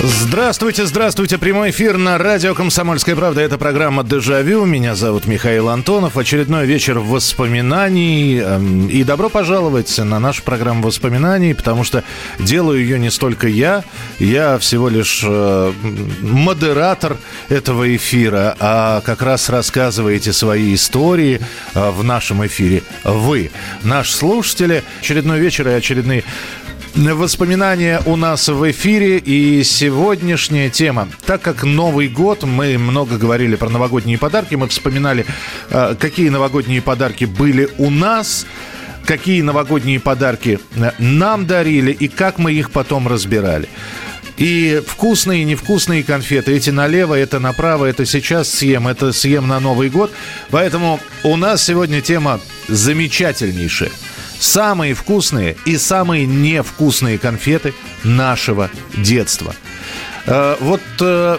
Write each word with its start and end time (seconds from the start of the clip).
Здравствуйте, 0.00 0.86
здравствуйте. 0.86 1.38
Прямой 1.38 1.70
эфир 1.70 1.96
на 1.98 2.18
радио 2.18 2.54
«Комсомольская 2.54 3.16
правда». 3.16 3.40
Это 3.40 3.58
программа 3.58 4.04
«Дежавю». 4.04 4.64
Меня 4.64 4.94
зовут 4.94 5.26
Михаил 5.26 5.68
Антонов. 5.68 6.16
Очередной 6.16 6.66
вечер 6.66 7.00
воспоминаний. 7.00 8.38
Эм, 8.38 8.86
и 8.86 9.02
добро 9.02 9.28
пожаловать 9.28 9.98
на 9.98 10.20
нашу 10.20 10.44
программу 10.44 10.82
воспоминаний, 10.82 11.52
потому 11.52 11.82
что 11.82 12.04
делаю 12.38 12.80
ее 12.80 13.00
не 13.00 13.10
столько 13.10 13.48
я. 13.48 13.82
Я 14.20 14.58
всего 14.58 14.88
лишь 14.88 15.24
э, 15.26 15.72
модератор 16.22 17.16
этого 17.48 17.96
эфира, 17.96 18.54
а 18.60 19.00
как 19.00 19.20
раз 19.20 19.48
рассказываете 19.48 20.32
свои 20.32 20.74
истории 20.74 21.40
э, 21.74 21.90
в 21.90 22.04
нашем 22.04 22.46
эфире. 22.46 22.84
Вы, 23.02 23.50
наши 23.82 24.14
слушатели. 24.14 24.84
Очередной 25.00 25.40
вечер 25.40 25.66
и 25.66 25.72
очередные 25.72 26.22
Воспоминания 26.94 28.00
у 28.06 28.16
нас 28.16 28.48
в 28.48 28.70
эфире 28.70 29.18
и 29.18 29.62
сегодняшняя 29.62 30.70
тема. 30.70 31.08
Так 31.26 31.42
как 31.42 31.62
Новый 31.62 32.08
год, 32.08 32.42
мы 32.44 32.76
много 32.78 33.18
говорили 33.18 33.56
про 33.56 33.68
новогодние 33.68 34.18
подарки, 34.18 34.54
мы 34.54 34.68
вспоминали, 34.68 35.24
э, 35.70 35.94
какие 35.98 36.28
новогодние 36.28 36.82
подарки 36.82 37.24
были 37.24 37.68
у 37.78 37.90
нас, 37.90 38.46
какие 39.04 39.42
новогодние 39.42 40.00
подарки 40.00 40.58
э, 40.76 40.90
нам 40.98 41.46
дарили 41.46 41.92
и 41.92 42.08
как 42.08 42.38
мы 42.38 42.52
их 42.52 42.70
потом 42.70 43.06
разбирали. 43.06 43.68
И 44.36 44.82
вкусные 44.86 45.44
невкусные 45.44 46.02
конфеты. 46.02 46.52
Эти 46.52 46.70
налево, 46.70 47.14
это 47.14 47.38
направо, 47.40 47.86
это 47.86 48.06
сейчас 48.06 48.48
съем, 48.48 48.88
это 48.88 49.12
съем 49.12 49.48
на 49.48 49.60
Новый 49.60 49.90
год. 49.90 50.12
Поэтому 50.50 51.00
у 51.24 51.36
нас 51.36 51.62
сегодня 51.64 52.00
тема 52.00 52.40
замечательнейшая– 52.68 53.90
самые 54.38 54.94
вкусные 54.94 55.56
и 55.64 55.76
самые 55.76 56.26
невкусные 56.26 57.18
конфеты 57.18 57.74
нашего 58.04 58.70
детства. 58.96 59.54
Э, 60.26 60.56
вот 60.60 60.82
э, 61.00 61.38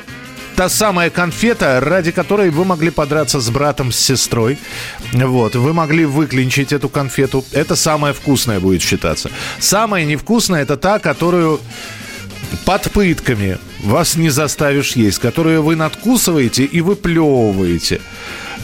та 0.55 0.67
самая 0.67 1.09
конфета, 1.09 1.79
ради 1.79 2.11
которой 2.11 2.49
вы 2.49 2.65
могли 2.65 2.89
подраться 2.89 3.39
с 3.39 3.49
братом, 3.49 3.91
с 3.91 3.97
сестрой. 3.97 4.57
Вот, 5.13 5.55
вы 5.55 5.73
могли 5.73 6.03
выклинчить 6.03 6.73
эту 6.73 6.89
конфету. 6.89 7.45
Это 7.53 7.75
самая 7.75 8.11
вкусная 8.11 8.59
будет 8.59 8.81
считаться. 8.81 9.31
Самая 9.59 10.03
невкусная 10.03 10.63
это 10.63 10.75
та, 10.75 10.99
которую 10.99 11.61
под 12.65 12.91
пытками 12.91 13.57
вас 13.83 14.15
не 14.15 14.29
заставишь 14.29 14.97
есть, 14.97 15.19
которую 15.19 15.63
вы 15.63 15.75
надкусываете 15.75 16.65
и 16.65 16.81
выплевываете. 16.81 18.01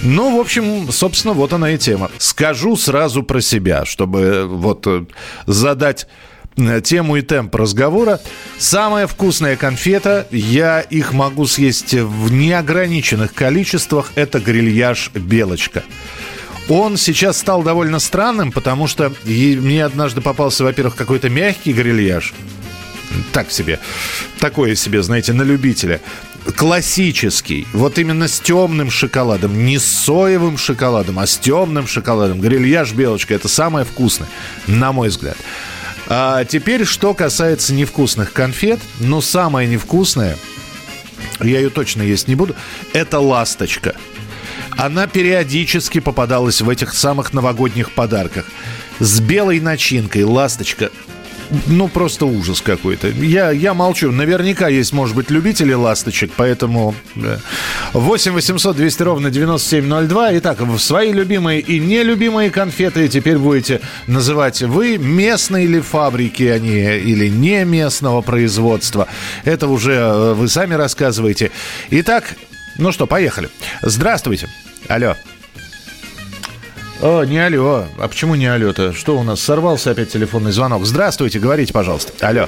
Ну, 0.06 0.38
в 0.38 0.40
общем, 0.40 0.92
собственно, 0.92 1.34
вот 1.34 1.52
она 1.52 1.72
и 1.72 1.80
тема. 1.80 2.12
Скажу 2.20 2.78
сразу 2.78 3.24
про 3.24 3.42
себя, 3.42 3.86
чтобы 3.86 4.20
э, 4.20 4.46
вот 4.46 4.86
э, 4.86 5.06
задать 5.48 6.08
э, 6.58 6.80
тему 6.82 7.16
и 7.16 7.24
темп 7.24 7.56
разговора. 7.56 8.22
Самая 8.60 9.08
вкусная 9.08 9.56
конфета, 9.56 10.28
я 10.30 10.82
их 10.82 11.12
могу 11.12 11.48
съесть 11.48 11.96
в 11.96 12.32
неограниченных 12.32 13.34
количествах, 13.34 14.12
это 14.14 14.40
грильяж 14.40 15.10
«Белочка». 15.16 15.84
Он 16.70 16.98
сейчас 16.98 17.40
стал 17.40 17.64
довольно 17.64 17.98
странным, 17.98 18.52
потому 18.52 18.88
что 18.88 19.12
мне 19.24 19.84
однажды 19.84 20.22
попался, 20.22 20.64
во-первых, 20.64 20.96
какой-то 20.96 21.30
мягкий 21.30 21.74
грильяж, 21.74 22.34
так 23.32 23.52
себе, 23.52 23.80
такое 24.40 24.76
себе, 24.76 25.02
знаете, 25.02 25.34
на 25.34 25.44
любителя 25.44 26.00
классический, 26.54 27.68
вот 27.74 27.98
именно 27.98 28.28
с 28.28 28.40
темным 28.40 28.90
шоколадом, 28.90 29.66
не 29.66 29.80
с 29.80 29.86
соевым 29.86 30.58
шоколадом, 30.58 31.20
а 31.20 31.28
с 31.28 31.38
темным 31.38 31.88
шоколадом. 31.88 32.40
Грильяж 32.40 32.94
белочка 32.94 33.34
это 33.34 33.48
самое 33.48 33.86
вкусное, 33.86 34.30
на 34.68 34.92
мой 34.92 35.10
взгляд. 35.10 35.38
А 36.08 36.46
теперь, 36.46 36.86
что 36.86 37.14
касается 37.14 37.74
невкусных 37.74 38.32
конфет, 38.32 38.80
ну, 39.00 39.22
самое 39.22 39.68
невкусное, 39.68 40.38
я 41.40 41.60
ее 41.60 41.70
точно 41.70 42.04
есть 42.04 42.28
не 42.28 42.36
буду, 42.36 42.56
это 42.94 43.20
ласточка. 43.20 43.96
Она 44.78 45.08
периодически 45.08 46.00
попадалась 46.00 46.62
в 46.62 46.70
этих 46.70 46.94
самых 46.94 47.34
новогодних 47.34 47.92
подарках. 47.92 48.46
С 49.00 49.20
белой 49.20 49.60
начинкой 49.60 50.24
ласточка 50.24 50.92
ну, 51.68 51.88
просто 51.88 52.26
ужас 52.26 52.62
какой-то. 52.62 53.08
Я, 53.10 53.52
я 53.52 53.74
молчу. 53.74 54.12
Наверняка 54.12 54.68
есть, 54.68 54.94
может 54.94 55.16
быть, 55.16 55.30
любители 55.30 55.74
ласточек, 55.74 56.32
поэтому... 56.36 56.96
Да. 57.16 57.40
8 57.94 58.34
800 58.34 58.76
200 58.76 59.04
ровно 59.04 59.32
9702. 59.32 60.38
Итак, 60.38 60.60
свои 60.80 61.12
любимые 61.12 61.62
и 61.62 61.80
нелюбимые 61.80 62.50
конфеты 62.50 63.08
теперь 63.08 63.38
будете 63.38 63.82
называть 64.08 64.62
вы. 64.62 64.98
Местные 64.98 65.68
ли 65.68 65.82
фабрики 65.82 66.44
они 66.44 66.80
или 66.80 67.28
не 67.28 67.64
местного 67.66 68.22
производства. 68.22 69.08
Это 69.44 69.68
уже 69.68 69.94
э, 69.94 70.34
вы 70.34 70.48
сами 70.48 70.74
рассказываете. 70.74 71.52
Итак, 71.90 72.36
ну 72.78 72.92
что, 72.92 73.08
поехали. 73.08 73.50
Здравствуйте. 73.82 74.48
Алло. 74.88 75.16
О, 77.02 77.24
не 77.24 77.38
алло. 77.38 77.86
А 77.98 78.08
почему 78.08 78.36
не 78.36 78.48
алло-то? 78.48 78.94
Что 78.94 79.18
у 79.18 79.24
нас? 79.24 79.42
Сорвался 79.42 79.92
опять 79.92 80.12
телефонный 80.12 80.52
звонок. 80.52 80.86
Здравствуйте, 80.86 81.40
говорите, 81.40 81.74
пожалуйста. 81.74 82.14
Алло. 82.26 82.48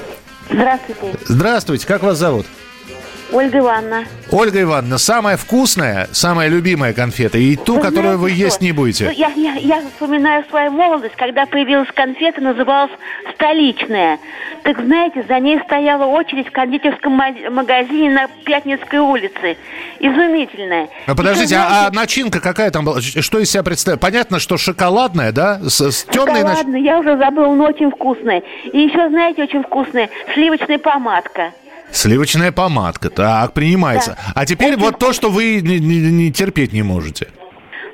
Здравствуйте. 0.49 1.19
Здравствуйте, 1.25 1.87
как 1.87 2.03
вас 2.03 2.17
зовут? 2.17 2.45
Ольга 3.31 3.59
Ивановна. 3.59 4.05
Ольга 4.31 4.61
Ивановна, 4.61 4.97
самая 4.97 5.37
вкусная, 5.37 6.07
самая 6.11 6.47
любимая 6.47 6.93
конфета 6.93 7.37
и 7.37 7.55
ту, 7.55 7.75
вы 7.75 7.81
которую 7.81 8.17
вы 8.17 8.29
что? 8.29 8.37
есть 8.37 8.61
не 8.61 8.71
будете. 8.71 9.05
Ну, 9.05 9.11
я, 9.11 9.29
я, 9.35 9.53
я 9.55 9.81
вспоминаю 9.81 10.45
свою 10.49 10.71
молодость, 10.71 11.15
когда 11.15 11.45
появилась 11.45 11.89
конфета, 11.93 12.41
называлась 12.41 12.91
«Столичная». 13.35 14.19
Так 14.63 14.79
знаете, 14.79 15.23
за 15.27 15.39
ней 15.39 15.59
стояла 15.61 16.05
очередь 16.05 16.47
в 16.47 16.51
кондитерском 16.51 17.13
магазине 17.13 18.11
на 18.11 18.27
Пятницкой 18.45 18.99
улице. 18.99 19.57
Изумительная. 19.99 20.89
А 21.05 21.15
подождите, 21.15 21.55
знаете, 21.55 21.73
а, 21.73 21.87
а 21.87 21.91
начинка 21.91 22.39
какая 22.39 22.71
там 22.71 22.85
была? 22.85 23.01
Что 23.01 23.39
из 23.39 23.49
себя 23.49 23.63
представляет? 23.63 24.01
Понятно, 24.01 24.39
что 24.39 24.57
шоколадная, 24.57 25.31
да? 25.31 25.59
С, 25.63 25.79
с 25.79 26.03
темной 26.05 26.41
Шоколадная, 26.41 26.79
нач... 26.79 26.83
я 26.83 26.99
уже 26.99 27.17
забыла, 27.17 27.53
но 27.53 27.65
очень 27.65 27.91
вкусная. 27.91 28.43
И 28.71 28.79
еще, 28.79 29.09
знаете, 29.09 29.43
очень 29.43 29.63
вкусная 29.63 30.09
сливочная 30.33 30.79
помадка. 30.79 31.51
Сливочная 31.91 32.51
помадка. 32.51 33.09
Так, 33.09 33.53
принимается. 33.53 34.11
Да. 34.11 34.33
А 34.35 34.45
теперь 34.45 34.73
Очень 34.73 34.83
вот 34.83 34.99
то, 34.99 35.13
что 35.13 35.29
вы 35.29 35.61
не, 35.61 35.79
не, 35.79 35.99
не 35.99 36.31
терпеть 36.31 36.73
не 36.73 36.83
можете. 36.83 37.29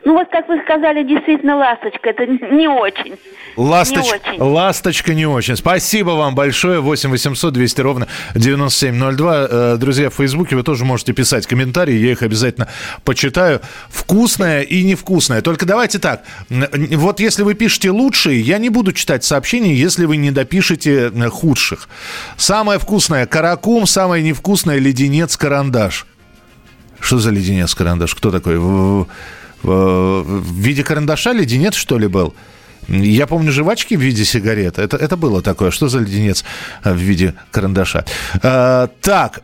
Ну 0.06 0.14
вот, 0.14 0.28
как 0.30 0.50
вы 0.50 0.62
сказали, 0.64 1.04
действительно 1.04 1.56
ласточка. 1.56 2.10
Это 2.10 2.26
не 2.26 2.68
очень. 2.68 3.18
Ласточ... 3.56 4.04
Не 4.04 4.12
очень. 4.12 4.42
Ласточка 4.42 5.14
не 5.14 5.26
очень. 5.26 5.56
Спасибо 5.56 6.12
вам 6.12 6.36
большое. 6.36 6.82
8 6.82 7.10
800 7.10 7.54
200 7.54 7.82
ровно 7.82 8.08
9702. 8.36 9.48
Э, 9.50 9.78
друзья, 9.78 10.10
в 10.10 10.16
Фейсбуке 10.16 10.58
вы 10.58 10.64
тоже 10.64 10.84
можете 10.84 11.14
писать 11.14 11.48
комментарии. 11.48 11.94
Я 11.94 12.12
их 12.12 12.22
обязательно 12.22 12.68
почитаю. 13.06 13.62
Вкусное 13.90 14.62
и 14.62 14.84
невкусное. 14.84 15.42
Только 15.42 15.66
давайте 15.66 16.00
так. 16.00 16.24
Вот 16.50 17.22
если 17.22 17.44
вы 17.44 17.54
пишете 17.54 17.92
лучшие, 17.92 18.42
я 18.42 18.58
не 18.58 18.70
буду 18.70 18.92
читать 18.92 19.24
сообщения, 19.24 19.74
если 19.74 20.06
вы 20.06 20.18
не 20.18 20.32
допишете 20.32 21.12
э, 21.14 21.30
худших. 21.30 21.88
Самое 22.36 22.78
вкусное 22.78 23.26
каракум, 23.26 23.88
самое 23.88 24.22
невкусное 24.22 24.80
леденец-карандаш. 24.80 26.08
Что 27.00 27.20
за 27.20 27.30
леденец-карандаш? 27.32 28.16
Кто 28.16 28.32
такой? 28.32 28.58
В 29.64 30.54
виде 30.54 30.84
карандаша 30.84 31.32
леденец, 31.34 31.76
что 31.76 31.98
ли, 31.98 32.08
был? 32.08 32.34
Я 32.88 33.28
помню 33.28 33.52
жвачки 33.52 33.96
в 33.96 34.02
виде 34.02 34.26
сигарет. 34.26 34.80
Это, 34.80 34.98
это 34.98 35.18
было 35.18 35.42
такое. 35.42 35.72
Что 35.72 35.88
за 35.88 36.00
леденец 36.00 36.44
в 36.84 36.96
виде 36.96 37.34
карандаша? 37.52 38.06
А, 38.42 38.90
так, 39.02 39.42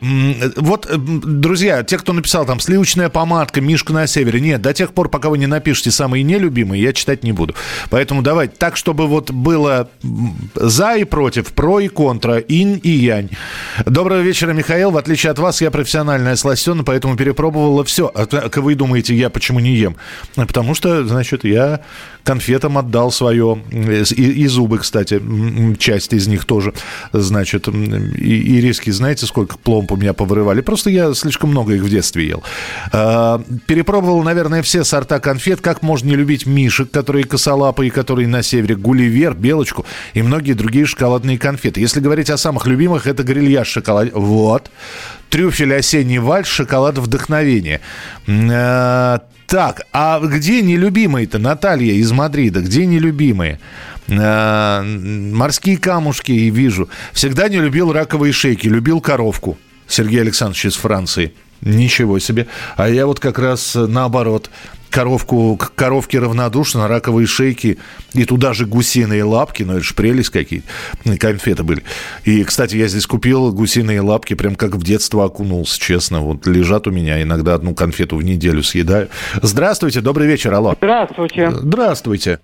вот, 0.55 0.87
друзья, 0.89 1.83
те, 1.83 1.97
кто 1.97 2.13
написал 2.13 2.45
там 2.45 2.59
сливочная 2.59 3.09
помадка, 3.09 3.61
Мишка 3.61 3.93
на 3.93 4.07
севере. 4.07 4.39
Нет, 4.39 4.61
до 4.61 4.73
тех 4.73 4.93
пор, 4.93 5.09
пока 5.09 5.29
вы 5.29 5.37
не 5.37 5.47
напишете 5.47 5.91
самые 5.91 6.23
нелюбимые, 6.23 6.81
я 6.81 6.93
читать 6.93 7.23
не 7.23 7.31
буду. 7.31 7.55
Поэтому 7.89 8.21
давайте 8.21 8.55
так, 8.57 8.77
чтобы 8.77 9.07
вот 9.07 9.31
было 9.31 9.89
за 10.55 10.95
и 10.95 11.03
против, 11.03 11.53
про 11.53 11.79
и 11.79 11.87
контра, 11.87 12.37
инь 12.37 12.79
и 12.83 12.89
янь. 12.89 13.29
Доброго 13.85 14.21
вечера, 14.21 14.53
Михаил. 14.53 14.91
В 14.91 14.97
отличие 14.97 15.31
от 15.31 15.39
вас, 15.39 15.61
я 15.61 15.71
профессиональная 15.71 16.35
сластена, 16.35 16.83
поэтому 16.83 17.15
перепробовала 17.15 17.83
все. 17.83 18.11
А 18.13 18.49
вы 18.59 18.75
думаете, 18.75 19.15
я 19.15 19.29
почему 19.29 19.59
не 19.59 19.75
ем? 19.75 19.95
Потому 20.35 20.75
что, 20.75 21.05
значит, 21.05 21.43
я 21.43 21.81
конфетам 22.23 22.77
отдал 22.77 23.11
свое 23.11 23.28
свое, 23.29 23.61
и, 23.71 24.43
и 24.43 24.47
зубы, 24.47 24.79
кстати, 24.79 25.21
часть 25.77 26.13
из 26.13 26.27
них 26.27 26.45
тоже, 26.45 26.73
значит, 27.13 27.67
и, 27.67 27.71
и 27.71 28.61
риски, 28.61 28.89
знаете, 28.89 29.25
сколько 29.25 29.57
пломб 29.57 29.91
у 29.91 29.95
меня 29.95 30.13
повырывали? 30.13 30.61
Просто 30.61 30.89
я 30.89 31.13
слишком 31.13 31.51
много 31.51 31.73
их 31.73 31.83
в 31.83 31.89
детстве 31.89 32.27
ел. 32.27 32.43
А, 32.91 33.41
перепробовал, 33.67 34.23
наверное, 34.23 34.61
все 34.63 34.83
сорта 34.83 35.19
конфет. 35.19 35.61
Как 35.61 35.81
можно 35.81 36.07
не 36.07 36.15
любить 36.15 36.45
мишек, 36.45 36.89
которые 36.91 37.25
косолапые, 37.25 37.91
которые 37.91 38.27
на 38.27 38.41
севере, 38.41 38.75
гулливер, 38.75 39.35
белочку 39.35 39.85
и 40.13 40.21
многие 40.21 40.53
другие 40.53 40.85
шоколадные 40.85 41.37
конфеты. 41.37 41.81
Если 41.81 41.99
говорить 41.99 42.29
о 42.29 42.37
самых 42.37 42.65
любимых, 42.65 43.05
это 43.05 43.23
грильяж 43.23 43.67
шоколад. 43.67 44.09
Вот. 44.13 44.71
Трюфель 45.29 45.75
осенний 45.75 46.19
вальс, 46.19 46.47
шоколад 46.47 46.97
вдохновения. 46.97 47.81
Так, 49.49 49.81
а 49.91 50.19
где 50.19 50.61
нелюбимые-то, 50.61 51.39
Наталья 51.39 51.93
из 51.93 52.11
Мадрида, 52.11 52.61
где 52.61 52.85
нелюбимые? 52.85 53.59
А, 54.07 54.83
морские 54.83 55.79
камушки 55.79 56.31
вижу. 56.31 56.87
Всегда 57.13 57.49
не 57.49 57.57
любил 57.57 57.91
раковые 57.91 58.31
шейки, 58.31 58.67
любил 58.67 59.01
коровку. 59.01 59.57
Сергей 59.87 60.21
Александрович 60.21 60.67
из 60.67 60.75
Франции. 60.75 61.33
Ничего 61.61 62.19
себе. 62.19 62.45
А 62.77 62.89
я 62.89 63.07
вот 63.07 63.19
как 63.19 63.39
раз 63.39 63.73
наоборот 63.73 64.51
коровку, 64.89 65.55
к 65.57 65.73
коровке 65.75 66.19
равнодушно, 66.19 66.87
раковые 66.87 67.27
шейки 67.27 67.77
и 68.13 68.25
туда 68.25 68.53
же 68.53 68.65
гусиные 68.65 69.23
лапки, 69.23 69.63
ну 69.63 69.73
это 69.73 69.83
же 69.83 69.93
прелесть 69.93 70.29
какие 70.29 70.63
конфеты 71.19 71.63
были. 71.63 71.83
И, 72.23 72.43
кстати, 72.43 72.75
я 72.75 72.87
здесь 72.87 73.05
купил 73.05 73.51
гусиные 73.51 74.01
лапки, 74.01 74.33
прям 74.33 74.55
как 74.55 74.75
в 74.75 74.83
детство 74.83 75.25
окунулся, 75.25 75.79
честно. 75.79 76.21
Вот 76.21 76.47
лежат 76.47 76.87
у 76.87 76.91
меня, 76.91 77.21
иногда 77.21 77.53
одну 77.53 77.73
конфету 77.73 78.17
в 78.17 78.23
неделю 78.23 78.63
съедаю. 78.63 79.09
Здравствуйте, 79.41 80.01
добрый 80.01 80.27
вечер, 80.27 80.53
алло. 80.53 80.75
Здравствуйте. 80.79 81.51
Здравствуйте. 81.51 82.39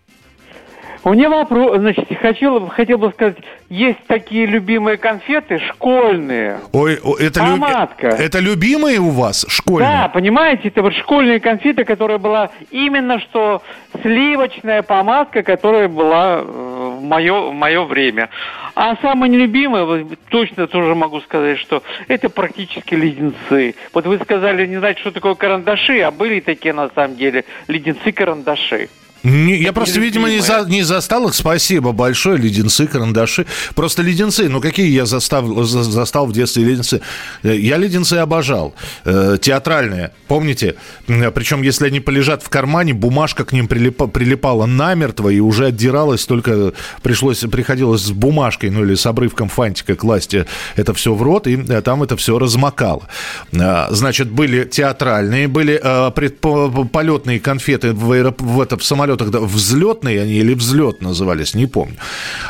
У 1.06 1.13
меня 1.13 1.30
вопрос, 1.30 1.78
значит, 1.78 2.07
хотел, 2.19 2.68
хотел 2.68 2.98
бы 2.98 3.12
сказать, 3.12 3.38
есть 3.69 4.00
такие 4.07 4.48
любимые 4.48 4.98
конфеты 4.98 5.60
школьные. 5.60 6.62
Ой, 6.72 7.00
это, 7.19 7.42
Помадка. 7.42 8.07
Лю... 8.07 8.16
это 8.16 8.40
любимые 8.40 8.98
у 8.98 9.12
вас 9.12 9.46
школьные? 9.48 9.88
Да, 9.88 10.07
понимаете, 10.07 10.69
это 10.69 10.81
вот 10.81 10.94
школьные 10.96 11.40
конфеты, 11.40 11.86
которая 11.86 12.18
была 12.18 12.50
именно 12.72 13.19
что 13.19 13.62
сливочная 14.02 14.81
помадка, 14.81 15.44
которая 15.44 15.88
была 15.90 16.40
э, 16.40 16.42
в 16.42 17.04
мое, 17.04 17.51
в 17.51 17.54
мое 17.54 17.84
время. 17.84 18.30
А 18.74 18.96
самое 19.00 19.31
нелюбимое, 19.31 20.08
точно 20.30 20.66
тоже 20.66 20.96
могу 20.96 21.22
сказать, 21.22 21.60
что 21.60 21.84
это 22.08 22.30
практически 22.30 22.96
леденцы. 22.96 23.75
Вот 23.94 24.08
вы 24.08 24.18
сказали, 24.18 24.66
не 24.66 24.78
знаете, 24.78 25.01
что 25.01 25.12
такое 25.12 25.36
карандаши, 25.36 26.00
а 26.00 26.10
были 26.10 26.40
такие 26.40 26.74
на 26.74 26.90
самом 26.90 27.16
деле 27.16 27.46
леденцы-карандаши. 27.68 28.90
Не, 29.23 29.57
я 29.57 29.73
просто, 29.73 30.00
видимо, 30.00 30.29
не, 30.29 30.39
за, 30.39 30.65
не 30.67 30.83
застал 30.83 31.27
их. 31.27 31.33
Спасибо 31.33 31.91
большое. 31.91 32.38
Леденцы, 32.38 32.88
карандаши. 32.88 33.45
Просто 33.73 34.01
леденцы. 34.01 34.50
Ну, 34.50 34.62
какие 34.62 34.89
я 34.89 35.06
застав, 35.06 35.45
за, 35.65 35.83
застал 35.83 36.27
в 36.27 36.33
детстве 36.33 36.63
леденцы? 36.63 37.01
Э, 37.44 37.56
я 37.56 37.77
леденцы 37.77 38.13
обожал. 38.13 38.75
Э, 39.03 39.38
театральные. 39.41 40.12
Помните? 40.27 40.75
Причем, 41.07 41.62
если 41.63 41.88
они 41.88 42.00
полежат 42.00 42.44
в 42.44 42.50
кармане, 42.50 42.94
бумажка 42.94 43.45
к 43.45 43.53
ним 43.53 43.67
прилипа, 43.67 44.07
прилипала 44.07 44.65
намертво 44.65 45.29
и 45.29 45.39
уже 45.39 45.67
отдиралась. 45.67 46.25
Только 46.25 46.73
пришлось, 47.01 47.39
приходилось 47.39 48.01
с 48.01 48.12
бумажкой, 48.12 48.69
ну, 48.69 48.83
или 48.83 48.95
с 48.95 49.06
обрывком 49.06 49.50
фантика 49.50 49.95
класть 49.95 50.35
это 50.75 50.94
все 50.94 51.13
в 51.13 51.21
рот, 51.21 51.47
и 51.47 51.57
э, 51.57 51.81
там 51.81 52.03
это 52.03 52.15
все 52.15 52.38
размокало. 52.39 53.07
Э, 53.51 53.88
значит, 53.89 54.29
были 54.29 54.65
театральные, 54.65 55.47
были 55.47 55.79
э, 55.81 56.12
предпо, 56.12 56.69
полетные 56.85 57.39
конфеты 57.39 57.94
в, 57.94 58.12
аэроп... 58.12 58.41
в, 58.41 58.62
это, 58.62 58.77
в 58.77 58.83
самолет 58.83 59.05
самолетах, 59.06 59.30
да, 59.30 59.40
взлетные 59.40 60.22
они 60.22 60.34
или 60.34 60.54
взлет 60.54 61.02
назывались, 61.02 61.54
не 61.54 61.68
помню. 61.68 61.96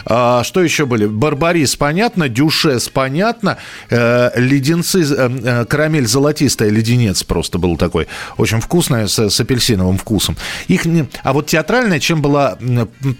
А, 0.05 0.43
что 0.43 0.61
еще 0.61 0.85
были? 0.85 1.05
Барбарис, 1.05 1.75
понятно, 1.75 2.29
Дюшес, 2.29 2.89
понятно, 2.89 3.57
э, 3.89 4.31
леденцы, 4.35 5.01
э, 5.01 5.29
э, 5.43 5.65
карамель 5.65 6.07
золотистая, 6.07 6.69
леденец 6.69 7.23
просто 7.23 7.57
был 7.57 7.77
такой, 7.77 8.07
очень 8.37 8.61
вкусная, 8.61 9.07
с, 9.07 9.29
с 9.29 9.39
апельсиновым 9.39 9.97
вкусом. 9.97 10.37
Их 10.67 10.85
не... 10.85 11.07
А 11.23 11.33
вот 11.33 11.47
театральная, 11.47 11.99
чем 11.99 12.21
была 12.21 12.57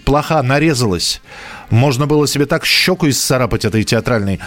плоха, 0.04 0.42
нарезалась, 0.42 1.20
можно 1.70 2.06
было 2.06 2.26
себе 2.26 2.46
так 2.46 2.64
щеку 2.64 3.08
исцарапать 3.08 3.64
этой 3.64 3.84
театральной. 3.84 4.40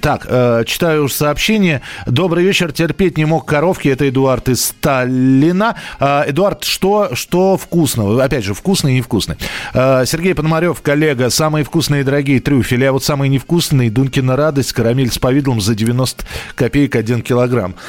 Так, 0.00 0.26
э, 0.28 0.62
читаю 0.66 1.08
сообщение. 1.08 1.82
Добрый 2.06 2.44
вечер. 2.44 2.72
Терпеть 2.72 3.18
не 3.18 3.24
мог 3.24 3.44
коровки. 3.44 3.88
Это 3.88 4.08
Эдуард 4.08 4.48
из 4.48 4.64
Сталина. 4.64 5.74
Э, 5.98 6.22
Эдуард, 6.28 6.62
что, 6.62 7.10
что 7.14 7.56
вкусного? 7.56 8.22
Опять 8.22 8.44
же, 8.44 8.54
вкусный 8.54 8.92
и 8.92 8.96
невкусный. 8.98 9.36
Э, 9.74 10.04
Сергей 10.06 10.34
Пономарев, 10.34 10.80
коллега. 10.80 11.28
Самые 11.30 11.64
вкусные 11.64 12.02
и 12.02 12.04
дорогие 12.04 12.40
трюфели. 12.40 12.84
А 12.84 12.92
вот 12.92 13.02
самые 13.02 13.28
невкусные 13.28 13.90
Дункина 13.90 14.36
радость. 14.36 14.72
Карамель 14.72 15.10
с 15.10 15.18
повидлом 15.18 15.60
за 15.60 15.74
90 15.74 16.24
копеек 16.54 16.94
1 16.94 17.22
килограмм. 17.22 17.74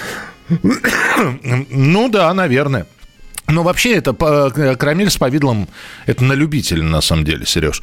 Ну 1.69 2.09
да, 2.09 2.33
наверное. 2.33 2.85
Но 3.47 3.63
вообще 3.63 3.95
это 3.95 4.15
э, 4.19 4.75
карамель 4.75 5.09
с 5.09 5.17
повидлом, 5.17 5.69
это 6.05 6.23
на 6.23 6.33
любителя, 6.33 6.83
на 6.83 6.99
самом 7.01 7.23
деле, 7.23 7.45
Сереж. 7.45 7.81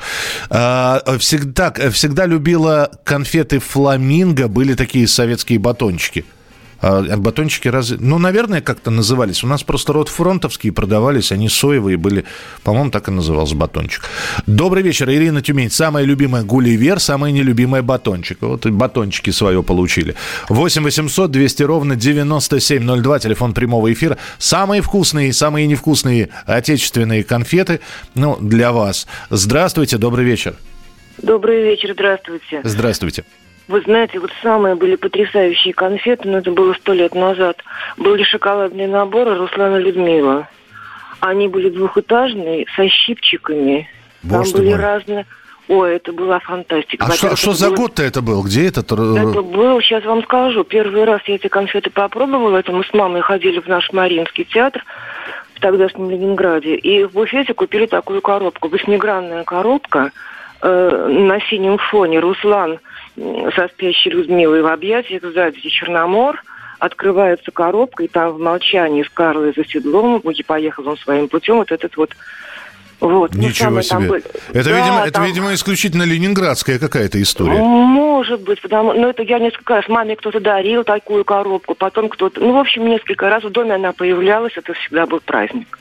А, 0.51 1.03
всегда, 1.19 1.73
всегда 1.91 2.27
любила 2.27 2.91
конфеты 3.05 3.61
фламинго, 3.61 4.49
были 4.49 4.75
такие 4.75 5.09
советские 5.09 5.59
батончики. 5.59 6.27
А, 6.87 7.17
батончики 7.17 7.69
разве... 7.69 7.97
Ну, 7.99 8.19
наверное, 8.19 8.61
как-то 8.61 8.91
назывались. 8.91 9.43
У 9.43 9.47
нас 9.47 9.63
просто 9.63 9.95
род 9.95 10.11
фронтовские 10.11 10.71
продавались, 10.71 11.33
они 11.33 11.49
соевые 11.49 11.97
были. 11.97 12.27
По-моему, 12.63 12.91
так 12.91 13.09
и 13.09 13.11
назывался 13.11 13.55
батончик. 13.57 14.03
Добрый 14.47 14.83
вечер, 14.83 15.09
Ирина 15.09 15.41
Тюмень. 15.41 15.71
Самая 15.71 16.05
любимая 16.05 16.43
Гулливер, 16.43 17.01
самая 17.01 17.33
нелюбимая 17.33 17.81
батончик. 17.81 18.37
Вот 18.43 18.67
и 18.67 18.71
батончики 18.71 19.31
свое 19.31 19.63
получили. 19.63 20.15
8 20.51 20.83
800 20.83 21.31
200 21.31 21.63
ровно 21.63 21.97
9702, 21.97 23.19
телефон 23.19 23.55
прямого 23.55 23.91
эфира. 23.91 24.19
Самые 24.37 24.83
вкусные, 24.83 25.33
самые 25.33 25.67
невкусные 25.67 26.29
отечественные 26.45 27.25
конфеты, 27.25 27.81
ну, 28.15 28.37
для 28.39 28.73
вас. 28.73 29.07
Здравствуйте, 29.31 29.97
добрый 29.97 30.27
вечер. 30.27 30.55
Добрый 31.17 31.63
вечер, 31.63 31.95
здравствуйте. 31.95 32.61
Здравствуйте. 32.63 33.25
Вы 33.67 33.81
знаете, 33.81 34.19
вот 34.19 34.31
самые 34.43 34.75
были 34.75 34.97
потрясающие 34.97 35.73
конфеты, 35.73 36.29
но 36.29 36.39
это 36.39 36.51
было 36.51 36.75
сто 36.75 36.93
лет 36.93 37.15
назад. 37.15 37.63
Были 37.97 38.23
шоколадные 38.23 38.89
наборы 38.89 39.37
Руслана 39.37 39.77
Людмила. 39.77 40.49
Они 41.21 41.49
были 41.49 41.71
двухэтажные, 41.71 42.67
со 42.77 42.87
щипчиками. 42.89 43.89
Боже 44.23 44.53
Там 44.53 44.61
были 44.61 44.71
мой. 44.75 44.81
разные... 44.81 45.27
Ой, 45.67 45.97
это 45.97 46.13
была 46.13 46.41
фантастика. 46.41 47.07
А 47.07 47.13
что, 47.13 47.37
что 47.37 47.53
за 47.55 47.69
было... 47.69 47.77
год-то 47.77 48.03
это 48.03 48.21
был? 48.21 48.43
Где 48.43 48.69
этот? 48.69 48.93
Это 48.93 49.41
был, 49.41 49.81
сейчас 49.81 50.05
вам 50.05 50.23
скажу. 50.25 50.63
Первый 50.63 51.05
раз 51.05 51.23
я 51.27 51.37
эти 51.37 51.49
конфеты 51.49 51.89
попробовала. 51.89 52.59
Это 52.59 52.71
мы 52.71 52.85
с 52.85 52.93
мамой 52.93 53.23
ходили 53.23 53.61
в 53.61 53.67
наш 53.67 53.91
Мариинский 53.91 54.45
театр 54.45 54.85
в 55.55 55.61
тогдашнем 55.61 56.11
Ленинграде. 56.11 56.75
И 56.75 57.05
в 57.05 57.13
буфете 57.13 57.55
купили 57.55 57.87
такую 57.87 58.21
коробку. 58.21 58.69
Восьмигранная 58.69 59.45
коробка 59.45 60.13
э, 60.61 61.09
на 61.09 61.41
синем 61.49 61.79
фоне. 61.79 62.21
Руслан 62.21 62.79
со 63.17 63.69
спящей 63.69 64.11
Людмилой 64.11 64.63
в 64.63 64.67
объятиях, 64.67 65.23
сзади 65.23 65.61
Черномор, 65.61 66.43
открывается 66.79 67.51
коробка, 67.51 68.05
и 68.05 68.09
там 68.09 68.33
в 68.33 68.41
молчании 68.41 69.03
с 69.03 69.09
Карлой 69.09 69.53
за 69.57 69.65
седлом, 69.65 70.19
и 70.19 70.43
поехал 70.43 70.89
он 70.89 70.97
своим 70.99 71.29
путем, 71.29 71.57
вот 71.57 71.73
этот 71.73 71.97
вот 71.97 72.11
вот. 73.01 73.35
Ничего 73.35 73.71
ну, 73.71 73.83
себе. 73.83 74.09
Был... 74.09 74.15
Это, 74.15 74.31
да, 74.53 74.61
видимо, 74.61 74.99
там... 74.99 75.09
это, 75.09 75.23
видимо, 75.25 75.55
исключительно 75.55 76.05
ленинградская 76.05 76.79
какая-то 76.79 77.21
история. 77.21 77.59
Может 77.59 78.41
быть, 78.43 78.61
потому 78.63 78.95
но 78.95 79.11
это 79.11 79.23
я 79.23 79.39
несколько 79.39 79.75
раз 79.75 79.89
маме 79.89 80.17
кто-то 80.17 80.41
дарил 80.41 80.85
такую 80.85 81.25
коробку, 81.25 81.75
потом 81.75 82.09
кто-то, 82.09 82.41
ну, 82.41 82.53
в 82.53 82.59
общем, 82.59 82.87
несколько 82.87 83.29
раз 83.29 83.45
в 83.45 83.51
доме 83.51 83.75
она 83.75 83.93
появлялась, 83.93 84.53
это 84.57 84.73
всегда 84.75 85.07
был 85.07 85.21
праздник. 85.21 85.79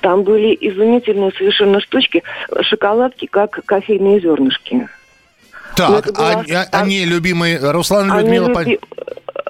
Там 0.00 0.22
были 0.22 0.56
изумительные 0.60 1.32
совершенно 1.32 1.80
штучки, 1.80 2.22
шоколадки, 2.62 3.26
как 3.26 3.64
кофейные 3.64 4.20
зернышки. 4.20 4.88
Так, 5.76 6.12
была... 6.12 6.44
а, 6.52 6.66
а, 6.72 6.80
они 6.80 7.04
любимые 7.04 7.58
Руслан 7.58 8.12
и 8.12 8.22
Людмила... 8.22 8.48
Люби... 8.48 8.78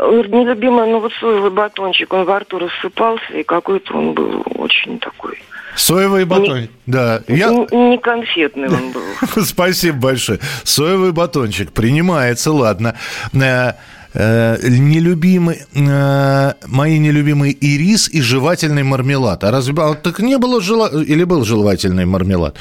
Нелюбимый, 0.01 0.89
ну 0.89 1.01
вот 1.01 1.13
соевый 1.21 1.51
батончик, 1.51 2.13
он 2.13 2.25
во 2.25 2.39
рту 2.39 2.59
рассыпался, 2.59 3.33
и 3.35 3.43
какой-то 3.43 3.95
он 3.95 4.15
был 4.15 4.43
очень 4.55 4.99
такой... 4.99 5.39
Соевый 5.77 6.25
батон, 6.25 6.63
не, 6.63 6.71
да. 6.87 7.23
Я... 7.29 7.51
Не 7.51 7.99
конфетный 7.99 8.69
он 8.69 8.93
был. 8.93 9.03
Спасибо 9.45 9.99
большое. 9.99 10.41
Соевый 10.65 11.13
батончик 11.13 11.73
принимается, 11.73 12.53
ладно. 12.53 12.97
Э, 13.33 13.73
э, 14.13 14.57
нелюбимый, 14.69 15.61
э, 15.75 16.53
мои 16.67 16.99
нелюбимые 16.99 17.53
ирис 17.53 18.09
и 18.09 18.21
жевательный 18.21 18.83
мармелад. 18.83 19.45
А 19.45 19.51
разве 19.51 19.75
а, 19.79 19.95
так 19.95 20.19
не 20.19 20.39
было 20.39 20.61
жела... 20.61 20.89
или 20.89 21.25
был 21.25 21.45
жевательный 21.45 22.07
мармелад, 22.07 22.57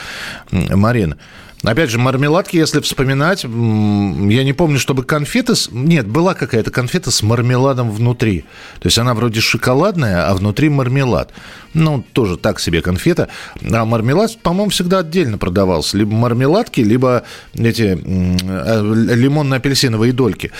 Марина? 0.51 1.17
Опять 1.63 1.89
же, 1.89 1.99
мармеладки, 1.99 2.55
если 2.55 2.79
вспоминать, 2.79 3.43
я 3.43 3.49
не 4.43 4.53
помню, 4.53 4.79
чтобы 4.79 5.03
конфеты... 5.03 5.53
Нет, 5.71 6.07
была 6.07 6.33
какая-то 6.33 6.71
конфета 6.71 7.11
с 7.11 7.21
мармеладом 7.21 7.91
внутри. 7.91 8.45
То 8.79 8.87
есть 8.87 8.97
она 8.97 9.13
вроде 9.13 9.41
шоколадная, 9.41 10.29
а 10.29 10.33
внутри 10.35 10.69
мармелад. 10.69 11.33
Ну, 11.73 12.03
тоже 12.13 12.37
так 12.37 12.61
себе 12.61 12.81
конфета. 12.81 13.27
А 13.69 13.83
мармелад, 13.83 14.39
по-моему, 14.41 14.69
всегда 14.69 14.99
отдельно 14.99 15.37
продавался. 15.37 15.97
Либо 15.97 16.13
мармеладки, 16.13 16.79
либо 16.79 17.23
эти 17.53 17.99
э, 18.01 18.81
лимонно-апельсиновые 19.15 20.13
дольки. 20.13 20.51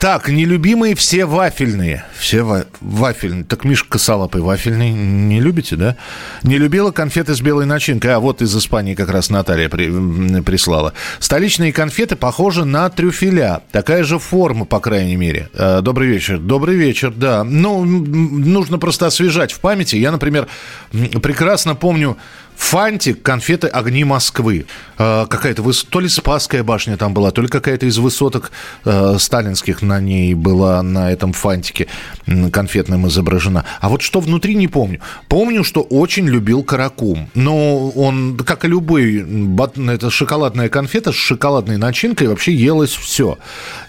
А, 0.00 0.18
так, 0.18 0.28
нелюбимые 0.28 0.94
все 0.94 1.26
вафельные. 1.26 2.04
Все 2.18 2.42
ва- 2.42 2.64
вафельные. 2.80 3.44
Так 3.44 3.64
Мишка 3.64 3.90
Косолапый 3.90 4.40
вафельный 4.40 4.90
не 4.90 5.40
любите, 5.40 5.76
да? 5.76 5.96
Не 6.42 6.56
любила 6.56 6.90
конфеты 6.90 7.34
с 7.34 7.40
белой 7.40 7.66
начинкой. 7.66 8.14
А 8.14 8.18
вот 8.18 8.40
из 8.40 8.56
Испании 8.56 8.94
как 8.94 9.10
раз 9.10 9.28
Наталья 9.28 9.68
при, 9.68 10.40
прислала. 10.40 10.94
Столичные 11.18 11.72
конфеты 11.72 12.16
похожи 12.16 12.64
на 12.64 12.88
трюфеля. 12.88 13.60
Такая 13.72 14.02
же 14.04 14.18
форма, 14.18 14.64
по 14.64 14.80
крайней 14.80 15.16
мере. 15.16 15.50
Э, 15.52 15.80
добрый 15.82 16.08
вечер. 16.08 16.38
Добрый 16.38 16.76
вечер, 16.76 17.12
да. 17.14 17.44
Ну, 17.44 17.84
нужно 17.84 18.78
просто 18.78 19.06
освежать 19.06 19.52
в 19.52 19.60
памяти. 19.60 19.96
Я, 19.96 20.12
например, 20.12 20.48
прекрасно 21.22 21.74
помню 21.74 22.16
Фантик, 22.60 23.22
конфеты 23.22 23.66
«Огни 23.68 24.04
Москвы». 24.04 24.66
Э, 24.98 25.26
какая-то, 25.28 25.64
то 25.88 25.98
ли 25.98 26.08
Спасская 26.08 26.62
башня 26.62 26.96
там 26.98 27.14
была, 27.14 27.30
то 27.30 27.40
ли 27.40 27.48
какая-то 27.48 27.86
из 27.86 27.98
высоток 27.98 28.52
э, 28.84 29.16
сталинских 29.18 29.80
на 29.82 29.98
ней 29.98 30.34
была, 30.34 30.82
на 30.82 31.10
этом 31.10 31.32
фантике 31.32 31.88
конфетным 32.52 33.08
изображена. 33.08 33.64
А 33.80 33.88
вот 33.88 34.02
что 34.02 34.20
внутри, 34.20 34.54
не 34.54 34.68
помню. 34.68 35.00
Помню, 35.26 35.64
что 35.64 35.80
очень 35.80 36.28
любил 36.28 36.62
каракум. 36.62 37.30
Но 37.34 37.88
он, 37.88 38.36
как 38.36 38.64
и 38.66 38.68
любой, 38.68 39.26
это 39.88 40.10
шоколадная 40.10 40.68
конфета 40.68 41.12
с 41.12 41.16
шоколадной 41.16 41.78
начинкой, 41.78 42.28
вообще 42.28 42.52
елось 42.52 42.94
все. 42.94 43.38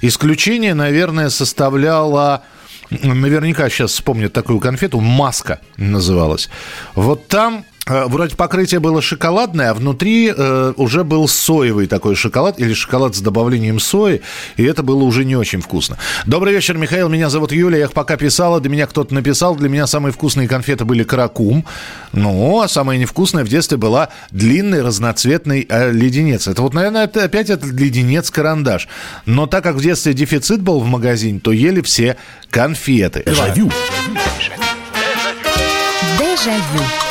Исключение, 0.01 0.73
наверное, 0.73 1.29
составляла 1.29 2.43
наверняка 2.89 3.69
сейчас 3.69 3.91
вспомнят 3.91 4.33
такую 4.33 4.59
конфету, 4.59 4.99
маска 4.99 5.59
называлась. 5.77 6.49
Вот 6.95 7.27
там 7.27 7.65
вроде 7.87 8.35
покрытие 8.35 8.79
было 8.79 9.01
шоколадное, 9.01 9.71
а 9.71 9.73
внутри 9.73 10.31
э, 10.35 10.73
уже 10.77 11.03
был 11.03 11.27
соевый 11.27 11.87
такой 11.87 12.15
шоколад 12.15 12.59
или 12.59 12.73
шоколад 12.73 13.15
с 13.15 13.21
добавлением 13.21 13.79
сои, 13.79 14.21
и 14.57 14.63
это 14.63 14.83
было 14.83 15.03
уже 15.03 15.25
не 15.25 15.35
очень 15.35 15.61
вкусно. 15.61 15.97
Добрый 16.25 16.53
вечер, 16.53 16.77
Михаил, 16.77 17.09
меня 17.09 17.29
зовут 17.29 17.51
Юля, 17.51 17.77
я 17.77 17.85
их 17.85 17.93
пока 17.93 18.17
писала, 18.17 18.59
для 18.59 18.69
меня 18.69 18.87
кто-то 18.87 19.13
написал, 19.13 19.55
для 19.55 19.69
меня 19.69 19.87
самые 19.87 20.13
вкусные 20.13 20.47
конфеты 20.47 20.85
были 20.85 21.03
каракум, 21.03 21.65
ну, 22.11 22.61
а 22.61 22.67
самая 22.67 22.97
невкусная 22.97 23.43
в 23.43 23.49
детстве 23.49 23.77
была 23.77 24.09
длинный 24.29 24.81
разноцветный 24.81 25.65
э, 25.67 25.91
леденец. 25.91 26.47
Это 26.47 26.61
вот, 26.61 26.73
наверное, 26.73 27.05
это 27.05 27.23
опять 27.23 27.49
этот 27.49 27.71
леденец-карандаш. 27.71 28.87
Но 29.25 29.47
так 29.47 29.63
как 29.63 29.75
в 29.75 29.81
детстве 29.81 30.13
дефицит 30.13 30.61
был 30.61 30.79
в 30.79 30.85
магазине, 30.85 31.39
то 31.39 31.51
ели 31.51 31.81
все 31.81 32.17
конфеты. 32.49 33.23
Дежавю. 33.25 33.71
Дежавю. 36.19 37.10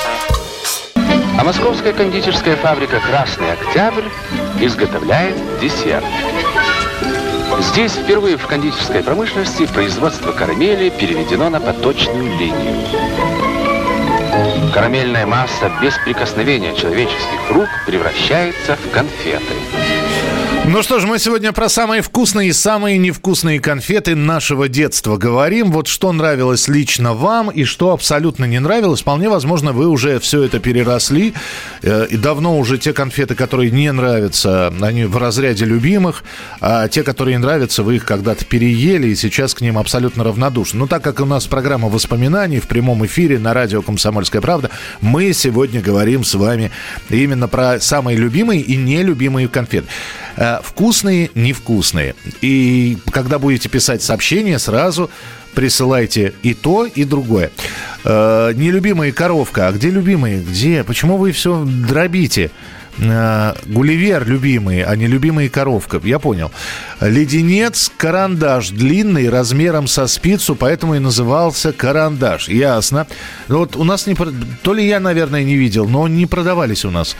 А 1.41 1.43
московская 1.43 1.91
кондитерская 1.91 2.55
фабрика 2.55 2.99
«Красный 2.99 3.53
Октябрь» 3.53 4.07
изготовляет 4.59 5.35
десерт. 5.59 6.05
Здесь 7.59 7.93
впервые 7.93 8.37
в 8.37 8.45
кондитерской 8.45 9.01
промышленности 9.01 9.65
производство 9.65 10.33
карамели 10.33 10.91
переведено 10.91 11.49
на 11.49 11.59
поточную 11.59 12.37
линию. 12.37 12.85
Карамельная 14.71 15.25
масса 15.25 15.71
без 15.81 15.95
прикосновения 16.05 16.75
человеческих 16.75 17.49
рук 17.49 17.69
превращается 17.87 18.75
в 18.75 18.91
конфеты. 18.91 19.80
Ну 20.67 20.83
что 20.83 20.99
ж, 20.99 21.05
мы 21.05 21.17
сегодня 21.17 21.51
про 21.53 21.69
самые 21.69 22.03
вкусные 22.03 22.49
и 22.49 22.53
самые 22.53 22.97
невкусные 22.99 23.59
конфеты 23.59 24.15
нашего 24.15 24.69
детства 24.69 25.17
говорим. 25.17 25.71
Вот 25.71 25.87
что 25.87 26.11
нравилось 26.13 26.67
лично 26.67 27.13
вам 27.13 27.49
и 27.49 27.63
что 27.63 27.91
абсолютно 27.91 28.45
не 28.45 28.59
нравилось. 28.59 29.01
Вполне 29.01 29.27
возможно, 29.27 29.73
вы 29.73 29.87
уже 29.87 30.19
все 30.19 30.43
это 30.43 30.59
переросли. 30.59 31.33
Э, 31.81 32.05
и 32.09 32.15
давно 32.15 32.57
уже 32.57 32.77
те 32.77 32.93
конфеты, 32.93 33.33
которые 33.33 33.71
не 33.71 33.91
нравятся, 33.91 34.71
они 34.81 35.05
в 35.05 35.17
разряде 35.17 35.65
любимых. 35.65 36.23
А 36.61 36.87
те, 36.87 37.03
которые 37.03 37.39
нравятся, 37.39 37.81
вы 37.81 37.95
их 37.95 38.05
когда-то 38.05 38.45
переели 38.45 39.07
и 39.07 39.15
сейчас 39.15 39.55
к 39.55 39.61
ним 39.61 39.79
абсолютно 39.79 40.23
равнодушны. 40.23 40.79
Но 40.79 40.87
так 40.87 41.03
как 41.03 41.19
у 41.21 41.25
нас 41.25 41.47
программа 41.47 41.89
воспоминаний 41.89 42.59
в 42.59 42.67
прямом 42.67 43.03
эфире 43.07 43.39
на 43.39 43.53
радио 43.55 43.81
«Комсомольская 43.81 44.41
правда», 44.41 44.69
мы 45.01 45.33
сегодня 45.33 45.81
говорим 45.81 46.23
с 46.23 46.35
вами 46.35 46.71
именно 47.09 47.47
про 47.47 47.79
самые 47.79 48.15
любимые 48.15 48.61
и 48.61 48.77
нелюбимые 48.77 49.47
конфеты. 49.47 49.87
Вкусные, 50.63 51.29
невкусные. 51.35 52.15
И 52.41 52.97
когда 53.11 53.39
будете 53.39 53.69
писать 53.69 54.01
сообщения, 54.01 54.59
сразу 54.59 55.09
присылайте 55.53 56.33
и 56.43 56.53
то, 56.53 56.85
и 56.85 57.03
другое. 57.03 57.51
Э, 58.03 58.51
нелюбимая 58.55 59.11
коровка. 59.11 59.67
А 59.67 59.71
где 59.71 59.89
любимые? 59.89 60.41
Где? 60.41 60.83
Почему 60.83 61.17
вы 61.17 61.31
все 61.31 61.63
дробите? 61.65 62.51
Э, 62.99 63.53
Гулливер 63.65 64.27
любимые, 64.27 64.85
а 64.85 64.95
не 64.95 65.07
любимые 65.07 65.49
коровка. 65.49 65.99
Я 66.03 66.19
понял. 66.19 66.51
Леденец, 66.99 67.91
карандаш 67.97 68.69
длинный, 68.69 69.29
размером 69.29 69.87
со 69.87 70.07
спицу, 70.07 70.55
поэтому 70.55 70.95
и 70.95 70.99
назывался 70.99 71.73
карандаш. 71.73 72.49
Ясно. 72.49 73.07
Вот 73.47 73.75
у 73.75 73.83
нас 73.83 74.07
не... 74.07 74.15
То 74.15 74.73
ли 74.73 74.87
я, 74.87 74.99
наверное, 74.99 75.43
не 75.43 75.55
видел, 75.55 75.87
но 75.87 76.07
не 76.07 76.25
продавались 76.25 76.85
у 76.85 76.91
нас. 76.91 77.15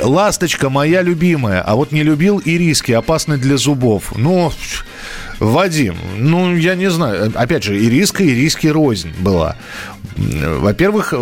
Ласточка 0.00 0.68
моя 0.68 1.02
любимая, 1.02 1.62
а 1.62 1.76
вот 1.76 1.92
не 1.92 2.02
любил 2.02 2.42
ириски, 2.44 2.92
опасны 2.92 3.38
для 3.38 3.56
зубов. 3.56 4.12
Ну, 4.16 4.52
Вадим, 5.38 5.96
ну, 6.16 6.56
я 6.56 6.74
не 6.74 6.90
знаю. 6.90 7.32
Опять 7.34 7.64
же, 7.64 7.78
ириска, 7.78 8.24
ириски 8.24 8.66
рознь 8.66 9.12
была. 9.20 9.56
Во-первых, 10.16 11.14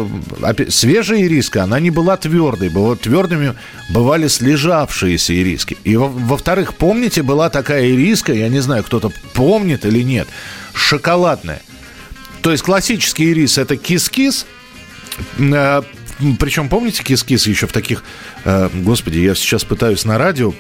свежая 0.68 1.23
ириска, 1.23 1.64
она 1.64 1.80
не 1.80 1.90
была 1.90 2.16
твердой. 2.16 2.70
Было 2.70 2.96
твердыми 2.96 3.54
бывали 3.90 4.28
слежавшиеся 4.28 5.35
ириски. 5.35 5.76
И 5.85 5.96
во-вторых, 5.96 6.75
помните, 6.75 7.23
была 7.23 7.50
такая 7.50 7.90
ириска, 7.90 8.32
я 8.32 8.49
не 8.49 8.61
знаю, 8.61 8.85
кто-то 8.85 9.12
помнит 9.35 9.85
или 9.85 10.02
нет, 10.02 10.28
шоколадная. 10.73 11.61
То 12.40 12.52
есть 12.52 12.62
классический 12.62 13.30
ирис– 13.30 13.58
это 13.58 13.76
кис-кис, 13.76 14.46
э, 15.38 15.82
причем, 16.38 16.68
помните, 16.68 17.02
кис-кис 17.02 17.46
еще 17.46 17.66
в 17.66 17.73
таких... 17.73 18.02
Э, 18.44 18.70
господи, 18.73 19.18
я 19.18 19.35
сейчас 19.35 19.64
пытаюсь 19.64 20.04
на 20.04 20.16
радио 20.16 20.54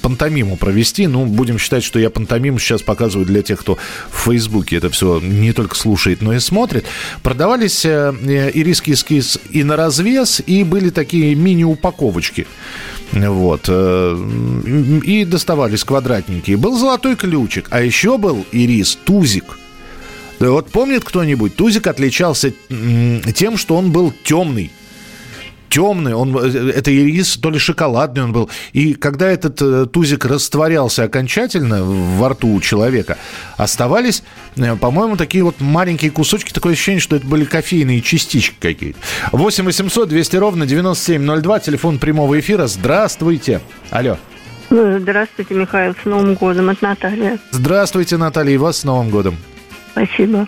пантомиму 0.00 0.56
провести. 0.56 1.06
Ну, 1.06 1.26
будем 1.26 1.58
считать, 1.58 1.84
что 1.84 1.98
я 1.98 2.08
пантомиму 2.08 2.58
сейчас 2.58 2.82
показываю 2.82 3.26
для 3.26 3.42
тех, 3.42 3.60
кто 3.60 3.76
в 4.10 4.24
Фейсбуке 4.24 4.76
это 4.76 4.88
все 4.90 5.20
не 5.20 5.52
только 5.52 5.76
слушает, 5.76 6.22
но 6.22 6.32
и 6.32 6.38
смотрит. 6.38 6.86
Продавались 7.22 7.84
э, 7.84 8.12
ирис 8.54 8.80
кис-кис 8.80 9.38
и 9.50 9.64
на 9.64 9.76
развес, 9.76 10.42
и 10.46 10.64
были 10.64 10.88
такие 10.88 11.34
мини-упаковочки. 11.34 12.46
Вот. 13.12 13.66
Э, 13.68 15.00
и 15.04 15.24
доставались 15.26 15.84
квадратненькие. 15.84 16.56
Был 16.56 16.78
золотой 16.78 17.16
ключик. 17.16 17.66
А 17.70 17.82
еще 17.82 18.16
был 18.16 18.46
ирис 18.52 18.98
тузик. 19.04 19.58
Вот 20.40 20.70
помнит 20.70 21.04
кто-нибудь, 21.04 21.54
Тузик 21.54 21.86
отличался 21.86 22.52
тем, 23.32 23.56
что 23.56 23.76
он 23.76 23.92
был 23.92 24.12
темный 24.24 24.72
темный, 25.72 26.14
он, 26.14 26.36
э, 26.36 26.70
это 26.70 26.90
ирис 26.90 27.36
то 27.38 27.50
ли 27.50 27.58
шоколадный 27.58 28.24
он 28.24 28.32
был. 28.32 28.50
И 28.72 28.94
когда 28.94 29.30
этот 29.30 29.60
э, 29.62 29.86
тузик 29.86 30.26
растворялся 30.26 31.04
окончательно 31.04 31.82
во 31.82 32.28
рту 32.28 32.52
у 32.52 32.60
человека, 32.60 33.16
оставались, 33.56 34.22
э, 34.56 34.76
по-моему, 34.76 35.16
такие 35.16 35.42
вот 35.42 35.60
маленькие 35.60 36.10
кусочки, 36.10 36.52
такое 36.52 36.74
ощущение, 36.74 37.00
что 37.00 37.16
это 37.16 37.26
были 37.26 37.44
кофейные 37.44 38.02
частички 38.02 38.56
какие-то. 38.60 38.98
8 39.32 39.64
800 39.64 40.08
200 40.08 40.36
ровно 40.36 40.66
9702, 40.66 41.60
телефон 41.60 41.98
прямого 41.98 42.38
эфира. 42.38 42.66
Здравствуйте. 42.66 43.60
Алло. 43.90 44.18
Здравствуйте, 44.70 45.54
Михаил, 45.54 45.94
с 46.00 46.04
Новым 46.04 46.34
годом, 46.34 46.70
это 46.70 46.84
Наталья. 46.84 47.38
Здравствуйте, 47.50 48.16
Наталья, 48.16 48.54
и 48.54 48.56
вас 48.58 48.78
с 48.78 48.84
Новым 48.84 49.10
годом. 49.10 49.36
Спасибо. 49.92 50.46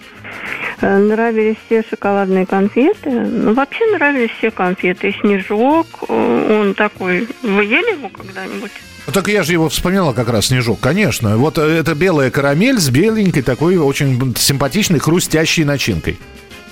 Э, 0.81 0.99
Нравились 0.99 1.57
все 1.67 1.83
шоколадные 1.89 2.47
конфеты. 2.47 3.11
Ну, 3.11 3.55
вообще 3.55 3.87
нравились 3.93 4.31
все 4.39 4.51
конфеты. 4.51 5.15
Снежок, 5.21 5.87
э, 6.09 6.61
он 6.61 6.75
такой... 6.75 7.29
Вы 7.43 7.65
ели 7.65 7.97
его 7.97 8.09
когда-нибудь? 8.09 8.73
Ну, 9.07 9.13
Так 9.13 9.29
я 9.29 9.43
же 9.43 9.53
его 9.53 9.69
вспоминала 9.69 10.13
как 10.13 10.29
раз, 10.29 10.47
Снежок, 10.47 10.81
конечно. 10.81 11.37
Вот 11.37 11.59
э, 11.59 11.63
это 11.63 11.95
белая 11.95 12.31
карамель 12.31 12.79
с 12.79 12.91
беленькой 12.91 13.43
такой 13.43 13.77
очень 13.77 14.35
симпатичной 14.37 14.99
хрустящей 14.99 15.65
начинкой. 15.65 16.19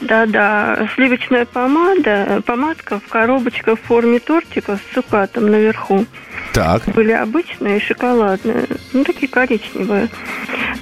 Да-да, 0.03 0.89
сливочная 0.97 1.47
помада, 1.47 2.43
помадка 2.45 2.99
в 2.99 3.09
коробочках 3.09 3.79
в 3.79 3.83
форме 3.83 4.19
тортика 4.19 4.77
с 4.77 4.95
цукатом 4.95 5.47
наверху. 5.47 6.07
Так. 6.53 6.83
Были 6.95 7.13
обычные 7.13 7.81
шоколадные, 7.81 8.67
ну, 8.93 9.05
такие 9.05 9.29
коричневые. 9.29 10.09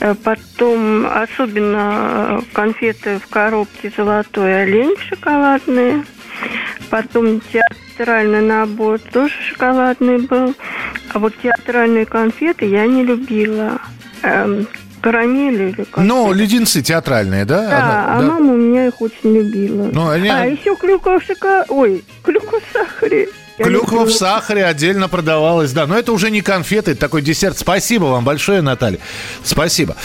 Э, 0.00 0.15
Потом 0.25 1.07
особенно 1.07 2.41
э, 2.41 2.41
конфеты 2.53 3.19
в 3.19 3.29
коробке 3.29 3.93
«Золотой 3.97 4.62
олень» 4.65 4.97
шоколадные. 5.09 6.05
Потом 6.91 7.41
театральный 7.53 8.41
набор 8.43 8.99
тоже 8.99 9.35
шоколадный 9.49 10.19
был. 10.19 10.55
А 11.12 11.19
вот 11.19 11.35
театральные 11.43 12.07
конфеты 12.07 12.65
я 12.67 12.87
не 12.87 13.05
любила. 13.05 13.79
Эм, 14.23 14.67
карамели 15.00 15.71
или 15.71 15.85
как 15.85 16.05
Ну, 16.05 16.33
леденцы 16.33 16.83
театральные, 16.83 17.45
да? 17.45 17.69
да, 17.71 17.77
Она- 17.79 18.17
а 18.17 18.21
да. 18.21 18.27
мама 18.29 18.53
у 18.53 18.57
меня 18.57 18.87
их 18.89 19.00
очень 19.00 19.35
любила. 19.35 19.89
Ну, 19.93 20.09
они- 20.11 20.29
А 20.29 20.45
еще 20.47 20.75
клюква 20.77 21.21
в 21.21 21.25
шоколаде. 21.25 21.67
Ой, 21.69 22.05
клюква 22.25 22.59
в 22.61 22.73
сахаре. 22.73 23.29
Клюква 23.62 24.05
в 24.05 24.12
сахаре 24.12 24.64
отдельно 24.64 25.09
продавалась, 25.09 25.73
да. 25.73 25.87
Но 25.87 25.99
это 25.99 26.12
уже 26.12 26.31
не 26.31 26.40
конфеты, 26.40 26.93
это 26.93 27.00
такой 27.00 27.23
десерт. 27.23 27.59
Спасибо 27.59 28.05
вам 28.05 28.25
большое, 28.25 28.62
Наталья. 28.62 28.99
Спасибо. 29.45 29.97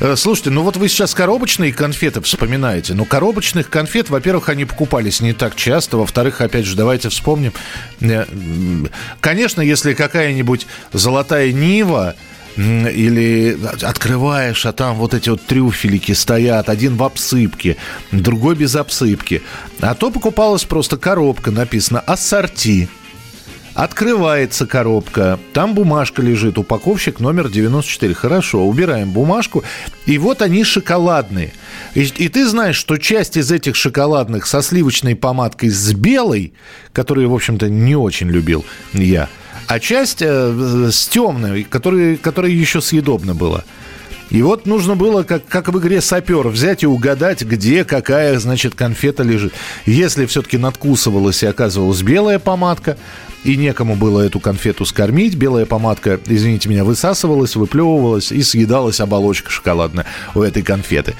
Э, 0.00 0.14
Слушайте, 0.16 0.50
ну 0.50 0.62
вот 0.62 0.76
вы 0.76 0.88
сейчас 0.88 1.14
коробочные 1.14 1.72
конфеты 1.72 2.20
вспоминаете. 2.20 2.94
Но 2.94 3.04
коробочных 3.04 3.70
конфет, 3.70 4.10
во-первых, 4.10 4.48
они 4.48 4.64
покупались 4.64 5.20
не 5.20 5.32
так 5.32 5.54
часто. 5.54 5.96
Во-вторых, 5.98 6.40
опять 6.40 6.64
же, 6.66 6.76
давайте 6.76 7.08
вспомним. 7.08 7.52
Э, 8.00 8.24
Конечно, 9.20 9.60
если 9.60 9.94
какая-нибудь 9.94 10.66
золотая 10.92 11.52
Нива, 11.52 12.14
Или 12.56 13.58
открываешь, 13.82 14.64
а 14.64 14.72
там 14.72 14.96
вот 14.96 15.12
эти 15.12 15.28
вот 15.28 15.42
трюфелики 15.42 16.12
стоят, 16.12 16.68
один 16.70 16.96
в 16.96 17.02
обсыпке, 17.02 17.76
другой 18.12 18.54
без 18.54 18.76
обсыпки. 18.76 19.42
А 19.80 19.94
то 19.94 20.10
покупалась 20.10 20.64
просто 20.64 20.96
коробка, 20.96 21.50
написано 21.50 22.00
«Ассорти». 22.00 22.88
Открывается 23.76 24.66
коробка, 24.66 25.38
там 25.52 25.74
бумажка 25.74 26.22
лежит, 26.22 26.56
упаковщик 26.56 27.20
номер 27.20 27.50
94. 27.50 28.14
Хорошо, 28.14 28.66
убираем 28.66 29.10
бумажку, 29.10 29.64
и 30.06 30.16
вот 30.16 30.40
они 30.40 30.64
шоколадные. 30.64 31.52
И, 31.92 32.04
и 32.04 32.28
ты 32.30 32.48
знаешь, 32.48 32.76
что 32.76 32.96
часть 32.96 33.36
из 33.36 33.52
этих 33.52 33.76
шоколадных 33.76 34.46
со 34.46 34.62
сливочной 34.62 35.14
помадкой 35.14 35.68
с 35.68 35.92
белой, 35.92 36.54
которую, 36.94 37.28
в 37.28 37.34
общем-то, 37.34 37.68
не 37.68 37.96
очень 37.96 38.30
любил 38.30 38.64
я, 38.94 39.28
а 39.66 39.80
часть 39.80 40.22
э, 40.22 40.90
с 40.90 41.08
темной, 41.08 41.64
которая 41.64 42.50
еще 42.50 42.80
съедобна 42.80 43.34
была. 43.34 43.64
И 44.30 44.42
вот 44.42 44.66
нужно 44.66 44.96
было, 44.96 45.22
как, 45.22 45.46
как 45.46 45.68
в 45.68 45.78
игре 45.78 46.00
сапер, 46.00 46.48
взять 46.48 46.82
и 46.82 46.86
угадать, 46.86 47.42
где 47.42 47.84
какая, 47.84 48.38
значит, 48.38 48.74
конфета 48.74 49.22
лежит. 49.22 49.52
Если 49.86 50.26
все-таки 50.26 50.58
надкусывалась 50.58 51.42
и 51.42 51.46
оказывалась 51.46 52.02
белая 52.02 52.38
помадка, 52.38 52.96
и 53.44 53.56
некому 53.56 53.94
было 53.94 54.22
эту 54.22 54.40
конфету 54.40 54.84
скормить, 54.84 55.36
белая 55.36 55.66
помадка, 55.66 56.18
извините 56.26 56.68
меня, 56.68 56.82
высасывалась, 56.82 57.54
выплевывалась 57.54 58.32
и 58.32 58.42
съедалась 58.42 58.98
оболочка 59.00 59.50
шоколадная 59.50 60.06
у 60.34 60.42
этой 60.42 60.62
конфеты. 60.62 61.14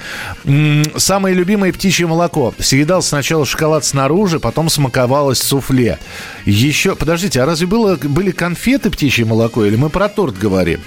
Самое 0.97 1.33
любимое 1.33 1.71
птичье 1.71 2.05
молоко. 2.07 2.53
Съедал 2.59 3.01
сначала 3.01 3.45
шоколад 3.45 3.85
снаружи, 3.85 4.41
потом 4.41 4.69
смаковалось 4.69 5.39
суфле. 5.39 5.99
Еще, 6.45 6.95
подождите, 6.95 7.41
а 7.41 7.45
разве 7.45 7.67
было, 7.67 7.95
были 7.95 8.31
конфеты 8.31 8.89
птичье 8.89 9.23
молоко, 9.23 9.63
или 9.63 9.77
мы 9.77 9.89
про 9.89 10.09
торт 10.09 10.37
говорим? 10.37 10.81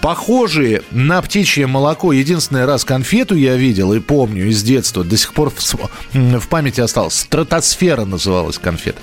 Похожие 0.00 0.82
на 0.90 1.20
птичье 1.20 1.66
молоко. 1.66 2.12
Единственный 2.12 2.64
раз 2.64 2.84
конфету 2.84 3.34
я 3.34 3.56
видел 3.56 3.92
и 3.92 4.00
помню 4.00 4.48
из 4.48 4.62
детства. 4.62 5.02
До 5.02 5.16
сих 5.16 5.34
пор 5.34 5.50
в, 5.50 5.60
в 6.12 6.48
памяти 6.48 6.80
осталось. 6.80 7.14
Стратосфера 7.14 8.04
называлась 8.04 8.58
конфета. 8.58 8.98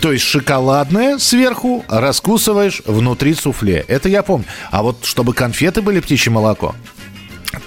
То 0.00 0.12
есть 0.12 0.24
шоколадная 0.24 1.18
сверху, 1.18 1.84
раскусываешь 1.88 2.82
внутри 2.86 3.34
суфле. 3.34 3.84
Это 3.88 4.08
я 4.08 4.22
помню. 4.22 4.46
А 4.70 4.82
вот 4.82 5.04
чтобы 5.04 5.34
конфеты 5.34 5.82
были 5.82 6.00
птичье 6.00 6.32
молоко, 6.32 6.74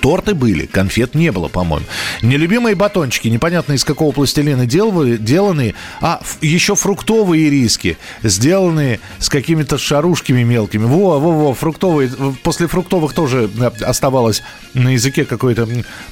Торты 0.02 0.34
были, 0.36 0.66
конфет 0.66 1.16
не 1.16 1.32
было, 1.32 1.48
по-моему. 1.48 1.86
Нелюбимые 2.22 2.76
батончики, 2.76 3.28
непонятно 3.28 3.74
из 3.74 3.84
какого 3.84 4.12
пластилина 4.12 4.66
делали, 4.66 5.18
деланные. 5.18 5.74
А, 6.02 6.22
еще 6.42 6.76
фруктовые 6.76 7.50
риски, 7.50 7.98
сделанные 8.24 9.00
с 9.20 9.30
какими-то 9.30 9.78
шарушками 9.78 10.44
мелкими. 10.44 10.86
Во, 10.86 11.20
во, 11.20 11.32
во, 11.32 11.54
фруктовые. 11.54 12.10
После 12.44 12.68
фруктовых 12.68 13.14
тоже 13.14 13.50
э, 13.60 13.72
оставалось 13.84 14.44
на 14.74 14.90
языке 14.90 15.26
какой-то 15.26 15.68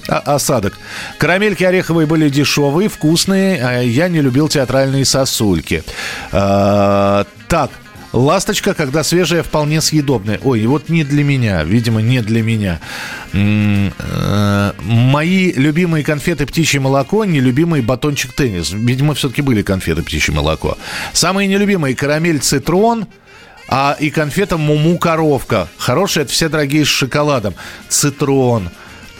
а- 0.07 0.35
осадок. 0.35 0.77
Карамельки 1.17 1.63
ореховые 1.63 2.07
были 2.07 2.29
дешевые, 2.29 2.89
вкусные. 2.89 3.63
а 3.63 3.81
Я 3.81 4.07
не 4.07 4.21
любил 4.21 4.47
театральные 4.47 5.05
сосульки. 5.05 5.83
А, 6.31 7.25
Так, 7.47 7.71
Ласточка, 8.13 8.73
когда 8.73 9.03
свежая, 9.03 9.43
вполне 9.43 9.81
съедобная. 9.81 10.39
Ой, 10.43 10.65
вот 10.65 10.89
не 10.89 11.03
для 11.03 11.23
меня, 11.23 11.63
видимо, 11.63 12.01
не 12.01 12.21
для 12.21 12.41
меня. 12.41 12.79
Э, 13.33 14.71
Мои 14.81 15.51
любимые 15.51 16.03
конфеты 16.03 16.45
птичье 16.45 16.79
молоко, 16.79 17.25
нелюбимый 17.25 17.81
батончик 17.81 18.33
теннис. 18.33 18.71
Видимо, 18.71 19.13
все-таки 19.13 19.41
были 19.41 19.61
конфеты 19.61 20.03
птичье 20.03 20.33
молоко. 20.33 20.77
Самые 21.13 21.47
нелюбимые 21.47 21.95
карамель 21.95 22.39
цитрон, 22.39 23.07
а 23.67 23.97
и 23.99 24.09
конфета 24.09 24.57
муму 24.57 24.97
коровка. 24.97 25.67
Хорошая, 25.77 26.23
это 26.23 26.31
все 26.33 26.47
дорогие 26.49 26.85
с 26.85 26.89
шоколадом. 26.89 27.55
Цитрон. 27.89 28.69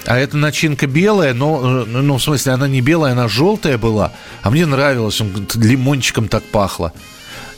А 0.05 0.17
эта 0.17 0.37
начинка 0.37 0.87
белая, 0.87 1.33
но, 1.33 1.83
э, 1.83 1.85
ну, 1.85 2.17
в 2.17 2.23
смысле, 2.23 2.53
она 2.53 2.69
не 2.69 2.79
белая, 2.79 3.11
она 3.11 3.27
желтая 3.27 3.77
была. 3.77 4.13
А 4.41 4.49
мне 4.49 4.65
нравилось, 4.65 5.19
он 5.19 5.47
лимончиком 5.55 6.29
так 6.29 6.43
пахло. 6.43 6.93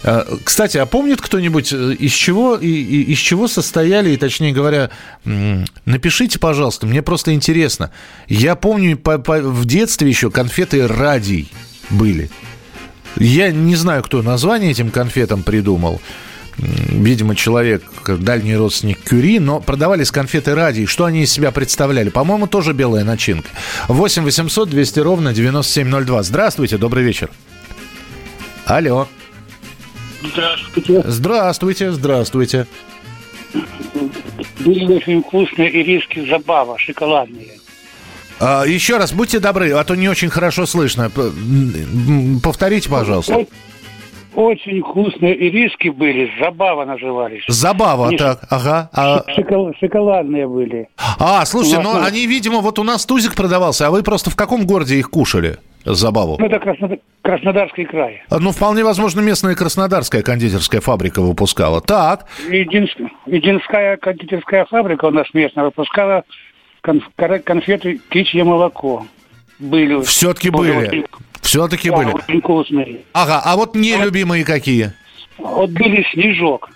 Э, 0.04 0.24
Кстати, 0.44 0.78
а 0.78 0.86
помнит 0.86 1.22
кто-нибудь, 1.22 1.74
э, 1.74 1.94
из 1.94 2.12
чего, 2.12 2.56
и- 2.56 2.68
и- 2.68 3.12
из 3.14 3.18
чего 3.18 3.48
состояли, 3.48 4.12
и 4.12 4.18
точнее 4.18 4.54
говоря, 4.54 4.90
напишите, 5.86 6.40
пожалуйста, 6.40 6.86
мне 6.88 7.02
просто 7.02 7.34
интересно. 7.34 7.92
Я 8.28 8.56
помню 8.56 8.98
по- 8.98 9.18
по- 9.20 9.42
в 9.42 9.66
детстве 9.66 10.08
еще 10.10 10.32
конфеты 10.32 10.88
«Радий» 10.88 11.52
были. 11.90 12.30
Я 13.18 13.52
не 13.52 13.76
знаю, 13.76 14.04
кто 14.04 14.22
название 14.22 14.72
этим 14.72 14.92
конфетам 14.92 15.44
придумал. 15.44 16.00
Видимо, 16.58 17.36
человек, 17.36 17.84
дальний 18.06 18.56
родственник 18.56 19.00
Кюри, 19.02 19.40
но 19.40 19.60
продавались 19.62 20.12
конфеты 20.12 20.56
«Радий». 20.56 20.86
Что 20.86 21.06
они 21.06 21.24
из 21.24 21.32
себя 21.32 21.52
представляли? 21.52 22.10
По-моему, 22.10 22.48
тоже 22.48 22.74
белая 22.74 23.04
начинка. 23.06 23.50
8 23.88 24.24
800 24.24 24.70
200 24.70 25.00
ровно 25.00 25.34
9702. 25.34 26.24
Здравствуйте, 26.24 26.78
добрый 26.78 27.04
вечер. 27.04 27.30
Алло. 28.66 29.08
Здравствуйте. 30.22 31.02
Здравствуйте, 31.06 31.92
здравствуйте. 31.92 32.68
Были 34.60 34.94
очень 34.94 35.24
вкусные 35.24 35.82
ириски 35.82 36.28
забава, 36.30 36.78
шоколадные. 36.78 37.60
А, 38.40 38.64
еще 38.66 38.98
раз, 38.98 39.12
будьте 39.12 39.40
добры, 39.40 39.72
а 39.72 39.84
то 39.84 39.96
не 39.96 40.08
очень 40.08 40.30
хорошо 40.30 40.66
слышно. 40.66 41.12
Повторите, 42.42 42.90
пожалуйста. 42.90 43.46
Очень 44.36 44.82
вкусные 44.82 45.36
ириски 45.50 45.90
были, 45.90 46.32
забава 46.40 46.86
назывались. 46.86 47.44
Забава, 47.48 48.08
Они 48.10 48.18
так, 48.18 48.42
ага. 48.50 48.90
А, 48.94 49.24
шокол- 49.36 49.74
шоколадные 49.80 50.48
были. 50.48 50.88
а, 51.20 51.44
слушайте, 51.46 51.80
ну 51.82 52.00
они, 52.02 52.28
видимо, 52.28 52.60
вот 52.60 52.78
у 52.80 52.84
нас 52.84 53.06
тузик 53.06 53.36
продавался, 53.36 53.88
а 53.88 53.92
вы 53.92 54.04
просто 54.04 54.30
в 54.30 54.36
каком 54.36 54.66
городе 54.66 54.96
их 54.98 55.10
кушали? 55.10 55.58
Забаву. 55.86 56.36
Ну, 56.40 56.46
это 56.46 56.58
Краснод- 56.58 57.00
Краснодарский 57.22 57.86
край. 57.86 58.22
А, 58.30 58.38
Ну, 58.40 58.52
вполне 58.52 58.84
возможно, 58.84 59.22
местная 59.22 59.56
краснодарская 59.56 60.22
кондитерская 60.22 60.82
фабрика 60.82 61.22
выпускала. 61.22 61.80
Так, 61.82 62.26
Единственная, 62.50 63.12
единственная 63.26 63.98
кондитерская 63.98 64.66
фабрика 64.66 65.06
у 65.06 65.12
нас 65.12 65.28
местная 65.34 65.64
выпускала 65.66 66.24
конф- 66.84 67.40
конфеты 67.44 68.00
птичье 68.10 68.44
молоко. 68.44 69.06
Были. 69.58 70.02
все-таки 70.04 70.50
были. 70.50 71.06
Все-таки 71.50 71.90
да, 71.90 71.98
были. 71.98 72.12
очень 72.12 72.42
вкусные. 72.42 73.00
Ага, 73.12 73.42
а 73.44 73.56
вот 73.56 73.76
нелюбимые 73.76 74.46
какие? 74.46 74.94
Вот 75.40 75.72
были 75.72 76.06
снежок. 76.14 76.70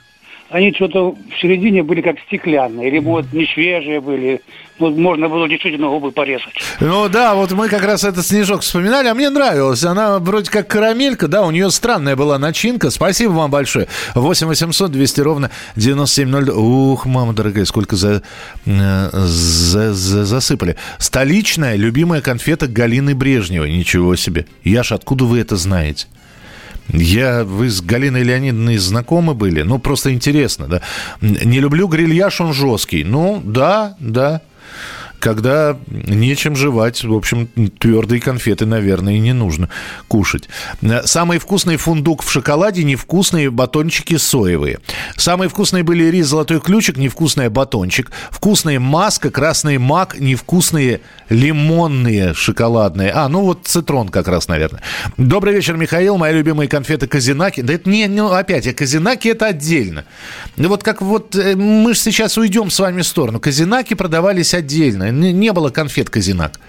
Они 0.54 0.72
что-то 0.72 1.12
в 1.12 1.42
середине 1.42 1.82
были 1.82 2.02
как 2.02 2.18
стеклянные, 2.28 2.88
или 2.88 3.00
вот 3.00 3.26
не 3.34 3.48
свежие 3.48 4.00
были. 4.00 4.40
Ну, 4.78 4.92
можно 4.92 5.28
было 5.28 5.50
действительно 5.50 5.88
губы 5.88 6.12
порезать. 6.12 6.54
Ну 6.80 7.10
да, 7.10 7.34
вот 7.34 7.52
мы 7.54 7.70
как 7.70 7.84
раз 7.84 8.04
этот 8.04 8.26
снежок 8.26 8.62
вспоминали, 8.62 9.08
а 9.08 9.16
мне 9.16 9.32
нравилась. 9.32 9.84
Она 9.84 10.20
вроде 10.20 10.52
как 10.52 10.68
карамелька, 10.68 11.28
да, 11.28 11.42
у 11.44 11.50
нее 11.50 11.72
странная 11.72 12.16
была 12.16 12.38
начинка. 12.38 12.92
Спасибо 12.92 13.32
вам 13.32 13.50
большое. 13.50 13.88
8 14.14 14.48
800 14.48 14.92
200 14.92 15.22
ровно 15.22 15.50
9702. 15.76 16.54
Ух, 16.54 17.06
мама 17.08 17.34
дорогая, 17.34 17.66
сколько 17.66 17.96
за, 17.96 18.22
э, 18.68 19.10
за, 19.12 19.94
за, 19.94 20.26
засыпали. 20.26 20.76
Столичная 21.00 21.76
любимая 21.78 22.22
конфета 22.22 22.68
Галины 22.68 23.16
Брежневой. 23.16 23.72
Ничего 23.72 24.16
себе. 24.16 24.46
Яш, 24.64 24.92
откуда 24.92 25.26
вы 25.26 25.40
это 25.40 25.56
знаете? 25.56 26.06
Я, 26.90 27.44
вы 27.44 27.70
с 27.70 27.82
Галиной 27.82 28.24
Леонидовной 28.24 28.78
знакомы 28.78 29.34
были? 29.34 29.62
Ну, 29.62 29.80
просто 29.80 30.14
интересно, 30.14 30.68
да. 30.68 30.82
Не 31.22 31.60
люблю 31.60 31.88
грильяж, 31.88 32.42
он 32.42 32.54
жесткий. 32.54 33.04
Ну, 33.04 33.42
да, 33.44 33.96
да 34.00 34.42
когда 35.24 35.78
нечем 35.88 36.54
жевать, 36.58 37.02
в 37.02 37.14
общем, 37.14 37.48
твердые 37.80 38.20
конфеты, 38.20 38.66
наверное, 38.66 39.14
и 39.14 39.20
не 39.20 39.32
нужно 39.32 39.70
кушать. 40.10 40.50
Самый 41.06 41.40
вкусный 41.40 41.78
фундук 41.78 42.24
в 42.24 42.30
шоколаде, 42.30 42.84
невкусные 42.84 43.50
батончики 43.50 44.18
соевые. 44.18 44.80
Самые 45.16 45.48
вкусные 45.48 45.84
были 45.86 46.04
рис 46.12 46.28
«Золотой 46.28 46.60
ключик», 46.60 46.98
невкусный 46.98 47.48
батончик. 47.48 48.12
Вкусные 48.32 48.80
маска, 48.80 49.30
красный 49.30 49.78
мак, 49.78 50.20
невкусные 50.20 51.00
лимонные 51.30 52.34
шоколадные. 52.34 53.12
А, 53.12 53.30
ну 53.30 53.44
вот 53.44 53.62
цитрон 53.64 54.10
как 54.10 54.28
раз, 54.28 54.50
наверное. 54.50 54.82
Добрый 55.16 55.54
вечер, 55.54 55.78
Михаил. 55.78 56.18
Мои 56.18 56.34
любимые 56.34 56.68
конфеты 56.68 57.08
Казинаки. 57.08 57.62
Да 57.62 57.72
это 57.72 57.90
не, 57.90 58.08
ну 58.08 58.30
опять, 58.30 58.68
а 58.68 58.74
Казинаки 58.74 59.30
это 59.30 59.46
отдельно. 59.46 60.04
Вот 60.58 60.84
как 60.84 61.02
вот 61.02 61.34
э, 61.38 61.56
мы 61.56 61.94
же 61.94 62.00
сейчас 62.02 62.38
уйдем 62.38 62.70
с 62.70 62.78
вами 62.78 63.04
в 63.04 63.08
сторону. 63.08 63.40
Казинаки 63.40 63.94
продавались 63.94 64.54
отдельно 64.54 65.13
не 65.14 65.52
было 65.54 65.70
конфет 65.70 66.10
Казинак. 66.10 66.60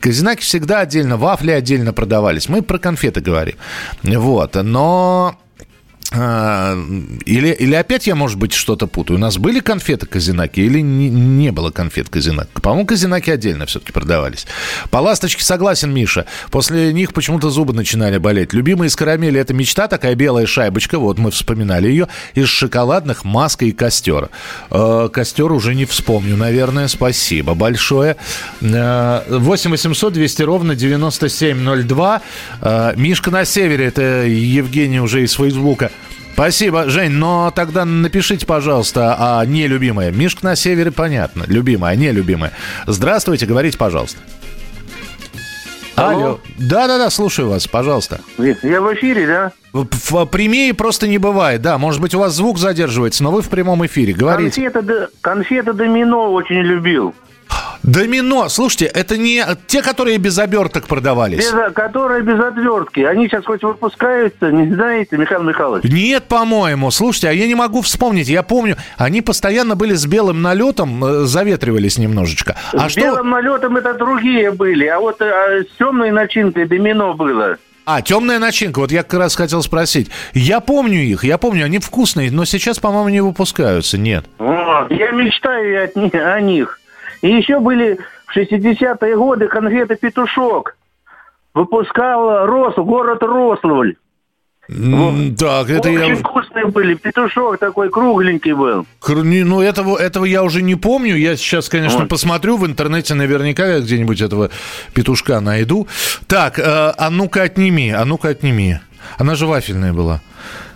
Казинаки 0.00 0.42
всегда 0.42 0.80
отдельно, 0.80 1.16
вафли 1.16 1.50
отдельно 1.52 1.92
продавались. 1.92 2.48
Мы 2.48 2.62
про 2.62 2.78
конфеты 2.78 3.20
говорим. 3.20 3.56
Вот. 4.02 4.54
Но 4.54 5.38
или, 6.12 7.48
или 7.52 7.74
опять 7.74 8.06
я, 8.06 8.14
может 8.14 8.38
быть, 8.38 8.52
что-то 8.52 8.86
путаю. 8.86 9.18
У 9.18 9.20
нас 9.20 9.38
были 9.38 9.60
конфеты 9.60 10.06
Казинаки 10.06 10.60
или 10.60 10.80
не, 10.80 11.10
не 11.10 11.50
было 11.50 11.70
конфет 11.70 12.08
Казинаки? 12.08 12.48
По-моему, 12.62 12.86
Казинаки 12.86 13.30
отдельно 13.30 13.66
все-таки 13.66 13.92
продавались. 13.92 14.46
По 14.90 14.98
ласточке 14.98 15.42
согласен, 15.42 15.92
Миша. 15.92 16.26
После 16.50 16.92
них 16.92 17.12
почему-то 17.12 17.50
зубы 17.50 17.72
начинали 17.72 18.18
болеть. 18.18 18.52
Любимая 18.52 18.88
из 18.88 18.96
карамели– 18.96 19.40
это 19.40 19.52
мечта, 19.52 19.88
такая 19.88 20.14
белая 20.14 20.46
шайбочка. 20.46 20.98
Вот 20.98 21.18
мы 21.18 21.30
вспоминали 21.30 21.88
ее. 21.88 22.08
Из 22.34 22.48
шоколадных 22.48 23.24
маска 23.24 23.64
и 23.64 23.72
костер. 23.72 24.30
Э, 24.70 25.08
костер 25.12 25.50
уже 25.50 25.74
не 25.74 25.86
вспомню, 25.86 26.36
наверное. 26.36 26.88
Спасибо 26.88 27.54
большое. 27.54 28.16
Э, 28.60 29.22
8 29.28 29.70
800 29.70 30.12
200 30.12 30.42
ровно 30.42 30.74
9702. 30.76 32.22
Э, 32.60 32.92
Мишка 32.96 33.30
на 33.30 33.44
севере– 33.44 33.84
это 33.86 34.24
Евгений 34.24 35.00
уже 35.00 35.24
из 35.24 35.32
Фейсбука. 35.32 35.90
Спасибо, 36.36 36.90
Жень, 36.90 37.12
но 37.12 37.50
тогда 37.50 37.86
напишите, 37.86 38.44
пожалуйста, 38.44 39.16
а 39.18 39.46
не 39.46 39.66
любимая. 39.66 40.10
Мишка 40.12 40.44
на 40.44 40.54
севере, 40.54 40.90
понятно. 40.90 41.44
Любимая, 41.46 41.94
а 41.94 41.96
не 41.96 42.12
любимая. 42.12 42.52
Здравствуйте, 42.86 43.46
говорите, 43.46 43.78
пожалуйста. 43.78 44.18
Алло. 45.94 46.38
Да-да-да, 46.58 47.08
слушаю 47.08 47.48
вас, 47.48 47.66
пожалуйста. 47.66 48.20
Я 48.36 48.82
в 48.82 48.92
эфире, 48.92 49.26
да? 49.26 49.52
В, 49.72 49.86
в 49.90 50.26
прямее 50.26 50.74
просто 50.74 51.08
не 51.08 51.16
бывает, 51.16 51.62
да. 51.62 51.78
Может 51.78 52.02
быть, 52.02 52.14
у 52.14 52.18
вас 52.18 52.34
звук 52.34 52.58
задерживается, 52.58 53.24
но 53.24 53.30
вы 53.30 53.40
в 53.40 53.48
прямом 53.48 53.86
эфире. 53.86 54.12
Говорите. 54.12 54.68
Конфета, 54.68 55.08
конфета 55.22 55.72
домино 55.72 56.34
очень 56.34 56.60
любил. 56.60 57.14
Домино, 57.86 58.48
слушайте, 58.48 58.86
это 58.86 59.16
не 59.16 59.44
те, 59.68 59.80
которые 59.80 60.18
без 60.18 60.38
оберток 60.38 60.88
продавались? 60.88 61.38
Без, 61.38 61.72
которые 61.72 62.22
без 62.22 62.38
отвертки. 62.40 63.00
Они 63.00 63.28
сейчас 63.28 63.44
хоть 63.44 63.62
выпускаются, 63.62 64.50
не 64.50 64.74
знаете, 64.74 65.16
Михаил 65.16 65.44
Михайлович? 65.44 65.84
Нет, 65.90 66.24
по-моему. 66.24 66.90
Слушайте, 66.90 67.28
а 67.28 67.32
я 67.32 67.46
не 67.46 67.54
могу 67.54 67.82
вспомнить. 67.82 68.28
Я 68.28 68.42
помню, 68.42 68.76
они 68.98 69.22
постоянно 69.22 69.76
были 69.76 69.94
с 69.94 70.04
белым 70.04 70.42
налетом, 70.42 71.04
э, 71.04 71.24
заветривались 71.26 71.96
немножечко. 71.96 72.56
А 72.72 72.88
с 72.88 72.92
что... 72.92 73.02
белым 73.02 73.30
налетом 73.30 73.76
это 73.76 73.94
другие 73.94 74.50
были, 74.50 74.86
а 74.86 74.98
вот 74.98 75.22
а, 75.22 75.62
с 75.62 75.78
темной 75.78 76.10
начинкой 76.10 76.66
домино 76.66 77.14
было. 77.14 77.56
А, 77.84 78.02
темная 78.02 78.40
начинка. 78.40 78.80
Вот 78.80 78.90
я 78.90 79.04
как 79.04 79.20
раз 79.20 79.36
хотел 79.36 79.62
спросить. 79.62 80.10
Я 80.34 80.58
помню 80.58 80.98
их, 80.98 81.22
я 81.22 81.38
помню, 81.38 81.64
они 81.64 81.78
вкусные, 81.78 82.32
но 82.32 82.44
сейчас, 82.44 82.80
по-моему, 82.80 83.10
не 83.10 83.20
выпускаются, 83.20 83.96
нет. 83.96 84.24
Вот, 84.38 84.90
я 84.90 85.12
мечтаю 85.12 85.84
от, 85.84 86.14
о 86.14 86.40
них. 86.40 86.80
И 87.26 87.28
еще 87.28 87.58
были 87.58 87.98
в 88.26 88.36
60-е 88.36 89.16
годы 89.16 89.48
конфеты 89.48 89.96
«Петушок». 89.96 90.76
Выпускал 91.54 92.46
Рос, 92.46 92.76
город 92.76 93.20
Рославль. 93.22 93.96
Вот. 94.68 95.36
Так, 95.36 95.70
это 95.70 95.90
Очень 95.90 96.06
я... 96.06 96.16
вкусные 96.16 96.66
были. 96.66 96.94
Петушок 96.94 97.58
такой 97.58 97.90
кругленький 97.90 98.52
был. 98.52 98.86
Ну, 99.08 99.60
этого, 99.60 99.96
этого 99.96 100.24
я 100.24 100.44
уже 100.44 100.62
не 100.62 100.76
помню. 100.76 101.16
Я 101.16 101.36
сейчас, 101.36 101.68
конечно, 101.68 102.00
вот. 102.00 102.08
посмотрю 102.08 102.58
в 102.58 102.66
интернете. 102.66 103.14
Наверняка 103.14 103.80
где-нибудь 103.80 104.20
этого 104.20 104.50
петушка 104.94 105.40
найду. 105.40 105.88
Так, 106.28 106.60
э, 106.60 106.62
а 106.64 107.10
ну-ка 107.10 107.42
отними, 107.42 107.90
а 107.90 108.04
ну-ка 108.04 108.28
отними. 108.28 108.78
Она 109.18 109.34
же 109.34 109.46
вафельная 109.46 109.92
была. 109.92 110.20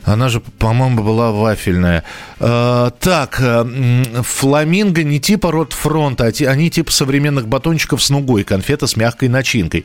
Она 0.05 0.29
же, 0.29 0.41
по-моему, 0.41 1.03
была 1.03 1.31
вафельная. 1.31 2.05
Э, 2.39 2.91
так, 2.99 3.39
э, 3.41 4.23
фламинго 4.23 5.03
не 5.03 5.21
типа 5.21 5.53
рот 5.53 5.73
фронта, 5.73 6.33
они 6.47 6.71
типа 6.71 6.91
современных 6.91 7.49
батончиков 7.49 8.03
с 8.03 8.11
нугой, 8.11 8.45
конфета 8.45 8.87
с 8.87 8.97
мягкой 8.97 9.29
начинкой. 9.29 9.85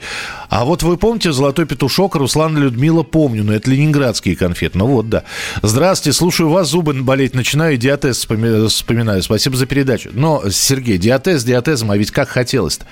А 0.49 0.65
вот 0.65 0.84
вы 0.84 0.97
помните 0.97 1.32
«Золотой 1.32 1.65
петушок» 1.65 2.15
Руслан 2.15 2.58
Людмила 2.58 3.04
помню, 3.04 3.43
но 3.43 3.54
это 3.54 3.69
ленинградские 3.69 4.36
конфеты. 4.36 4.78
Ну 4.78 4.88
вот, 4.88 5.10
да. 5.10 5.23
Здравствуйте, 5.62 6.17
слушаю 6.17 6.49
вас, 6.49 6.69
зубы 6.69 6.93
болеть 6.93 7.34
начинаю, 7.34 7.78
диатез 7.78 8.17
вспоминаю. 8.17 9.21
Спасибо 9.21 9.58
за 9.58 9.65
передачу. 9.65 10.10
Но, 10.13 10.43
Сергей, 10.49 10.97
диатез 10.97 11.43
диатезом, 11.43 11.91
а 11.91 11.97
ведь 11.97 12.12
как 12.12 12.30
хотелось-то? 12.30 12.86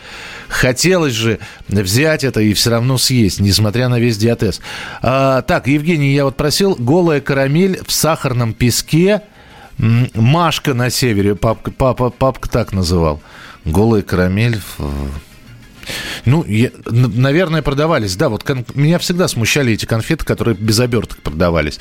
Хотелось 0.49 1.13
же 1.13 1.39
взять 1.67 2.23
это 2.23 2.41
и 2.41 2.53
все 2.53 2.69
равно 2.69 2.97
съесть, 2.97 3.39
несмотря 3.39 3.87
на 3.89 3.99
весь 3.99 4.17
диатез. 4.17 4.61
А, 5.01 5.41
так, 5.41 5.67
Евгений, 5.67 6.13
я 6.13 6.25
вот 6.25 6.35
просил 6.35 6.75
голая 6.75 7.12
карамель 7.21 7.81
в 7.85 7.91
сахарном 7.91 8.53
песке. 8.53 9.21
Машка 9.77 10.73
на 10.73 10.89
севере, 10.89 11.35
папка, 11.35 11.71
папа, 11.71 12.09
папка 12.09 12.49
так 12.49 12.73
называл. 12.73 13.21
Голая 13.65 14.01
карамель 14.03 14.59
в 14.77 15.09
ну, 16.25 16.43
я, 16.45 16.69
наверное, 16.85 17.61
продавались. 17.61 18.15
Да, 18.15 18.29
вот 18.29 18.43
кон- 18.43 18.65
меня 18.73 18.99
всегда 18.99 19.27
смущали 19.27 19.73
эти 19.73 19.85
конфеты, 19.85 20.25
которые 20.25 20.55
без 20.55 20.79
оберток 20.79 21.19
продавались. 21.19 21.79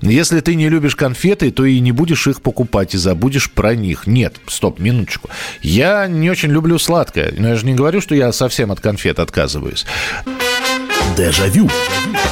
Если 0.00 0.40
ты 0.40 0.54
не 0.54 0.68
любишь 0.68 0.96
конфеты, 0.96 1.50
то 1.50 1.64
и 1.64 1.78
не 1.80 1.92
будешь 1.92 2.26
их 2.26 2.40
покупать 2.40 2.94
и 2.94 2.98
забудешь 2.98 3.50
про 3.50 3.74
них. 3.74 4.06
Нет, 4.06 4.36
стоп, 4.46 4.78
минуточку. 4.78 5.28
Я 5.60 6.06
не 6.06 6.30
очень 6.30 6.50
люблю 6.50 6.78
сладкое. 6.78 7.34
Но 7.36 7.48
я 7.48 7.56
же 7.56 7.66
не 7.66 7.74
говорю, 7.74 8.00
что 8.00 8.14
я 8.14 8.32
совсем 8.32 8.72
от 8.72 8.80
конфет 8.80 9.18
отказываюсь. 9.18 9.84
Дежавю. 11.16 11.68
Дежавю. 11.68 12.31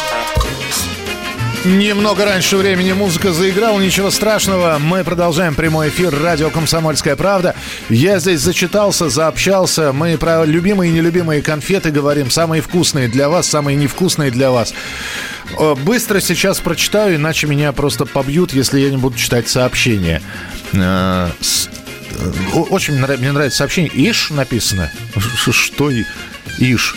Немного 1.63 2.25
раньше 2.25 2.57
времени 2.57 2.91
музыка 2.91 3.31
заиграла, 3.33 3.79
ничего 3.79 4.09
страшного. 4.09 4.77
Мы 4.79 5.03
продолжаем 5.03 5.53
прямой 5.53 5.89
эфир 5.89 6.11
радио 6.19 6.49
«Комсомольская 6.49 7.15
правда». 7.15 7.53
Я 7.87 8.17
здесь 8.17 8.39
зачитался, 8.41 9.09
заобщался. 9.09 9.93
Мы 9.93 10.17
про 10.17 10.43
любимые 10.43 10.89
и 10.91 10.93
нелюбимые 10.95 11.43
конфеты 11.43 11.91
говорим. 11.91 12.31
Самые 12.31 12.63
вкусные 12.63 13.09
для 13.09 13.29
вас, 13.29 13.47
самые 13.47 13.77
невкусные 13.77 14.31
для 14.31 14.49
вас. 14.49 14.73
Э, 15.59 15.75
Быстро 15.75 16.19
сейчас 16.19 16.59
прочитаю, 16.59 17.15
иначе 17.17 17.45
меня 17.45 17.71
просто 17.73 18.05
побьют, 18.05 18.53
если 18.53 18.79
я 18.79 18.89
не 18.89 18.97
буду 18.97 19.15
читать 19.15 19.47
сообщения. 19.47 20.19
Э, 20.73 21.29
э, 21.29 22.31
Очень 22.71 22.93
мне 22.95 23.03
нрав- 23.03 23.19
мне 23.19 23.31
нравится 23.31 23.59
сообщение. 23.59 23.91
Иш 24.09 24.31
написано. 24.31 24.91
Что 25.51 25.91
Иш? 26.57 26.95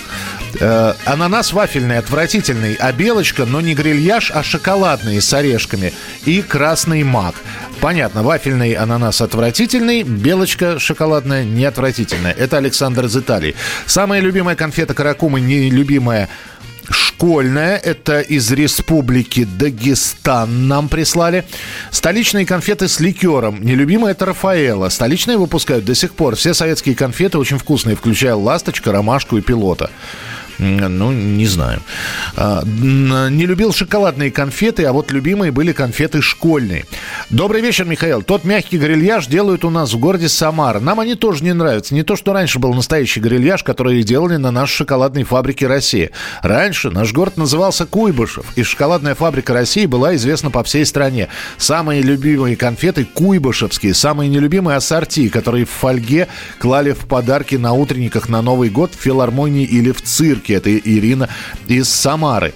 Э, 0.60 0.94
Ананас 1.04 1.52
вафельный, 1.52 1.98
отвратительный, 1.98 2.74
а 2.74 2.92
белочка, 2.92 3.44
но 3.44 3.60
не 3.60 3.74
грильяж, 3.74 4.30
а 4.32 4.42
шоколадный 4.42 5.20
с 5.20 5.32
орешками. 5.32 5.92
И 6.24 6.42
красный 6.42 7.02
мак. 7.02 7.34
Понятно, 7.80 8.22
вафельный 8.22 8.72
ананас 8.72 9.20
отвратительный, 9.20 10.04
белочка 10.04 10.78
шоколадная 10.78 11.44
не 11.44 11.64
отвратительная. 11.64 12.32
Это 12.32 12.56
Александр 12.56 13.06
из 13.06 13.16
Италии. 13.16 13.54
Самая 13.84 14.20
любимая 14.20 14.56
конфета 14.56 14.94
Каракумы, 14.94 15.40
нелюбимая 15.40 16.28
школьная. 16.88 17.76
Это 17.76 18.20
из 18.20 18.50
республики 18.52 19.44
Дагестан 19.44 20.68
нам 20.68 20.88
прислали. 20.88 21.44
Столичные 21.90 22.46
конфеты 22.46 22.88
с 22.88 23.00
ликером. 23.00 23.62
Нелюбимая 23.62 24.12
это 24.12 24.26
Рафаэла. 24.26 24.88
Столичные 24.88 25.36
выпускают 25.36 25.84
до 25.84 25.94
сих 25.94 26.12
пор. 26.12 26.36
Все 26.36 26.54
советские 26.54 26.94
конфеты 26.94 27.38
очень 27.38 27.58
вкусные, 27.58 27.96
включая 27.96 28.34
ласточка, 28.34 28.92
ромашку 28.92 29.36
и 29.36 29.40
пилота. 29.40 29.90
Ну, 30.58 31.12
не 31.12 31.46
знаю. 31.46 31.80
А, 32.36 32.62
Не 32.64 33.46
любил 33.46 33.72
шоколадные 33.72 34.30
конфеты, 34.30 34.84
а 34.84 34.92
вот 34.92 35.10
любимые 35.12 35.52
были 35.52 35.72
конфеты 35.72 36.20
школьные. 36.22 36.84
Добрый 37.30 37.60
вечер, 37.60 37.84
Михаил. 37.84 38.22
Тот 38.22 38.44
мягкий 38.44 38.78
грильяж 38.78 39.26
делают 39.26 39.64
у 39.64 39.70
нас 39.70 39.92
в 39.92 39.98
городе 39.98 40.28
Самара. 40.28 40.80
Нам 40.80 41.00
они 41.00 41.14
тоже 41.14 41.44
не 41.44 41.52
нравятся. 41.52 41.94
Не 41.94 42.02
то, 42.02 42.16
что 42.16 42.32
раньше 42.32 42.58
был 42.58 42.74
настоящий 42.74 43.20
грильяж, 43.20 43.62
который 43.62 44.02
делали 44.02 44.36
на 44.36 44.50
нашей 44.50 44.74
шоколадной 44.76 45.24
фабрике 45.24 45.66
России. 45.66 46.10
Раньше 46.42 46.90
наш 46.90 47.12
город 47.12 47.36
назывался 47.36 47.86
Куйбышев, 47.86 48.46
и 48.56 48.62
шоколадная 48.62 49.14
фабрика 49.14 49.52
России 49.52 49.86
была 49.86 50.14
известна 50.16 50.50
по 50.50 50.62
всей 50.62 50.84
стране. 50.84 51.28
Самые 51.58 52.02
любимые 52.02 52.56
конфеты 52.56 53.04
куйбышевские, 53.04 53.94
самые 53.94 54.28
нелюбимые 54.28 54.76
ассорти, 54.76 55.28
которые 55.28 55.64
в 55.64 55.70
фольге 55.70 56.28
клали 56.58 56.92
в 56.92 57.06
подарки 57.06 57.56
на 57.56 57.72
утренниках 57.72 58.28
на 58.28 58.42
Новый 58.42 58.70
год 58.70 58.92
в 58.94 59.00
филармонии 59.00 59.64
или 59.64 59.90
в 59.90 60.02
цирке. 60.02 60.43
Это 60.52 60.76
Ирина 60.76 61.28
из 61.68 61.88
Самары. 61.88 62.52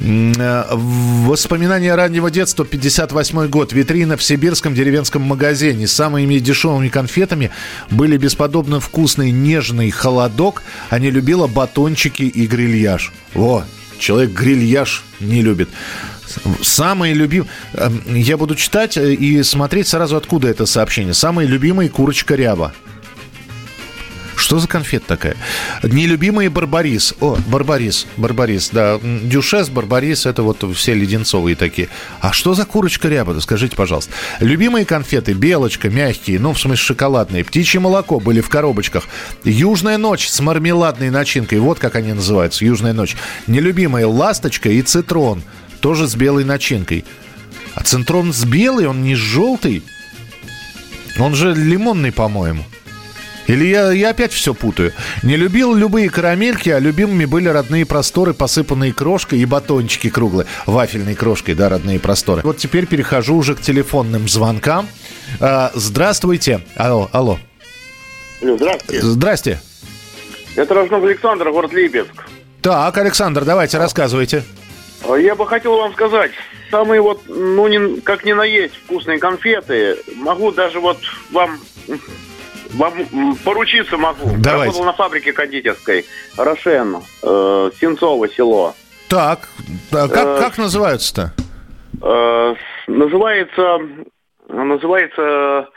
Э, 0.00 0.64
Воспоминания 0.72 1.94
раннего 1.94 2.30
детства, 2.30 2.64
58 2.64 3.48
год. 3.48 3.72
Витрина 3.72 4.16
в 4.16 4.22
сибирском 4.22 4.74
деревенском 4.74 5.22
магазине. 5.22 5.86
Самыми 5.86 6.38
дешевыми 6.38 6.88
конфетами 6.88 7.50
были 7.90 8.16
бесподобно 8.16 8.80
вкусный 8.80 9.30
нежный 9.30 9.90
холодок. 9.90 10.62
А 10.90 10.98
любила 11.10 11.46
батончики 11.46 12.24
и 12.24 12.46
грильяж. 12.46 13.12
Во, 13.34 13.64
человек 13.98 14.32
грильяж 14.32 15.04
не 15.20 15.42
любит. 15.42 15.68
Самые 16.62 17.14
любимые... 17.14 17.50
Я 18.06 18.36
буду 18.36 18.54
читать 18.54 18.96
э, 18.96 19.12
и 19.12 19.42
смотреть 19.42 19.88
сразу, 19.88 20.16
откуда 20.16 20.48
это 20.48 20.66
сообщение. 20.66 21.14
Самые 21.14 21.46
любимые 21.48 21.88
курочка 21.88 22.34
ряба. 22.34 22.72
Что 24.42 24.58
за 24.58 24.66
конфета 24.66 25.06
такая? 25.06 25.36
Нелюбимые 25.84 26.50
Барбарис. 26.50 27.14
О, 27.20 27.38
Барбарис, 27.46 28.08
Барбарис, 28.16 28.70
да. 28.72 28.98
Дюшес, 29.00 29.68
Барбарис, 29.68 30.26
это 30.26 30.42
вот 30.42 30.64
все 30.74 30.94
леденцовые 30.94 31.54
такие. 31.54 31.88
А 32.20 32.32
что 32.32 32.52
за 32.52 32.64
курочка 32.64 33.08
ряба? 33.08 33.38
Скажите, 33.38 33.76
пожалуйста. 33.76 34.12
Любимые 34.40 34.84
конфеты, 34.84 35.32
белочка, 35.32 35.90
мягкие, 35.90 36.40
ну, 36.40 36.54
в 36.54 36.58
смысле 36.58 36.84
шоколадные. 36.84 37.44
Птичье 37.44 37.78
молоко 37.80 38.18
были 38.18 38.40
в 38.40 38.48
коробочках. 38.48 39.04
Южная 39.44 39.96
ночь 39.96 40.26
с 40.26 40.40
мармеладной 40.40 41.10
начинкой. 41.10 41.60
Вот 41.60 41.78
как 41.78 41.94
они 41.94 42.12
называются, 42.12 42.64
южная 42.64 42.94
ночь. 42.94 43.14
Нелюбимые 43.46 44.06
ласточка 44.06 44.70
и 44.70 44.82
цитрон. 44.82 45.44
Тоже 45.78 46.08
с 46.08 46.16
белой 46.16 46.44
начинкой. 46.44 47.04
А 47.76 47.84
цитрон 47.84 48.32
с 48.32 48.44
белой, 48.44 48.86
он 48.86 49.04
не 49.04 49.14
желтый. 49.14 49.84
Он 51.20 51.32
же 51.36 51.54
лимонный, 51.54 52.10
по-моему. 52.10 52.64
Или 53.52 53.66
я, 53.66 53.92
я 53.92 54.10
опять 54.10 54.32
все 54.32 54.54
путаю. 54.54 54.92
Не 55.22 55.36
любил 55.36 55.74
любые 55.74 56.08
карамельки, 56.08 56.70
а 56.70 56.78
любимыми 56.78 57.26
были 57.26 57.48
родные 57.48 57.84
просторы, 57.84 58.32
посыпанные 58.32 58.94
крошкой 58.94 59.40
и 59.40 59.44
батончики 59.44 60.08
круглые. 60.08 60.46
Вафельной 60.64 61.14
крошкой, 61.14 61.54
да, 61.54 61.68
родные 61.68 62.00
просторы. 62.00 62.40
Вот 62.42 62.56
теперь 62.56 62.86
перехожу 62.86 63.36
уже 63.36 63.54
к 63.54 63.60
телефонным 63.60 64.26
звонкам. 64.26 64.88
А, 65.38 65.70
здравствуйте. 65.74 66.62
Алло, 66.76 67.10
алло. 67.12 67.38
Алло, 68.40 68.56
здравствуйте. 68.56 69.02
Здрасте. 69.02 69.60
Это 70.56 70.72
Рожнов 70.72 71.04
Александр, 71.04 71.50
город 71.50 71.74
Липецк. 71.74 72.24
Так, 72.62 72.96
Александр, 72.96 73.44
давайте, 73.44 73.76
рассказывайте. 73.76 74.44
А 75.06 75.16
Я 75.16 75.34
бы 75.34 75.46
хотел 75.46 75.76
вам 75.76 75.92
сказать, 75.92 76.30
самые 76.70 77.02
вот, 77.02 77.20
ну, 77.26 77.68
не, 77.68 78.00
как 78.00 78.24
не 78.24 78.34
наесть 78.34 78.76
вкусные 78.86 79.18
конфеты, 79.18 79.98
могу 80.16 80.52
даже 80.52 80.80
вот 80.80 80.98
вам, 81.32 81.58
вам 82.74 83.36
поручиться 83.44 83.96
могу. 83.96 84.34
Давайте. 84.38 84.72
Работал 84.72 84.84
на 84.84 84.92
фабрике 84.92 85.32
кондитерской. 85.32 86.04
Рошен, 86.36 87.02
э, 87.22 87.70
Сенцово 87.80 88.28
село. 88.28 88.74
Так, 89.08 89.48
да, 89.90 90.08
как, 90.08 90.26
Э, 90.26 90.40
как 90.40 90.58
называются-то? 90.58 91.32
Э, 92.02 92.54
называется, 92.86 93.78
называется, 94.48 95.68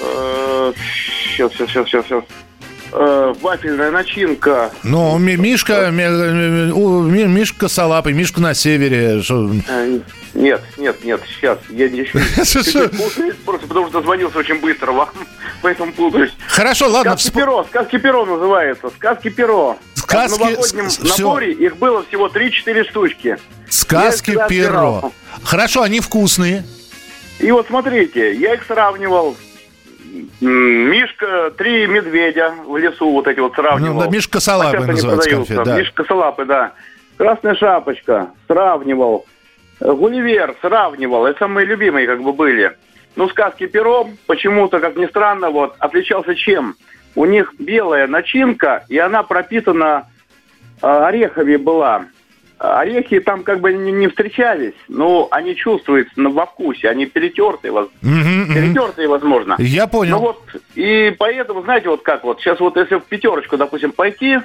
э, 0.00 0.72
сейчас, 1.34 1.52
сейчас, 1.52 1.70
сейчас, 1.70 2.06
сейчас. 2.06 2.24
Э, 2.92 3.34
вафельная 3.42 3.90
начинка. 3.90 4.70
Ну, 4.82 5.18
Ми- 5.18 5.36
Мишка, 5.36 5.90
Ми- 5.90 7.24
Мишка 7.26 7.68
Салапый, 7.68 8.12
Мишка 8.12 8.40
на 8.40 8.54
севере. 8.54 9.22
Что- 9.22 9.50
Э, 9.68 9.98
Нет, 10.34 10.60
нет, 10.76 11.02
нет, 11.04 11.20
сейчас. 11.28 11.58
Я 11.70 11.88
не 11.88 12.02
путаюсь, 12.04 13.34
просто 13.44 13.66
потому 13.66 13.88
что 13.88 14.02
звонился 14.02 14.38
очень 14.38 14.60
быстро 14.60 14.92
вам, 14.92 15.08
поэтому 15.62 15.92
путаюсь. 15.92 16.32
Хорошо, 16.48 16.88
ладно. 16.88 17.12
Сказки 17.16 17.30
перо, 17.34 17.64
сказки 17.64 17.98
перо 17.98 18.24
называется. 18.26 18.90
Сказки 18.96 19.28
перо. 19.30 19.76
Сказки- 19.94 20.36
В 20.36 20.40
новогоднем 20.40 20.88
наборе 21.18 21.52
их 21.52 21.76
было 21.78 22.04
всего 22.04 22.28
3-4 22.28 22.84
штучки. 22.90 23.36
Сказки 23.68 24.36
перо. 24.48 25.10
Хорошо, 25.42 25.82
они 25.82 26.00
вкусные. 26.00 26.64
И 27.40 27.50
вот 27.50 27.66
смотрите, 27.66 28.34
я 28.34 28.54
их 28.54 28.64
сравнивал. 28.66 29.36
Мишка, 30.40 31.50
три 31.56 31.86
медведя 31.86 32.54
в 32.66 32.76
лесу 32.76 33.10
вот 33.10 33.26
эти 33.26 33.40
вот 33.40 33.54
сравнивал. 33.54 33.94
Ну, 33.94 34.00
да, 34.00 34.08
Мишка 34.08 34.40
Салапы 34.40 34.76
А 34.76 34.86
называется 34.86 35.30
конфет, 35.30 35.64
да. 35.64 35.78
Мишка 35.78 36.04
Салапы, 36.04 36.44
да. 36.44 36.72
Красная 37.16 37.54
шапочка, 37.54 38.30
сравнивал. 38.46 39.26
Э, 39.80 39.92
Гулливер 39.92 40.54
сравнивал. 40.60 41.26
Это 41.26 41.38
самые 41.38 41.66
любимые 41.66 42.06
как 42.06 42.22
бы 42.22 42.32
были. 42.32 42.76
Ну, 43.16 43.28
сказки 43.28 43.66
перо 43.66 44.08
почему-то, 44.26 44.78
как 44.80 44.96
ни 44.96 45.06
странно, 45.06 45.50
вот, 45.50 45.74
отличался 45.78 46.34
чем? 46.34 46.76
У 47.14 47.24
них 47.24 47.54
белая 47.58 48.06
начинка, 48.06 48.84
и 48.88 48.98
она 48.98 49.22
пропитана 49.22 50.06
э, 50.82 50.86
орехами 50.86 51.56
была. 51.56 52.06
Орехи 52.58 53.20
там 53.20 53.42
как 53.42 53.60
бы 53.60 53.72
не, 53.74 53.92
не 53.92 54.08
встречались, 54.08 54.72
но 54.88 55.28
они 55.30 55.54
чувствуются 55.54 56.18
на- 56.18 56.30
во 56.30 56.46
вкусе, 56.46 56.88
они 56.88 57.04
перетертые, 57.06 57.70
воз- 57.72 57.90
перетертые, 58.54 59.08
возможно. 59.08 59.56
Я 59.58 59.86
понял. 59.86 60.16
Ну 60.16 60.22
вот, 60.22 60.42
и 60.74 61.14
поэтому, 61.18 61.62
знаете, 61.62 61.90
вот 61.90 62.02
как 62.02 62.24
вот, 62.24 62.40
сейчас 62.40 62.58
вот 62.60 62.76
если 62.76 62.94
в 62.96 63.04
пятерочку, 63.04 63.56
допустим, 63.58 63.92
пойти, 63.92 64.38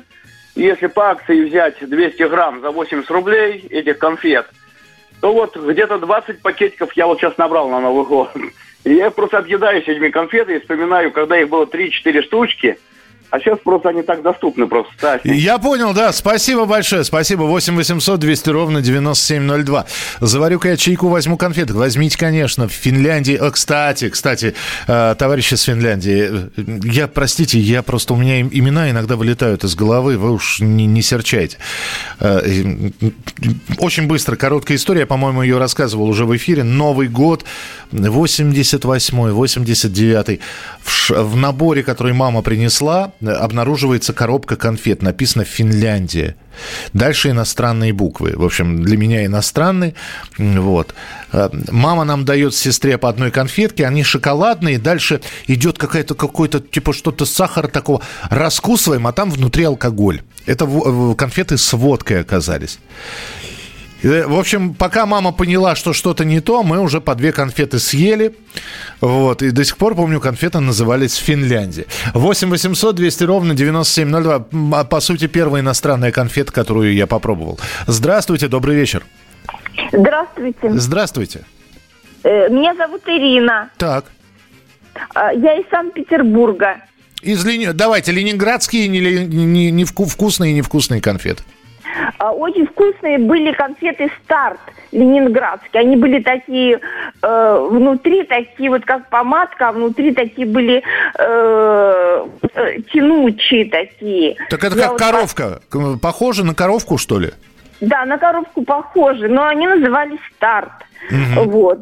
если 0.56 0.88
по 0.88 1.12
акции 1.12 1.46
взять 1.46 1.78
200 1.80 2.24
грамм 2.28 2.60
за 2.62 2.72
80 2.72 3.10
рублей 3.12 3.66
этих 3.70 3.98
конфет, 3.98 4.46
то 5.22 5.32
вот 5.34 5.56
где-то 5.56 5.98
20 5.98 6.42
пакетиков 6.42 6.92
я 6.98 7.08
вот 7.08 7.20
сейчас 7.20 7.38
набрал 7.38 7.70
на 7.70 7.80
Новый 7.80 8.06
год. 8.06 8.32
И 8.84 8.94
я 8.94 9.12
просто 9.12 9.38
объедаюсь 9.38 9.88
этими 9.88 10.10
конфетами 10.10 10.56
и 10.58 10.60
вспоминаю, 10.60 11.12
когда 11.12 11.40
их 11.40 11.48
было 11.50 11.66
3-4 11.66 12.24
штучки, 12.24 12.80
а 13.32 13.40
сейчас 13.40 13.60
просто 13.64 13.90
они 13.90 14.02
так 14.04 14.22
доступны 14.22 14.68
просто. 14.68 14.92
Стась. 14.98 15.22
Я 15.24 15.58
понял, 15.58 15.94
да. 15.94 16.12
Спасибо 16.12 16.66
большое. 16.66 17.04
Спасибо. 17.06 17.44
8 17.44 17.76
800 17.76 18.20
200 18.20 18.50
ровно 18.50 18.82
9702. 18.82 19.86
Заварю-ка 20.20 20.70
я 20.70 20.78
чайку, 20.78 21.08
возьму 21.08 21.38
конфеток. 21.38 21.78
Возьмите, 21.78 22.18
конечно. 22.18 22.68
В 22.68 22.74
Финляндии... 22.74 23.36
О, 23.36 23.50
кстати, 23.52 24.10
кстати, 24.10 24.54
э, 24.88 25.16
товарищи 25.18 25.56
с 25.56 25.64
Финляндии, 25.64 26.50
э, 26.58 26.80
я, 26.84 27.08
простите, 27.08 27.58
я 27.58 27.82
просто... 27.84 28.14
У 28.14 28.18
меня 28.18 28.42
им- 28.42 28.50
имена 28.52 28.90
иногда 28.90 29.16
вылетают 29.16 29.64
из 29.64 29.76
головы. 29.76 30.18
Вы 30.18 30.32
уж 30.32 30.60
не, 30.60 30.86
не 30.86 31.02
серчайте. 31.02 31.58
Э, 32.20 32.42
э, 32.46 32.92
Очень 33.78 34.08
быстро, 34.08 34.36
короткая 34.36 34.78
история. 34.78 35.06
По-моему, 35.06 35.42
ее 35.42 35.58
рассказывал 35.58 36.10
уже 36.10 36.26
в 36.26 36.36
эфире. 36.36 36.64
Новый 36.64 37.08
год, 37.08 37.46
88-й, 37.94 39.32
89-й. 39.32 40.40
В, 40.82 41.10
в 41.12 41.36
наборе, 41.38 41.84
который 41.84 42.14
мама 42.14 42.42
принесла, 42.42 43.14
э, 43.21 43.21
обнаруживается 43.22 44.14
коробка 44.14 44.56
конфет. 44.56 45.02
Написано 45.02 45.44
«Финляндия». 45.44 46.36
Дальше 46.94 47.30
иностранные 47.30 47.94
буквы. 47.94 48.34
В 48.36 48.44
общем, 48.44 48.84
для 48.84 48.98
меня 48.98 49.26
иностранные. 49.26 49.96
Вот. 50.38 50.94
Э, 51.32 51.50
Мама 51.72 52.04
нам 52.04 52.26
дает 52.26 52.54
сестре 52.56 52.98
по 52.98 53.10
одной 53.10 53.32
конфетке. 53.32 53.86
Они 53.88 54.04
шоколадные. 54.04 54.78
Дальше 54.80 55.22
идет 55.48 55.78
какая-то, 55.78 56.14
какой-то, 56.16 56.60
типа, 56.60 56.94
что-то 56.94 57.26
сахара 57.26 57.68
такого. 57.68 58.02
Раскусываем, 58.30 59.08
а 59.08 59.12
там 59.14 59.32
внутри 59.32 59.64
алкоголь. 59.64 60.22
Это 60.46 60.66
в- 60.66 61.16
конфеты 61.16 61.58
с 61.58 61.74
водкой 61.74 62.22
оказались. 62.22 62.80
В 64.04 64.40
общем, 64.40 64.74
пока 64.74 65.06
мама 65.06 65.32
поняла, 65.32 65.76
что 65.76 65.94
что-то 65.94 66.26
не 66.26 66.40
то, 66.40 66.64
мы 66.64 66.80
уже 66.80 67.02
по 67.02 67.14
две 67.14 67.32
конфеты 67.32 67.78
съели. 67.78 68.36
Вот. 69.00 69.42
И 69.44 69.52
до 69.52 69.64
сих 69.64 69.78
пор, 69.78 69.96
помню, 69.96 70.20
конфеты 70.20 70.60
назывались 70.60 71.16
Финляндия. 71.16 71.86
8 72.14 72.50
800 72.50 72.96
200 72.96 73.24
ровно 73.26 73.54
9702. 73.54 74.46
А, 74.74 74.84
по 74.86 75.00
сути, 75.02 75.28
первая 75.28 75.62
иностранная 75.62 76.12
конфета, 76.12 76.52
которую 76.52 76.94
я 76.96 77.06
попробовал. 77.06 77.60
Здравствуйте, 77.86 78.48
добрый 78.48 78.76
вечер. 78.76 79.04
Здравствуйте. 79.92 80.70
Здравствуйте. 80.72 81.42
Э, 82.24 82.50
Меня 82.50 82.76
зовут 82.76 83.02
Ирина. 83.08 83.70
Так. 83.78 84.06
А, 85.14 85.32
Я 85.32 85.60
из 85.60 85.70
Санкт-Петербурга. 85.70 86.78
Из 87.22 87.46
Лени... 87.46 87.68
Давайте, 87.72 88.12
ленинградские 88.12 88.88
не, 88.88 89.00
не, 89.00 89.70
не 89.72 89.84
вку- 89.84 90.08
вкусные 90.08 90.54
и 90.54 90.56
невкусные 90.56 91.02
конфеты. 91.02 91.44
А, 92.18 92.32
Очень 92.32 92.68
вкусные 92.68 93.18
были 93.18 93.52
конфеты 93.52 94.10
«Старт» 94.24 94.60
ленинградские. 94.92 95.82
Они 95.82 95.96
были 95.96 96.22
такие, 96.22 96.80
э, 97.22 97.68
внутри 97.72 98.24
такие 98.24 98.70
вот 98.70 98.84
как 98.86 99.10
помадка, 99.10 99.70
а 99.70 99.72
внутри 99.72 100.14
такие 100.14 100.48
были 100.48 100.84
э, 101.18 102.26
э, 102.54 102.82
тянучие 102.94 103.66
такие. 103.70 104.36
Так 104.50 104.64
это 104.64 104.76
Я 104.76 104.82
как 104.84 104.92
вот 104.92 105.00
коровка. 105.02 105.62
К- 105.70 105.98
Похоже 106.02 106.44
на 106.46 106.54
коровку, 106.54 106.98
что 106.98 107.20
ли? 107.20 107.32
Да, 107.80 108.06
на 108.06 108.18
коробку 108.18 108.64
похожи, 108.64 109.28
но 109.28 109.46
они 109.48 109.68
назывались 109.68 110.20
«Старт». 110.36 110.72
Вот. 111.10 111.80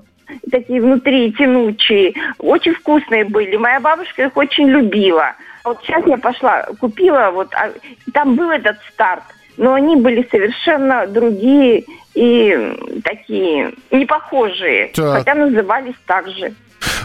Такие 0.51 0.79
внутри 0.81 1.33
тянучие. 1.33 2.13
Очень 2.37 2.73
вкусные 2.75 3.25
были. 3.25 3.57
Моя 3.57 3.79
бабушка 3.79 4.23
их 4.25 4.37
очень 4.37 4.69
любила. 4.69 5.33
Вот 5.65 5.79
сейчас 5.83 6.05
я 6.05 6.17
пошла, 6.17 6.65
купила, 6.79 7.31
вот, 7.33 7.53
а 7.53 7.71
там 8.13 8.35
был 8.35 8.49
этот 8.49 8.77
старт, 8.93 9.23
но 9.59 9.73
они 9.73 9.97
были 9.97 10.27
совершенно 10.31 11.05
другие 11.05 11.83
и 12.15 12.57
такие 13.03 13.73
не 13.91 14.05
похожие, 14.05 14.87
Так. 14.95 15.19
хотя 15.19 15.35
назывались 15.35 15.95
так 16.07 16.27
же. 16.29 16.53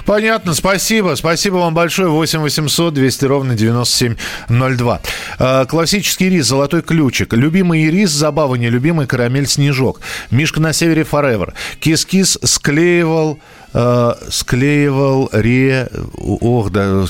Понятно, 0.07 0.55
спасибо. 0.55 1.15
Спасибо 1.17 1.57
вам 1.57 1.75
большое. 1.75 2.09
8 2.09 2.41
800 2.41 2.93
200 2.95 3.25
ровно 3.25 3.55
9702. 3.55 5.01
Э, 5.39 5.65
Классический 5.67 6.29
рис, 6.29 6.47
золотой 6.47 6.83
ключик. 6.83 7.33
Любимый 7.33 7.91
рис, 7.91 8.11
забава 8.11 8.55
нелюбимый, 8.55 9.07
карамель, 9.07 9.47
снежок. 9.47 10.01
Мишка 10.31 10.61
на 10.61 10.73
севере 10.73 11.03
forever. 11.03 11.55
Кис-кис 11.81 12.39
склеивал 12.45 13.39
э, 13.75 14.13
склеивал 14.31 15.29
ре... 15.33 15.89
Ох, 16.17 16.71
да, 16.71 17.05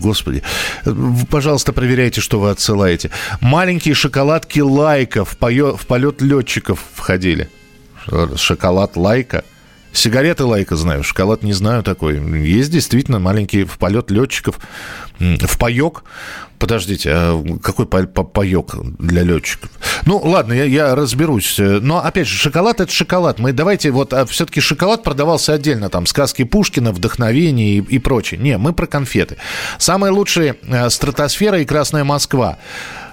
господи. 0.00 0.42
Пожалуйста, 1.30 1.72
проверяйте, 1.72 2.20
что 2.20 2.40
вы 2.40 2.50
отсылаете. 2.50 3.10
Маленькие 3.40 3.94
шоколадки 3.94 4.60
лайка 4.60 5.24
в, 5.24 5.36
пое- 5.36 5.76
в 5.76 5.86
полет 5.86 6.22
летчиков 6.22 6.80
входили. 6.94 7.50
Шоколад 8.36 8.96
лайка. 8.96 9.44
Сигареты 9.92 10.44
лайка 10.44 10.76
знаю, 10.76 11.02
шоколад 11.02 11.42
не 11.42 11.52
знаю 11.52 11.82
такой. 11.82 12.20
Есть 12.46 12.70
действительно 12.70 13.18
маленькие 13.18 13.64
в 13.64 13.78
полет 13.78 14.10
летчиков. 14.10 14.58
В 15.18 15.58
паек. 15.58 16.04
Подождите, 16.58 17.10
а 17.12 17.58
какой 17.62 17.86
па- 17.86 18.06
па- 18.06 18.24
паек 18.24 18.74
для 18.98 19.22
летчиков? 19.22 19.70
Ну, 20.06 20.18
ладно, 20.18 20.52
я, 20.52 20.64
я 20.64 20.94
разберусь. 20.94 21.54
Но, 21.58 22.04
опять 22.04 22.26
же, 22.26 22.36
шоколад– 22.36 22.80
это 22.80 22.92
шоколад. 22.92 23.38
Мы 23.38 23.52
давайте, 23.52 23.90
вот, 23.90 24.12
а 24.12 24.26
все-таки 24.26 24.60
шоколад 24.60 25.02
продавался 25.04 25.54
отдельно, 25.54 25.88
там, 25.88 26.06
сказки 26.06 26.44
Пушкина, 26.44 26.92
вдохновение 26.92 27.78
и, 27.78 27.80
и 27.80 27.98
прочее. 27.98 28.40
Не, 28.40 28.58
мы 28.58 28.72
про 28.72 28.86
конфеты. 28.86 29.36
Самые 29.78 30.10
лучшие 30.10 30.56
э, 30.62 30.90
стратосфера 30.90 31.60
и 31.60 31.64
Красная 31.64 32.04
Москва. 32.04 32.58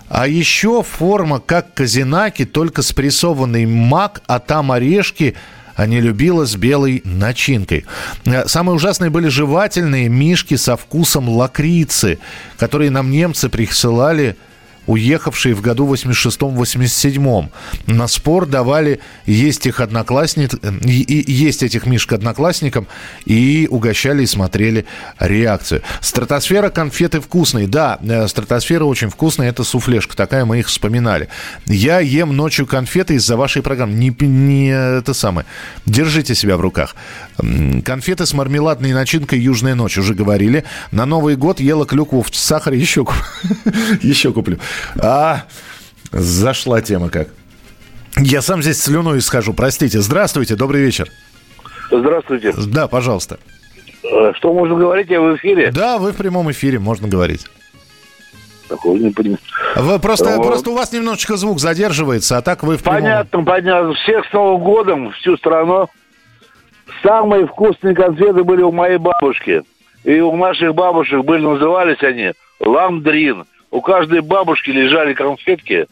А 0.09 0.27
еще 0.27 0.83
форма 0.83 1.39
как 1.39 1.73
казинаки, 1.73 2.45
только 2.45 2.81
спрессованный 2.81 3.65
мак, 3.65 4.21
а 4.27 4.39
там 4.39 4.71
орешки– 4.71 5.35
а 5.45 5.64
не 5.85 5.99
любила 5.99 6.45
с 6.45 6.55
белой 6.55 7.01
начинкой. 7.03 7.85
Э, 8.25 8.47
Самые 8.47 8.75
ужасные 8.75 9.09
были 9.09 9.27
жевательные 9.27 10.09
мишки 10.09 10.55
со 10.55 10.77
вкусом 10.77 11.29
лакрицы, 11.29 12.19
которые 12.57 12.89
нам 12.91 13.11
немцы 13.11 13.49
присылали 13.49 14.37
уехавшие 14.87 15.55
в 15.55 15.61
году 15.61 15.85
86-87. 15.87 17.49
На 17.87 18.07
спор 18.07 18.45
давали 18.45 18.99
есть 19.25 19.65
их 19.65 19.79
одноклассник, 19.79 20.53
и- 20.85 21.01
и- 21.01 21.31
есть 21.31 21.63
этих 21.63 21.85
мишек 21.85 22.13
одноклассникам 22.13 22.87
и 23.25 23.67
угощали 23.69 24.23
и 24.23 24.25
смотрели 24.27 24.85
реакцию. 25.19 25.81
Стратосфера 26.01 26.69
конфеты 26.69 27.19
вкусные. 27.21 27.67
Да, 27.67 27.99
э, 28.01 28.27
стратосфера 28.27 28.85
очень 28.85 29.09
вкусная, 29.09 29.49
это 29.49 29.63
суфлешка 29.63 30.15
такая, 30.15 30.45
мы 30.45 30.59
их 30.59 30.67
вспоминали. 30.67 31.29
Я 31.65 31.99
ем 31.99 32.35
ночью 32.35 32.65
конфеты 32.65 33.15
из-за 33.15 33.37
вашей 33.37 33.61
программы. 33.61 33.93
Не, 33.93 34.15
не 34.25 34.69
это 34.69 35.13
самое. 35.13 35.45
Держите 35.85 36.35
себя 36.35 36.57
в 36.57 36.61
руках. 36.61 36.95
Конфеты 37.83 38.25
с 38.25 38.33
мармеладной 38.33 38.93
начинкой 38.93 39.39
«Южная 39.39 39.75
ночь» 39.75 39.97
уже 39.97 40.13
говорили. 40.13 40.63
На 40.91 41.05
Новый 41.05 41.35
год 41.35 41.59
ела 41.59 41.85
клюкву 41.85 42.21
в 42.21 42.33
сахаре 42.35 42.77
еще, 42.79 43.05
еще 44.01 44.31
куплю. 44.31 44.57
А, 44.97 45.43
зашла 46.11 46.81
тема 46.81 47.09
как. 47.09 47.27
Я 48.17 48.41
сам 48.41 48.61
здесь 48.61 48.81
слюной 48.81 49.21
схожу, 49.21 49.53
простите. 49.53 49.99
Здравствуйте, 49.99 50.55
добрый 50.55 50.81
вечер. 50.81 51.09
Здравствуйте. 51.91 52.53
Да, 52.67 52.87
пожалуйста. 52.87 53.37
Э, 54.03 54.31
Что 54.35 54.53
можно 54.53 54.75
говорить, 54.75 55.09
я 55.09 55.19
в 55.19 55.35
эфире? 55.35 55.71
Да, 55.71 55.97
вы 55.97 56.13
в 56.13 56.15
прямом 56.15 56.49
эфире, 56.51 56.79
можно 56.79 57.07
говорить. 57.09 57.45
Такого 58.69 58.97
не 58.97 59.11
понимаю. 59.11 59.39
Вы 59.75 59.99
просто, 59.99 60.37
Вот. 60.37 60.47
просто 60.47 60.69
у 60.71 60.73
вас 60.75 60.91
немножечко 60.93 61.35
звук 61.35 61.59
задерживается, 61.59 62.37
а 62.37 62.41
так 62.41 62.63
вы 62.63 62.77
в 62.77 62.83
прямом... 62.83 63.01
Понятно, 63.01 63.43
понятно. 63.43 63.93
Всех 63.93 64.25
с 64.29 64.33
Новым 64.33 64.63
годом, 64.63 65.11
всю 65.11 65.35
страну. 65.37 65.87
Самые 67.03 67.47
вкусные 67.47 67.95
конфеты 67.95 68.43
были 68.43 68.61
у 68.61 68.71
моей 68.71 68.97
бабушки. 68.97 69.63
И 70.03 70.19
у 70.19 70.35
наших 70.35 70.75
бабушек 70.75 71.23
были, 71.23 71.41
назывались 71.41 72.01
они 72.03 72.33
ламдрин. 72.59 73.45
У 73.71 73.81
каждой 73.81 74.21
бабушки 74.21 74.69
лежали 74.69 75.13
конфетки 75.13 75.87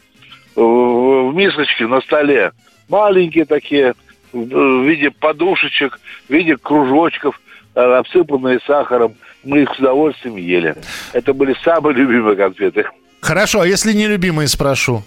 в, 0.54 1.32
мисочке 1.34 1.86
на 1.86 2.00
столе. 2.00 2.52
Маленькие 2.88 3.44
такие, 3.44 3.94
в 4.32 4.82
виде 4.84 5.10
подушечек, 5.10 5.98
в 6.28 6.32
виде 6.32 6.56
кружочков, 6.56 7.40
э, 7.74 7.80
обсыпанные 7.80 8.60
сахаром. 8.66 9.14
Мы 9.42 9.62
их 9.62 9.74
с 9.74 9.78
удовольствием 9.78 10.36
ели. 10.36 10.74
Это 11.12 11.34
были 11.34 11.54
самые 11.64 11.94
любимые 11.94 12.36
конфеты. 12.36 12.86
Хорошо, 13.20 13.60
а 13.60 13.66
если 13.66 13.92
нелюбимые 13.92 14.48
спрошу? 14.48 15.02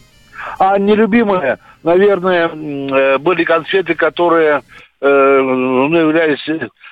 А 0.59 0.77
нелюбимые, 0.77 1.57
наверное, 1.83 2.49
э, 2.49 3.17
были 3.17 3.43
конфеты, 3.43 3.95
которые 3.95 4.61
э, 5.01 5.39
ну, 5.41 5.95
являлись 5.95 6.45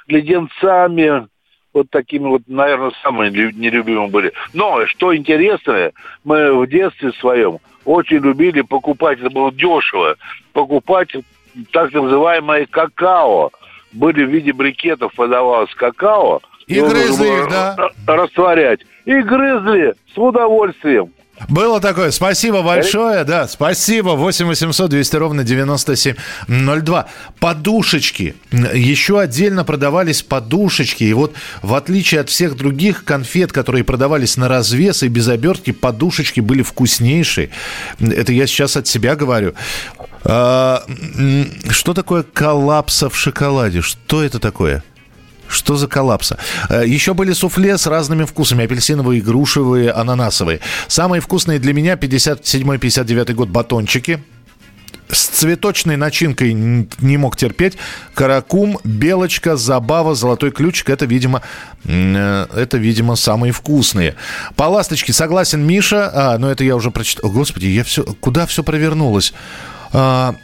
леденцами, 0.07 1.27
вот 1.73 1.89
такими 1.89 2.27
вот, 2.27 2.43
наверное, 2.47 2.91
самые 3.03 3.31
лю- 3.31 3.51
нелюбимые 3.51 4.07
были. 4.09 4.33
Но, 4.53 4.85
что 4.85 5.15
интересное, 5.15 5.91
мы 6.23 6.53
в 6.57 6.67
детстве 6.67 7.11
своем 7.13 7.59
очень 7.83 8.17
любили 8.17 8.61
покупать, 8.61 9.19
это 9.19 9.29
было 9.29 9.51
дешево, 9.51 10.15
покупать 10.53 11.09
так 11.71 11.93
называемое 11.93 12.67
какао. 12.69 13.51
Были 13.93 14.25
в 14.25 14.29
виде 14.29 14.51
брикетов 14.51 15.13
подавалось 15.13 15.73
какао. 15.75 16.41
И 16.67 16.79
грызли 16.81 17.27
их, 17.27 17.49
да? 17.49 17.75
Растворять. 18.07 18.81
И 19.05 19.13
грызли 19.21 19.93
с 20.13 20.17
удовольствием. 20.17 21.11
Было 21.49 21.81
такое. 21.81 22.11
Спасибо 22.11 22.61
большое. 22.61 23.23
Да, 23.25 23.47
спасибо. 23.47 24.11
8 24.11 24.45
800 24.45 24.89
200 24.89 25.15
ровно 25.17 25.43
9702. 25.43 27.05
Подушечки. 27.39 28.35
Еще 28.51 29.19
отдельно 29.19 29.65
продавались 29.65 30.23
подушечки. 30.23 31.03
И 31.03 31.13
вот 31.13 31.33
в 31.61 31.73
отличие 31.73 32.21
от 32.21 32.29
всех 32.29 32.55
других 32.55 33.03
конфет, 33.03 33.51
которые 33.51 33.83
продавались 33.83 34.37
на 34.37 34.47
развес 34.47 35.03
и 35.03 35.09
без 35.09 35.27
обертки, 35.27 35.71
подушечки 35.71 36.39
были 36.39 36.61
вкуснейшие. 36.61 37.49
Это 37.99 38.31
я 38.31 38.47
сейчас 38.47 38.77
от 38.77 38.87
себя 38.87 39.15
говорю. 39.15 39.53
А, 40.23 40.83
Что 41.69 41.93
такое 41.93 42.23
коллапса 42.23 43.09
в 43.09 43.17
шоколаде? 43.17 43.81
Что 43.81 44.23
это 44.23 44.39
такое? 44.39 44.83
Что 45.47 45.75
за 45.75 45.87
коллапса? 45.87 46.37
Э, 46.69 46.83
Еще 46.85 47.13
были 47.13 47.33
суфле 47.33 47.77
с 47.77 47.87
разными 47.87 48.25
вкусами. 48.25 48.65
Апельсиновые, 48.65 49.21
грушевые, 49.21 49.91
ананасовые. 49.91 50.59
Самые 50.87 51.21
вкусные 51.21 51.59
для 51.59 51.73
меня 51.73 51.93
57-59 51.95 53.33
год 53.33 53.49
батончики. 53.49 54.23
С 55.07 55.27
цветочной 55.27 55.97
начинкой 55.97 56.53
не 56.53 57.17
мог 57.17 57.37
терпеть. 57.37 57.77
Каракум, 58.15 58.79
белочка, 58.83 59.55
забава, 59.55 60.15
золотой 60.15 60.49
ключик. 60.51 60.89
Это, 60.89 61.05
видимо, 61.05 61.43
э, 61.83 62.47
это, 62.55 62.77
видимо, 62.77 63.15
самые 63.15 63.51
вкусные. 63.51 64.15
По 64.55 64.63
ласточке 64.63 65.13
согласен 65.13 65.61
Миша. 65.65 66.11
А, 66.13 66.37
ну 66.39 66.47
это 66.47 66.63
я 66.63 66.75
уже 66.75 66.89
прочитал. 66.89 67.29
Господи, 67.29 67.67
я 67.67 67.83
все, 67.83 68.03
куда 68.03 68.47
все 68.47 68.63
провернулось? 68.63 69.33
А, 69.93 70.35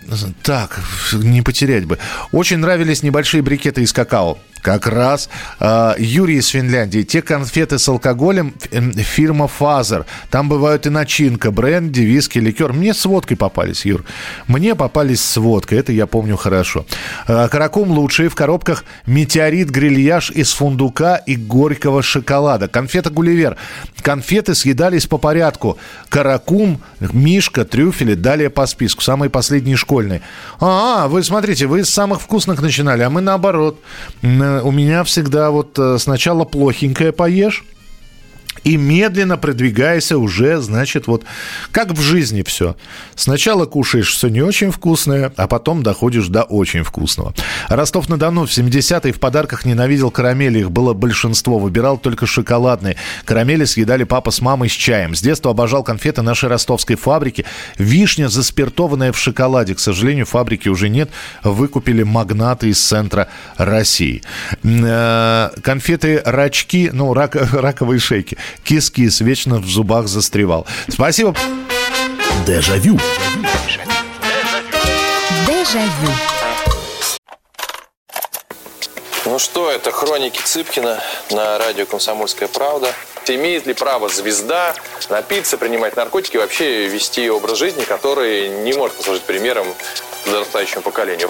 так, 0.43 0.79
не 1.13 1.41
потерять 1.41 1.85
бы. 1.85 1.97
Очень 2.31 2.57
нравились 2.57 3.03
небольшие 3.03 3.41
брикеты 3.41 3.81
из 3.81 3.93
какао. 3.93 4.37
Как 4.61 4.85
раз 4.85 5.29
э, 5.59 5.95
Юрий 5.97 6.37
из 6.37 6.47
Финляндии. 6.47 7.01
Те 7.01 7.21
конфеты 7.21 7.79
с 7.79 7.87
алкоголем 7.89 8.53
фирма 8.69 9.47
Fazer. 9.47 10.05
Там 10.29 10.49
бывают 10.49 10.85
и 10.85 10.89
начинка, 10.89 11.51
бренди, 11.51 12.01
виски, 12.01 12.37
ликер. 12.37 12.71
Мне 12.71 12.93
с 12.93 13.05
водкой 13.05 13.37
попались, 13.37 13.85
Юр. 13.85 14.05
Мне 14.47 14.75
попались 14.75 15.21
с 15.21 15.37
водкой. 15.37 15.79
Это 15.79 15.91
я 15.91 16.05
помню 16.05 16.37
хорошо. 16.37 16.85
Э, 17.27 17.47
каракум 17.49 17.89
лучшие. 17.91 18.29
В 18.29 18.35
коробках 18.35 18.85
метеорит 19.07 19.71
грильяж 19.71 20.29
из 20.29 20.53
фундука 20.53 21.15
и 21.15 21.35
горького 21.35 22.03
шоколада. 22.03 22.67
Конфета 22.67 23.09
Гулливер. 23.09 23.57
Конфеты 24.03 24.53
съедались 24.53 25.07
по 25.07 25.17
порядку. 25.17 25.79
Каракум, 26.09 26.81
мишка, 26.99 27.65
трюфели. 27.65 28.13
Далее 28.13 28.51
по 28.51 28.67
списку. 28.67 29.01
Самые 29.01 29.30
последние 29.31 29.75
школьные. 29.75 30.21
А, 30.59 31.07
вы 31.07 31.23
смотрите, 31.23 31.65
вы 31.65 31.83
с 31.83 31.89
самых 31.89 32.21
вкусных 32.21 32.61
начинали, 32.61 33.01
а 33.01 33.09
мы 33.09 33.21
наоборот 33.21 33.79
у 34.21 34.71
меня 34.71 35.03
всегда 35.03 35.49
вот 35.49 35.77
э, 35.79 35.97
сначала 35.97 36.43
плохенькое 36.43 37.11
поешь, 37.11 37.63
и 38.63 38.77
медленно 38.77 39.37
продвигайся 39.37 40.17
уже, 40.17 40.61
значит, 40.61 41.07
вот 41.07 41.23
как 41.71 41.91
в 41.91 42.01
жизни 42.01 42.43
все. 42.43 42.75
Сначала 43.15 43.65
кушаешь 43.65 44.11
все 44.11 44.27
не 44.27 44.41
очень 44.41 44.71
вкусное, 44.71 45.33
а 45.35 45.47
потом 45.47 45.83
доходишь 45.83 46.27
до 46.27 46.43
очень 46.43 46.83
вкусного. 46.83 47.33
Ростов-на-Дону 47.69 48.45
в 48.45 48.49
70-е 48.49 49.13
в 49.13 49.19
подарках 49.19 49.65
ненавидел 49.65 50.11
карамели. 50.11 50.59
Их 50.59 50.71
было 50.71 50.93
большинство. 50.93 51.59
Выбирал 51.59 51.97
только 51.97 52.25
шоколадные. 52.25 52.97
Карамели 53.25 53.65
съедали 53.65 54.03
папа 54.03 54.31
с 54.31 54.41
мамой 54.41 54.69
с 54.69 54.73
чаем. 54.73 55.15
С 55.15 55.21
детства 55.21 55.51
обожал 55.51 55.83
конфеты 55.83 56.21
нашей 56.21 56.49
ростовской 56.49 56.95
фабрики. 56.95 57.45
Вишня 57.77 58.27
заспиртованная 58.27 59.11
в 59.11 59.17
шоколаде. 59.17 59.75
К 59.75 59.79
сожалению, 59.79 60.25
фабрики 60.25 60.69
уже 60.69 60.89
нет. 60.89 61.09
Выкупили 61.43 62.03
магнаты 62.03 62.69
из 62.69 62.79
центра 62.79 63.27
России. 63.57 64.21
Э, 64.63 65.49
конфеты 65.63 66.21
рачки, 66.25 66.89
ну, 66.93 67.13
рак, 67.13 67.35
раковые 67.53 67.99
шейки. 67.99 68.37
Кис-кис 68.63 69.21
вечно 69.21 69.59
в 69.59 69.65
зубах 69.67 70.07
застревал. 70.07 70.65
Спасибо. 70.87 71.35
Дежавю. 72.45 72.99
Дежавю. 75.47 76.11
Ну 79.25 79.39
что, 79.39 79.71
это 79.71 79.91
хроники 79.91 80.41
Цыпкина 80.43 81.01
на 81.29 81.57
радио 81.57 81.85
«Комсомольская 81.85 82.49
правда». 82.49 82.93
Имеет 83.27 83.67
ли 83.67 83.73
право 83.73 84.09
звезда 84.09 84.73
напиться, 85.09 85.57
принимать 85.57 85.95
наркотики 85.95 86.35
и 86.35 86.39
вообще 86.39 86.87
вести 86.87 87.29
образ 87.29 87.59
жизни, 87.59 87.83
который 87.83 88.49
не 88.49 88.73
может 88.73 88.97
послужить 88.97 89.23
примером 89.23 89.67
подрастающему 90.25 90.81
поколению? 90.81 91.29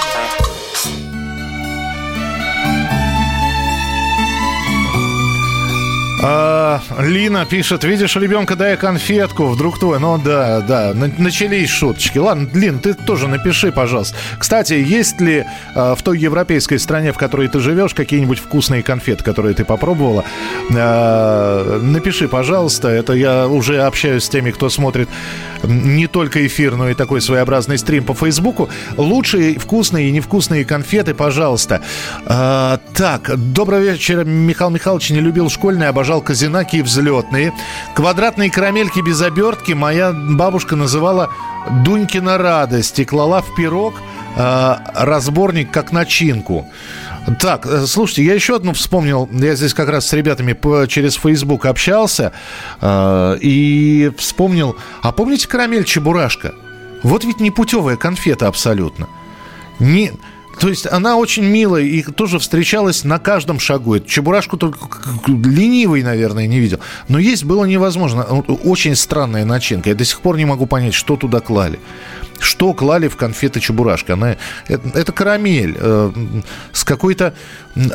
Uh, 6.21 6.50
Лина 6.99 7.45
пишет, 7.45 7.83
видишь 7.83 8.15
ребенка, 8.15 8.55
дай 8.55 8.77
конфетку, 8.77 9.47
вдруг 9.47 9.79
твой. 9.79 9.99
Ну 9.99 10.17
да, 10.17 10.61
да, 10.61 10.93
начались 10.93 11.69
шуточки. 11.69 12.17
Ладно, 12.17 12.49
Лин, 12.53 12.79
ты 12.79 12.93
тоже 12.93 13.27
напиши, 13.27 13.71
пожалуйста. 13.71 14.15
Кстати, 14.39 14.73
есть 14.73 15.19
ли 15.19 15.45
а, 15.75 15.95
в 15.95 16.01
той 16.01 16.19
европейской 16.19 16.77
стране, 16.77 17.11
в 17.11 17.17
которой 17.17 17.47
ты 17.47 17.59
живешь, 17.59 17.93
какие-нибудь 17.93 18.39
вкусные 18.39 18.83
конфеты, 18.83 19.23
которые 19.23 19.53
ты 19.55 19.65
попробовала? 19.65 20.23
А, 20.73 21.79
напиши, 21.81 22.27
пожалуйста. 22.27 22.89
Это 22.89 23.13
я 23.13 23.47
уже 23.47 23.81
общаюсь 23.81 24.23
с 24.23 24.29
теми, 24.29 24.51
кто 24.51 24.69
смотрит 24.69 25.09
не 25.63 26.07
только 26.07 26.45
эфир, 26.45 26.75
но 26.75 26.89
и 26.89 26.93
такой 26.93 27.21
своеобразный 27.21 27.77
стрим 27.77 28.03
по 28.03 28.13
Фейсбуку. 28.13 28.69
Лучшие 28.97 29.59
вкусные 29.59 30.09
и 30.09 30.11
невкусные 30.11 30.65
конфеты, 30.65 31.13
пожалуйста. 31.13 31.81
А, 32.25 32.79
так, 32.93 33.37
добрый 33.37 33.81
вечер. 33.83 34.23
Михаил 34.25 34.69
Михайлович 34.71 35.09
не 35.09 35.19
любил 35.19 35.49
школьные, 35.49 35.89
обожал 35.89 36.21
казинаки 36.21 36.60
и 36.73 36.81
взлетные. 36.81 37.53
Квадратные 37.93 38.49
карамельки 38.49 38.99
без 38.99 39.21
обертки 39.21 39.73
моя 39.73 40.11
бабушка 40.13 40.75
называла 40.75 41.29
Дунькина 41.83 42.37
радость 42.37 42.99
и 42.99 43.05
клала 43.05 43.41
в 43.41 43.55
пирог 43.55 43.95
э, 44.35 44.75
разборник 44.95 45.71
как 45.71 45.91
начинку. 45.91 46.67
Так, 47.39 47.65
э, 47.65 47.85
слушайте, 47.85 48.23
я 48.23 48.33
еще 48.33 48.55
одну 48.55 48.73
вспомнил. 48.73 49.29
Я 49.31 49.55
здесь 49.55 49.73
как 49.73 49.89
раз 49.89 50.07
с 50.07 50.13
ребятами 50.13 50.53
по, 50.53 50.87
через 50.87 51.15
Facebook 51.15 51.65
общался 51.65 52.33
э, 52.81 53.37
и 53.41 54.11
вспомнил. 54.17 54.75
А 55.01 55.11
помните 55.11 55.47
карамель 55.47 55.83
Чебурашка? 55.83 56.53
Вот 57.03 57.23
ведь 57.23 57.39
не 57.39 57.51
путевая 57.51 57.95
конфета 57.95 58.47
абсолютно. 58.47 59.07
Не, 59.79 60.13
то 60.61 60.69
есть 60.69 60.85
она 60.85 61.17
очень 61.17 61.43
милая 61.43 61.81
и 61.81 62.03
тоже 62.03 62.37
встречалась 62.37 63.03
на 63.03 63.17
каждом 63.17 63.59
шагу. 63.59 63.97
Чебурашку 63.99 64.57
только 64.57 64.77
ленивый, 65.25 66.03
наверное, 66.03 66.45
не 66.45 66.59
видел. 66.59 66.79
Но 67.07 67.17
есть 67.17 67.45
было 67.45 67.65
невозможно. 67.65 68.23
Очень 68.23 68.95
странная 68.95 69.43
начинка. 69.43 69.89
Я 69.89 69.95
до 69.95 70.05
сих 70.05 70.21
пор 70.21 70.37
не 70.37 70.45
могу 70.45 70.67
понять, 70.67 70.93
что 70.93 71.15
туда 71.15 71.39
клали. 71.39 71.79
Что 72.39 72.75
клали 72.75 73.07
в 73.07 73.15
конфеты 73.15 73.59
Чебурашка? 73.59 74.13
Она, 74.13 74.37
это, 74.67 74.87
это 74.93 75.11
карамель 75.11 75.75
э, 75.79 76.11
с 76.73 76.83
какой-то... 76.83 77.33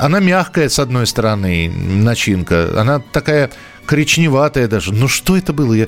Она 0.01 0.19
мягкая, 0.19 0.69
с 0.69 0.81
одной 0.81 1.07
стороны, 1.07 1.71
начинка. 1.71 2.81
Она 2.81 2.99
такая 2.99 3.51
коричневатая 3.87 4.67
даже. 4.67 4.93
Ну, 4.93 5.07
что 5.07 5.37
это 5.37 5.53
было? 5.53 5.73
Я... 5.73 5.87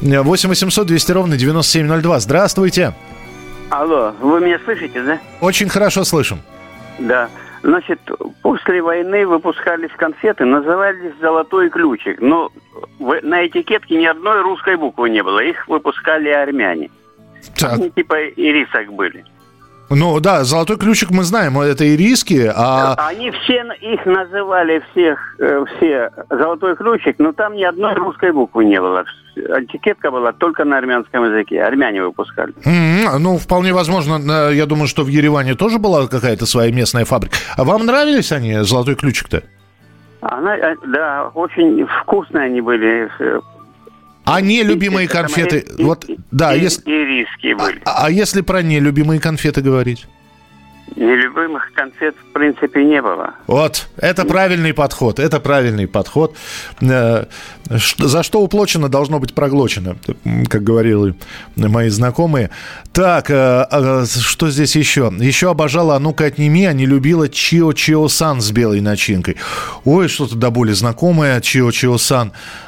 8 0.00 0.48
800 0.48 0.86
200 0.88 1.12
ровно 1.12 1.36
9702. 1.36 2.18
Здравствуйте. 2.18 2.94
Алло, 3.70 4.14
вы 4.20 4.40
меня 4.40 4.58
слышите, 4.64 5.02
да? 5.02 5.18
Очень 5.40 5.68
хорошо 5.68 6.04
слышим. 6.04 6.40
Да. 6.98 7.28
Значит, 7.62 7.98
после 8.42 8.80
войны 8.80 9.26
выпускались 9.26 9.90
конфеты, 9.96 10.44
назывались 10.44 11.12
«Золотой 11.20 11.68
ключик». 11.68 12.20
Но 12.20 12.52
на 13.00 13.46
этикетке 13.46 13.96
ни 13.96 14.04
одной 14.04 14.42
русской 14.42 14.76
буквы 14.76 15.10
не 15.10 15.22
было. 15.22 15.40
Их 15.40 15.66
выпускали 15.66 16.28
армяне. 16.28 16.90
Так. 17.58 17.72
Они 17.72 17.90
типа 17.90 18.28
ирисок 18.28 18.92
были. 18.92 19.24
Ну 19.88 20.20
да, 20.20 20.44
золотой 20.44 20.78
ключик 20.78 21.10
мы 21.10 21.22
знаем, 21.22 21.58
это 21.60 21.84
и 21.84 21.96
риски, 21.96 22.50
а... 22.54 22.94
Они 22.98 23.30
все 23.30 23.62
их 23.80 24.04
называли 24.04 24.82
всех, 24.90 25.18
э, 25.38 25.64
все 25.76 26.10
золотой 26.28 26.74
ключик, 26.74 27.16
но 27.18 27.32
там 27.32 27.54
ни 27.54 27.62
одной 27.62 27.94
русской 27.94 28.32
буквы 28.32 28.64
не 28.64 28.80
было. 28.80 29.04
Этикетка 29.36 30.10
была 30.10 30.32
только 30.32 30.64
на 30.64 30.78
армянском 30.78 31.24
языке. 31.24 31.62
Армяне 31.62 32.02
выпускали. 32.02 32.54
Mm-hmm. 32.64 33.18
Ну, 33.18 33.36
вполне 33.36 33.72
возможно, 33.72 34.50
я 34.50 34.66
думаю, 34.66 34.88
что 34.88 35.04
в 35.04 35.08
Ереване 35.08 35.54
тоже 35.54 35.78
была 35.78 36.06
какая-то 36.06 36.46
своя 36.46 36.72
местная 36.72 37.04
фабрика. 37.04 37.36
А 37.56 37.64
вам 37.64 37.84
нравились 37.86 38.32
они, 38.32 38.54
золотой 38.62 38.96
ключик-то? 38.96 39.42
Она, 40.22 40.56
э, 40.56 40.74
да, 40.86 41.30
очень 41.34 41.86
вкусные 41.86 42.46
они 42.46 42.60
были 42.60 43.08
а 44.26 44.40
нелюбимые 44.40 45.08
конфеты, 45.08 45.64
и, 45.78 45.84
вот, 45.84 46.04
да, 46.32 46.54
и, 46.54 46.60
если... 46.60 46.82
И 46.82 47.04
риски 47.04 47.54
были. 47.54 47.80
А, 47.84 48.06
а 48.06 48.10
если 48.10 48.40
про 48.40 48.60
нелюбимые 48.60 49.20
конфеты 49.20 49.62
говорить? 49.62 50.06
Нелюбимых 50.94 51.72
конфет 51.74 52.14
в 52.16 52.32
принципе 52.32 52.84
не 52.84 53.02
было. 53.02 53.34
Вот, 53.46 53.88
это 53.96 54.24
правильный 54.24 54.72
подход, 54.72 55.18
это 55.18 55.40
правильный 55.40 55.86
подход. 55.86 56.36
Э, 56.80 57.26
за 57.98 58.22
что 58.22 58.40
уплочено, 58.40 58.88
должно 58.88 59.18
быть 59.18 59.34
проглочено, 59.34 59.96
как 60.48 60.62
говорили 60.62 61.14
мои 61.56 61.88
знакомые. 61.88 62.50
Так, 62.92 63.30
э, 63.30 63.34
а, 63.34 64.04
что 64.06 64.48
здесь 64.50 64.74
еще? 64.76 65.12
Еще 65.18 65.50
обожала 65.50 65.96
«А 65.96 65.98
ну-ка 65.98 66.26
отними», 66.26 66.64
а 66.66 66.72
не 66.72 66.86
любила 66.86 67.28
Чио 67.28 67.72
Чио 67.72 68.08
Сан 68.08 68.40
с 68.40 68.50
белой 68.50 68.80
начинкой. 68.80 69.36
Ой, 69.84 70.08
что-то 70.08 70.36
до 70.36 70.50
боли 70.50 70.72
знакомое 70.72 71.40
Чио 71.40 71.72
Чио 71.72 71.98
Сан. 71.98 72.28
Э, 72.28 72.65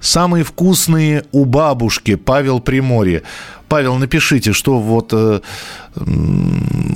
самые 0.00 0.44
вкусные 0.44 1.24
у 1.32 1.44
бабушки 1.44 2.14
Павел 2.14 2.60
Приморье. 2.60 3.22
Павел, 3.68 3.96
напишите, 3.96 4.52
что 4.52 4.78
вот 4.80 5.10
э, 5.12 5.40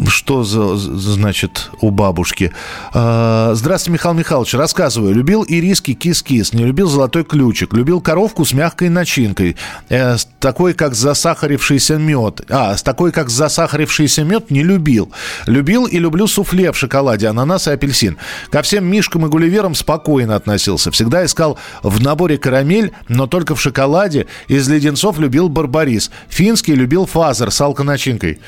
что 0.08 0.44
за, 0.44 0.76
значит 0.76 1.70
у 1.80 1.90
бабушки. 1.90 2.52
Э, 2.94 3.52
здравствуйте, 3.54 3.92
Михаил 3.94 4.14
Михайлович. 4.14 4.54
Рассказываю. 4.54 5.14
Любил 5.14 5.44
ириски 5.46 5.94
кис-кис, 5.94 6.52
не 6.52 6.64
любил 6.64 6.88
золотой 6.88 7.24
ключик. 7.24 7.72
Любил 7.72 8.00
коровку 8.00 8.44
с 8.44 8.52
мягкой 8.52 8.88
начинкой. 8.88 9.56
Э, 9.88 10.16
с 10.16 10.28
такой, 10.40 10.74
как 10.74 10.94
засахарившийся 10.94 11.96
мед. 11.96 12.42
А, 12.48 12.76
с 12.76 12.82
такой, 12.82 13.12
как 13.12 13.30
засахарившийся 13.30 14.24
мед, 14.24 14.50
не 14.50 14.62
любил. 14.62 15.12
Любил 15.46 15.86
и 15.86 15.98
люблю 15.98 16.26
суфле 16.26 16.72
в 16.72 16.78
шоколаде, 16.78 17.28
ананас 17.28 17.66
и 17.68 17.70
апельсин. 17.70 18.18
Ко 18.50 18.62
всем 18.62 18.84
мишкам 18.86 19.26
и 19.26 19.28
гулливерам 19.28 19.74
спокойно 19.74 20.36
относился. 20.36 20.90
Всегда 20.90 21.21
искал 21.24 21.58
в 21.82 22.02
наборе 22.02 22.38
карамель, 22.38 22.92
но 23.08 23.26
только 23.26 23.54
в 23.54 23.60
шоколаде. 23.60 24.26
Из 24.48 24.68
леденцов 24.68 25.18
любил 25.18 25.48
барбарис. 25.48 26.10
Финский 26.28 26.74
любил 26.74 27.06
фазер 27.06 27.50
с 27.50 27.60
алконачинкой. 27.60 28.40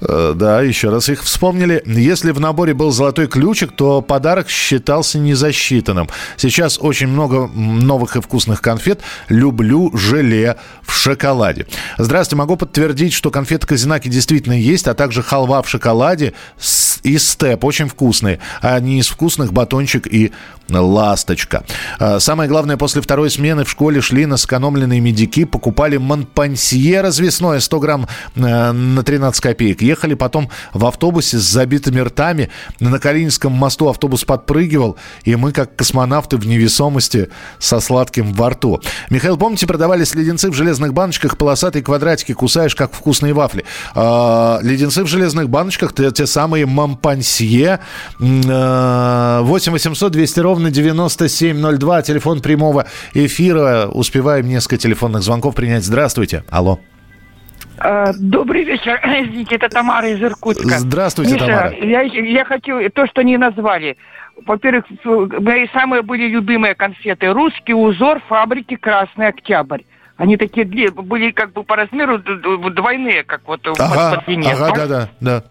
Э, 0.00 0.32
да, 0.34 0.62
еще 0.62 0.90
раз 0.90 1.08
их 1.08 1.22
вспомнили. 1.22 1.82
Если 1.86 2.30
в 2.30 2.40
наборе 2.40 2.74
был 2.74 2.90
золотой 2.90 3.26
ключик, 3.26 3.72
то 3.76 4.02
подарок 4.02 4.48
считался 4.48 5.18
незасчитанным. 5.18 6.08
Сейчас 6.36 6.78
очень 6.80 7.08
много 7.08 7.48
новых 7.48 8.16
и 8.16 8.20
вкусных 8.20 8.60
конфет. 8.60 9.00
Люблю 9.28 9.90
желе 9.96 10.56
в 10.82 10.92
шоколаде. 10.92 11.66
Здравствуйте, 11.98 12.36
могу 12.36 12.56
подтвердить, 12.56 13.12
что 13.12 13.30
конфеты 13.30 13.66
Казинаки 13.66 14.08
действительно 14.08 14.54
есть, 14.54 14.88
а 14.88 14.94
также 14.94 15.22
халва 15.22 15.62
в 15.62 15.68
шоколаде 15.68 16.34
и 17.02 17.18
степ. 17.18 17.64
Очень 17.64 17.88
вкусные. 17.88 18.38
А 18.60 18.78
не 18.80 18.98
из 18.98 19.08
вкусных 19.08 19.52
батончик 19.52 20.06
и 20.06 20.32
ласточка. 20.68 21.64
Э, 22.16 22.20
самое 22.20 22.48
главное, 22.48 22.76
после 22.76 23.02
второй 23.02 23.30
смены 23.30 23.64
в 23.64 23.70
школе 23.70 24.00
шли 24.00 24.26
на 24.26 24.36
сэкономленные 24.36 25.00
медики, 25.00 25.44
покупали 25.44 25.96
монпансье 25.96 27.00
развесной 27.00 27.52
спиртное 27.52 27.60
100 27.60 27.80
грамм 27.80 28.08
э, 28.36 28.72
на 28.72 29.02
13 29.02 29.40
копеек. 29.40 29.82
Ехали 29.82 30.14
потом 30.14 30.48
в 30.72 30.86
автобусе 30.86 31.38
с 31.38 31.42
забитыми 31.42 32.00
ртами. 32.00 32.48
На 32.80 32.98
Калининском 32.98 33.52
мосту 33.52 33.88
автобус 33.88 34.24
подпрыгивал, 34.24 34.96
и 35.24 35.36
мы, 35.36 35.52
как 35.52 35.76
космонавты 35.76 36.36
в 36.36 36.46
невесомости, 36.46 37.28
со 37.58 37.80
сладким 37.80 38.32
во 38.32 38.50
рту. 38.50 38.80
Михаил, 39.10 39.36
помните, 39.36 39.66
продавались 39.66 40.14
леденцы 40.14 40.50
в 40.50 40.54
железных 40.54 40.92
баночках, 40.92 41.36
полосатые 41.36 41.82
квадратики, 41.82 42.32
кусаешь, 42.32 42.74
как 42.74 42.92
вкусные 42.92 43.32
вафли. 43.32 43.64
А, 43.94 44.58
леденцы 44.62 45.04
в 45.04 45.06
железных 45.06 45.48
баночках, 45.48 45.94
те, 45.94 46.10
те 46.10 46.26
самые 46.26 46.66
мампансье. 46.66 47.80
8 48.18 49.72
800 49.72 50.12
200 50.12 50.40
ровно 50.40 50.70
9702, 50.70 52.01
телефон 52.02 52.40
прямого 52.40 52.86
эфира. 53.14 53.86
Успеваем 53.86 54.46
несколько 54.46 54.78
телефонных 54.78 55.22
звонков 55.22 55.54
принять. 55.54 55.84
Здравствуйте. 55.84 56.44
Алло. 56.50 56.78
А, 57.78 58.12
добрый 58.18 58.64
вечер. 58.64 59.00
Извините, 59.04 59.56
это 59.56 59.68
Тамара 59.68 60.08
из 60.08 60.22
Иркутска. 60.22 60.78
Здравствуйте, 60.78 61.34
Миша, 61.34 61.46
Тамара. 61.46 61.74
Я, 61.74 62.02
я 62.02 62.44
хочу 62.44 62.78
то, 62.90 63.06
что 63.06 63.22
не 63.22 63.36
назвали. 63.36 63.96
Во-первых, 64.46 64.84
мои 65.04 65.66
самые 65.72 66.02
были 66.02 66.26
любимые 66.28 66.74
конфеты. 66.74 67.32
Русский 67.32 67.74
узор 67.74 68.20
фабрики 68.28 68.76
Красный 68.76 69.28
Октябрь. 69.28 69.82
Они 70.16 70.36
такие 70.36 70.64
были 70.90 71.30
как 71.32 71.52
бы 71.52 71.64
по 71.64 71.74
размеру 71.74 72.18
двойные, 72.18 73.24
как 73.24 73.40
вот 73.46 73.66
ага, 73.66 74.16
под 74.16 74.26
длине. 74.26 74.52
Ага, 74.52 74.72
да, 74.74 74.86
да, 74.86 75.08
да. 75.20 75.44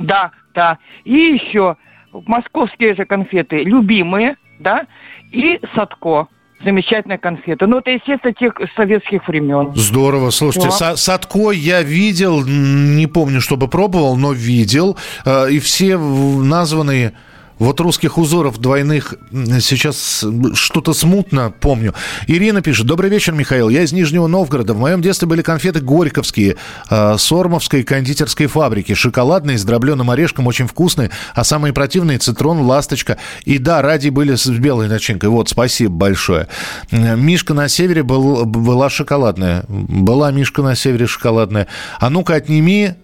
Да, 0.00 0.30
да. 0.54 0.78
И 1.04 1.14
еще 1.14 1.76
московские 2.12 2.94
же 2.94 3.04
конфеты 3.04 3.62
любимые, 3.62 4.36
да, 4.60 4.86
и 5.32 5.60
Садко 5.74 6.28
замечательная 6.62 7.18
конфета. 7.18 7.66
Ну, 7.66 7.78
это, 7.78 7.90
естественно, 7.90 8.34
тех 8.34 8.52
советских 8.76 9.26
времен. 9.26 9.72
Здорово. 9.74 10.30
Слушайте, 10.30 10.68
да. 10.78 10.96
Садко 10.96 11.52
я 11.52 11.82
видел, 11.82 12.44
не 12.44 13.06
помню, 13.06 13.40
чтобы 13.40 13.68
пробовал, 13.68 14.16
но 14.16 14.32
видел. 14.32 14.98
Э, 15.24 15.50
и 15.50 15.58
все 15.58 15.96
названные 15.96 17.14
вот 17.60 17.78
русских 17.78 18.16
узоров 18.18 18.58
двойных 18.58 19.14
сейчас 19.60 20.24
что-то 20.54 20.94
смутно 20.94 21.52
помню. 21.60 21.94
Ирина 22.26 22.62
пишет. 22.62 22.86
Добрый 22.86 23.10
вечер, 23.10 23.34
Михаил. 23.34 23.68
Я 23.68 23.82
из 23.82 23.92
Нижнего 23.92 24.26
Новгорода. 24.26 24.72
В 24.72 24.78
моем 24.78 25.02
детстве 25.02 25.28
были 25.28 25.42
конфеты 25.42 25.80
горьковские, 25.80 26.56
э, 26.88 27.16
сормовской 27.18 27.82
кондитерской 27.82 28.46
фабрики. 28.46 28.94
Шоколадные, 28.94 29.58
с 29.58 29.64
дробленым 29.64 30.10
орешком, 30.10 30.46
очень 30.46 30.66
вкусные. 30.66 31.10
А 31.34 31.44
самые 31.44 31.74
противные 31.74 32.16
цитрон, 32.16 32.62
ласточка. 32.62 33.18
И 33.44 33.58
да, 33.58 33.82
ради 33.82 34.08
были 34.08 34.36
с 34.36 34.48
белой 34.48 34.88
начинкой. 34.88 35.28
Вот, 35.28 35.50
спасибо 35.50 35.92
большое. 35.92 36.48
Мишка 36.90 37.52
на 37.52 37.68
севере 37.68 38.02
был, 38.02 38.46
была 38.46 38.88
шоколадная. 38.88 39.64
Была 39.68 40.32
Мишка 40.32 40.62
на 40.62 40.74
севере 40.74 41.06
шоколадная. 41.06 41.66
А 41.98 42.08
ну-ка 42.08 42.36
отними 42.36 42.94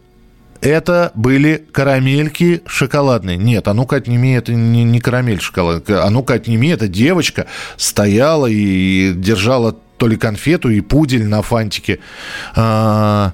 это 0.61 1.13
были 1.15 1.65
карамельки 1.73 2.63
шоколадные. 2.67 3.37
Нет, 3.37 3.69
а 3.69 3.75
ну-ка 3.75 3.97
отними, 3.97 4.35
это 4.35 4.53
не, 4.53 4.85
не 4.85 5.01
карамель 5.01 5.41
шоколадная. 5.41 6.05
А 6.05 6.11
ну-ка 6.11 6.35
отними, 6.35 6.69
эта 6.69 6.89
девочка 6.89 7.47
стояла 7.77 8.47
и 8.47 9.13
держала 9.15 9.77
то 9.99 10.07
ли 10.07 10.17
конфету 10.17 10.69
и 10.69 10.81
пудель 10.81 11.25
на 11.25 11.43
фантике. 11.43 12.01
А, 12.55 13.33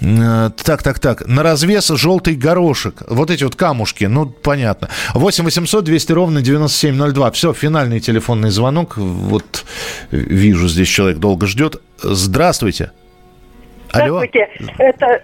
а, 0.00 0.50
так, 0.50 0.82
так, 0.82 0.98
так. 0.98 1.26
На 1.26 1.42
развес 1.42 1.88
желтый 1.88 2.34
горошек. 2.34 3.02
Вот 3.08 3.30
эти 3.30 3.44
вот 3.44 3.56
камушки, 3.56 4.04
ну, 4.04 4.26
понятно. 4.26 4.88
8 5.14 5.44
800 5.44 5.84
200 5.84 6.12
ровно 6.12 6.40
9702. 6.40 7.30
Все, 7.32 7.52
финальный 7.52 8.00
телефонный 8.00 8.50
звонок. 8.50 8.96
Вот 8.96 9.64
вижу, 10.10 10.68
здесь 10.68 10.88
человек 10.88 11.18
долго 11.18 11.46
ждет. 11.46 11.80
Здравствуйте. 12.02 12.92
Здравствуйте. 12.92 12.92
Алло. 13.90 14.22
Это 14.78 15.22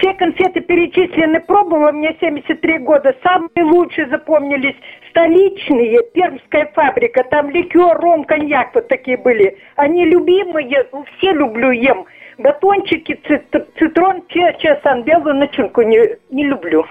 все 0.00 0.14
конфеты 0.14 0.60
перечислены, 0.60 1.40
пробовала, 1.40 1.92
мне 1.92 2.16
73 2.20 2.78
года. 2.78 3.14
Самые 3.22 3.64
лучшие 3.64 4.08
запомнились 4.08 4.76
столичные, 5.10 6.02
Пермская 6.14 6.70
фабрика, 6.74 7.22
там 7.24 7.50
ликер, 7.50 7.98
ром, 7.98 8.24
коньяк 8.24 8.74
вот 8.74 8.88
такие 8.88 9.18
были. 9.18 9.58
Они 9.76 10.06
любимые, 10.06 10.86
все 11.18 11.32
люблю, 11.32 11.70
ем. 11.70 12.06
Батончики, 12.38 13.20
цитрон, 13.78 14.22
чесан, 14.28 15.02
белую 15.04 15.34
начинку 15.34 15.82
не, 15.82 16.16
не 16.30 16.44
люблю. 16.44 16.86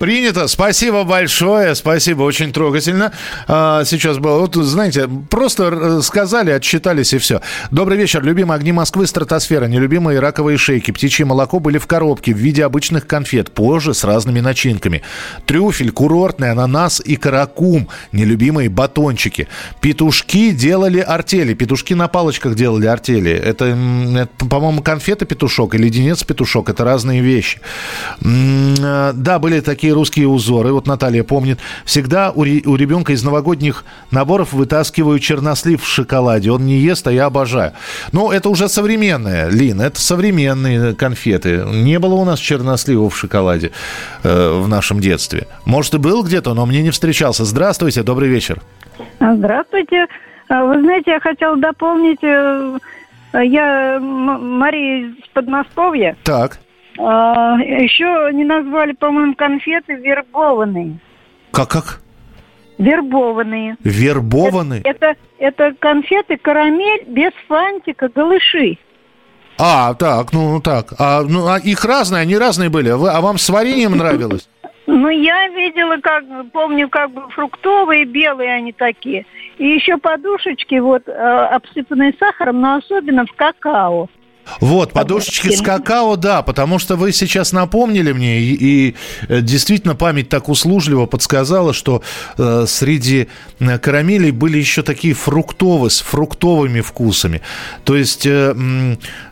Принято. 0.00 0.48
Спасибо 0.48 1.04
большое. 1.04 1.74
Спасибо. 1.74 2.22
Очень 2.22 2.54
трогательно. 2.54 3.12
А, 3.46 3.84
сейчас 3.84 4.16
было. 4.16 4.38
Вот, 4.38 4.54
знаете, 4.54 5.06
просто 5.28 6.00
сказали, 6.00 6.52
отчитались 6.52 7.12
и 7.12 7.18
все. 7.18 7.42
Добрый 7.70 7.98
вечер. 7.98 8.22
Любимые 8.24 8.56
огни 8.56 8.72
Москвы, 8.72 9.06
стратосфера. 9.06 9.66
Нелюбимые 9.66 10.18
раковые 10.18 10.56
шейки. 10.56 10.90
Птичье 10.90 11.26
молоко 11.26 11.58
были 11.60 11.76
в 11.76 11.86
коробке 11.86 12.32
в 12.32 12.38
виде 12.38 12.64
обычных 12.64 13.06
конфет. 13.06 13.50
Позже 13.50 13.92
с 13.92 14.02
разными 14.02 14.40
начинками. 14.40 15.02
Трюфель, 15.44 15.90
курортный, 15.90 16.50
ананас 16.50 17.02
и 17.04 17.16
каракум. 17.16 17.90
Нелюбимые 18.12 18.70
батончики. 18.70 19.48
Петушки 19.82 20.52
делали 20.52 21.00
артели. 21.00 21.52
Петушки 21.52 21.92
на 21.92 22.08
палочках 22.08 22.54
делали 22.54 22.86
артели. 22.86 23.32
Это, 23.32 23.66
это 23.66 24.46
по-моему, 24.46 24.80
конфета 24.80 25.26
петушок 25.26 25.74
и 25.74 25.78
леденец 25.78 26.24
петушок. 26.24 26.70
Это 26.70 26.84
разные 26.84 27.20
вещи. 27.20 27.60
А, 28.24 29.12
да, 29.12 29.38
были 29.38 29.60
такие 29.60 29.89
такие 29.90 29.94
русские 29.94 30.28
узоры. 30.28 30.72
Вот 30.72 30.86
Наталья 30.86 31.24
помнит. 31.24 31.58
Всегда 31.84 32.30
у, 32.30 32.42
у 32.42 32.76
ребенка 32.76 33.12
из 33.12 33.24
новогодних 33.24 33.84
наборов 34.10 34.52
вытаскиваю 34.52 35.18
чернослив 35.18 35.82
в 35.82 35.86
шоколаде. 35.86 36.50
Он 36.50 36.64
не 36.64 36.78
ест, 36.78 37.06
а 37.06 37.12
я 37.12 37.26
обожаю. 37.26 37.72
Ну, 38.12 38.30
это 38.30 38.48
уже 38.48 38.68
современное, 38.68 39.48
Лин, 39.48 39.80
это 39.80 40.00
современные 40.00 40.94
конфеты. 40.94 41.64
Не 41.66 41.98
было 41.98 42.14
у 42.14 42.24
нас 42.24 42.38
чернослива 42.38 43.08
в 43.08 43.16
шоколаде 43.16 43.70
э, 44.22 44.60
в 44.60 44.68
нашем 44.68 45.00
детстве. 45.00 45.46
Может, 45.66 45.94
и 45.94 45.98
был 45.98 46.22
где-то, 46.22 46.54
но 46.54 46.66
мне 46.66 46.82
не 46.82 46.90
встречался. 46.90 47.44
Здравствуйте, 47.44 48.02
добрый 48.02 48.28
вечер. 48.28 48.60
Здравствуйте. 49.20 50.06
А, 50.48 50.64
вы 50.64 50.80
знаете, 50.82 51.10
я 51.12 51.20
хотела 51.20 51.56
дополнить... 51.56 52.22
Э, 52.22 52.78
я 53.32 53.98
Мария 54.00 55.10
из 55.10 55.28
Подмосковья. 55.32 56.16
Так. 56.24 56.58
А, 57.02 57.56
еще 57.58 58.30
не 58.32 58.44
назвали, 58.44 58.92
по-моему, 58.92 59.34
конфеты 59.34 59.94
вербованные. 59.94 60.98
Как, 61.50 61.70
как? 61.70 62.00
Вербованные. 62.78 63.76
Вербованные? 63.82 64.82
Это, 64.82 65.16
это, 65.38 65.68
это 65.68 65.76
конфеты 65.78 66.36
карамель 66.36 67.04
без 67.06 67.32
фантика, 67.48 68.08
голыши. 68.08 68.78
А, 69.58 69.94
так, 69.94 70.32
ну 70.32 70.60
так. 70.60 70.94
А, 70.98 71.22
ну, 71.22 71.48
а 71.48 71.58
их 71.58 71.84
разные, 71.84 72.22
они 72.22 72.36
разные 72.36 72.70
были. 72.70 72.90
А, 72.90 72.96
вы, 72.96 73.10
а 73.10 73.20
вам 73.20 73.38
с 73.38 73.48
вареньем 73.48 73.96
нравилось? 73.96 74.48
Ну, 74.86 75.08
я 75.08 75.48
видела, 75.48 75.98
как, 75.98 76.24
помню, 76.52 76.88
как 76.88 77.12
бы 77.12 77.28
фруктовые, 77.30 78.04
белые 78.04 78.54
они 78.54 78.72
такие. 78.72 79.24
И 79.58 79.66
еще 79.66 79.98
подушечки 79.98 80.76
вот 80.76 81.06
э, 81.06 81.12
обсыпанные 81.12 82.14
сахаром, 82.18 82.60
но 82.60 82.76
особенно 82.76 83.24
в 83.24 83.32
какао. 83.32 84.08
Вот, 84.58 84.92
подушечки 84.92 85.50
с 85.50 85.62
какао, 85.62 86.16
да, 86.16 86.42
потому 86.42 86.78
что 86.78 86.96
вы 86.96 87.12
сейчас 87.12 87.52
напомнили 87.52 88.12
мне, 88.12 88.40
и, 88.40 88.54
и 88.54 88.94
э, 89.28 89.40
действительно 89.40 89.94
память 89.94 90.28
так 90.28 90.48
услужливо 90.48 91.06
подсказала, 91.06 91.72
что 91.72 92.02
э, 92.36 92.64
среди 92.66 93.28
э, 93.58 93.78
карамелей 93.78 94.30
были 94.30 94.58
еще 94.58 94.82
такие 94.82 95.14
фруктовые, 95.14 95.90
с 95.90 96.00
фруктовыми 96.00 96.80
вкусами. 96.80 97.42
То 97.84 97.96
есть, 97.96 98.26
э, 98.26 98.54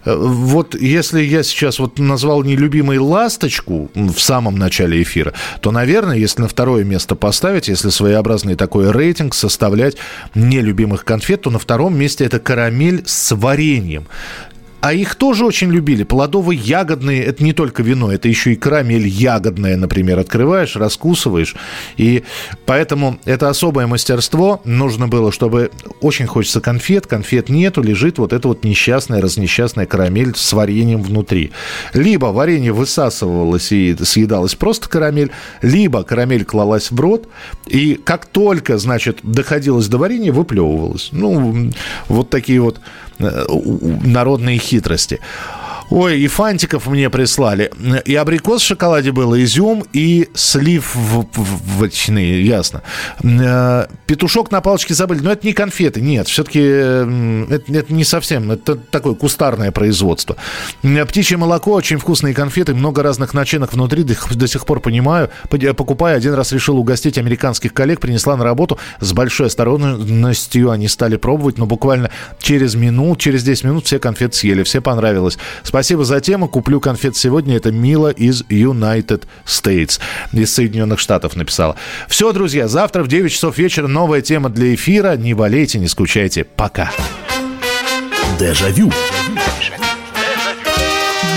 э, 0.04 0.14
вот 0.16 0.74
если 0.74 1.22
я 1.22 1.42
сейчас 1.42 1.78
вот 1.78 1.98
назвал 1.98 2.42
нелюбимой 2.44 2.98
ласточку 2.98 3.90
в 3.94 4.18
самом 4.18 4.56
начале 4.56 5.02
эфира, 5.02 5.32
то, 5.60 5.70
наверное, 5.70 6.16
если 6.16 6.42
на 6.42 6.48
второе 6.48 6.84
место 6.84 7.14
поставить, 7.14 7.68
если 7.68 7.90
своеобразный 7.90 8.54
такой 8.54 8.90
рейтинг 8.90 9.34
составлять 9.34 9.96
нелюбимых 10.34 11.04
конфет, 11.04 11.42
то 11.42 11.50
на 11.50 11.58
втором 11.58 11.96
месте 11.96 12.24
это 12.24 12.38
карамель 12.38 13.02
с 13.06 13.34
вареньем. 13.34 14.06
А 14.80 14.92
их 14.92 15.16
тоже 15.16 15.44
очень 15.44 15.70
любили. 15.70 16.04
Плодово-ягодные, 16.04 17.22
это 17.24 17.42
не 17.42 17.52
только 17.52 17.82
вино, 17.82 18.12
это 18.12 18.28
еще 18.28 18.52
и 18.52 18.56
карамель 18.56 19.06
ягодная, 19.06 19.76
например. 19.76 20.18
Открываешь, 20.18 20.76
раскусываешь. 20.76 21.56
И 21.96 22.24
поэтому 22.64 23.18
это 23.24 23.48
особое 23.48 23.86
мастерство. 23.86 24.60
Нужно 24.64 25.08
было, 25.08 25.32
чтобы 25.32 25.70
очень 26.00 26.26
хочется 26.26 26.60
конфет, 26.60 27.06
конфет 27.06 27.48
нету, 27.48 27.82
лежит 27.82 28.18
вот 28.18 28.32
эта 28.32 28.46
вот 28.48 28.64
несчастная, 28.64 29.20
разнесчастная 29.20 29.86
карамель 29.86 30.34
с 30.36 30.52
вареньем 30.52 31.02
внутри. 31.02 31.52
Либо 31.92 32.26
варенье 32.26 32.72
высасывалось 32.72 33.72
и 33.72 33.96
съедалось 34.02 34.54
просто 34.54 34.88
карамель, 34.88 35.30
либо 35.62 36.04
карамель 36.04 36.44
клалась 36.44 36.90
в 36.90 37.00
рот, 37.00 37.28
и 37.66 37.94
как 37.94 38.26
только, 38.26 38.78
значит, 38.78 39.20
доходилось 39.22 39.88
до 39.88 39.98
варенья, 39.98 40.32
выплевывалось. 40.32 41.08
Ну, 41.12 41.70
вот 42.08 42.30
такие 42.30 42.60
вот 42.60 42.80
народные 43.18 44.58
хитрости. 44.58 45.20
Ой, 45.90 46.20
и 46.20 46.28
фантиков 46.28 46.86
мне 46.86 47.08
прислали. 47.08 47.70
И 48.04 48.14
абрикос 48.14 48.62
в 48.62 48.66
шоколаде 48.66 49.10
был, 49.10 49.34
и 49.34 49.44
изюм, 49.44 49.84
и 49.92 50.28
сливочные, 50.34 52.44
ясно. 52.44 52.82
Э, 53.22 53.86
петушок 54.06 54.50
на 54.50 54.60
палочке 54.60 54.92
забыли. 54.92 55.20
Но 55.20 55.32
это 55.32 55.46
не 55.46 55.54
конфеты, 55.54 56.02
нет. 56.02 56.28
Все-таки 56.28 56.60
это, 56.60 57.72
это 57.72 57.92
не 57.92 58.04
совсем, 58.04 58.50
это 58.50 58.76
такое 58.76 59.14
кустарное 59.14 59.72
производство. 59.72 60.36
Птичье 60.82 61.38
молоко, 61.38 61.72
очень 61.72 61.96
вкусные 61.96 62.34
конфеты, 62.34 62.74
много 62.74 63.02
разных 63.02 63.32
начинок 63.32 63.72
внутри, 63.72 64.02
до, 64.02 64.14
до 64.34 64.46
сих 64.46 64.66
пор 64.66 64.80
понимаю. 64.80 65.30
Покупая, 65.48 66.16
один 66.16 66.34
раз 66.34 66.52
решил 66.52 66.76
угостить 66.76 67.16
американских 67.16 67.72
коллег, 67.72 68.00
принесла 68.00 68.36
на 68.36 68.44
работу. 68.44 68.78
С 69.00 69.14
большой 69.14 69.46
осторожностью 69.46 70.70
они 70.70 70.88
стали 70.88 71.16
пробовать, 71.16 71.56
но 71.56 71.64
буквально 71.64 72.10
через 72.40 72.74
минут, 72.74 73.20
через 73.20 73.42
10 73.42 73.64
минут 73.64 73.86
все 73.86 73.98
конфеты 73.98 74.36
съели, 74.36 74.62
все 74.64 74.82
понравилось. 74.82 75.38
Спасибо 75.62 75.77
за 75.82 76.20
тему. 76.20 76.48
Куплю 76.48 76.80
конфет 76.80 77.16
сегодня. 77.16 77.56
Это 77.56 77.70
Мила 77.70 78.10
из 78.10 78.42
United 78.42 79.24
States. 79.46 80.00
Из 80.32 80.52
Соединенных 80.52 80.98
Штатов 80.98 81.36
написала. 81.36 81.76
Все, 82.08 82.32
друзья, 82.32 82.68
завтра 82.68 83.02
в 83.02 83.08
9 83.08 83.32
часов 83.32 83.58
вечера 83.58 83.86
новая 83.86 84.20
тема 84.20 84.48
для 84.48 84.74
эфира. 84.74 85.16
Не 85.16 85.34
болейте, 85.34 85.78
не 85.78 85.88
скучайте. 85.88 86.44
Пока. 86.44 86.90
Дежавю. 88.38 88.92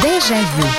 Дежавю. 0.02 0.71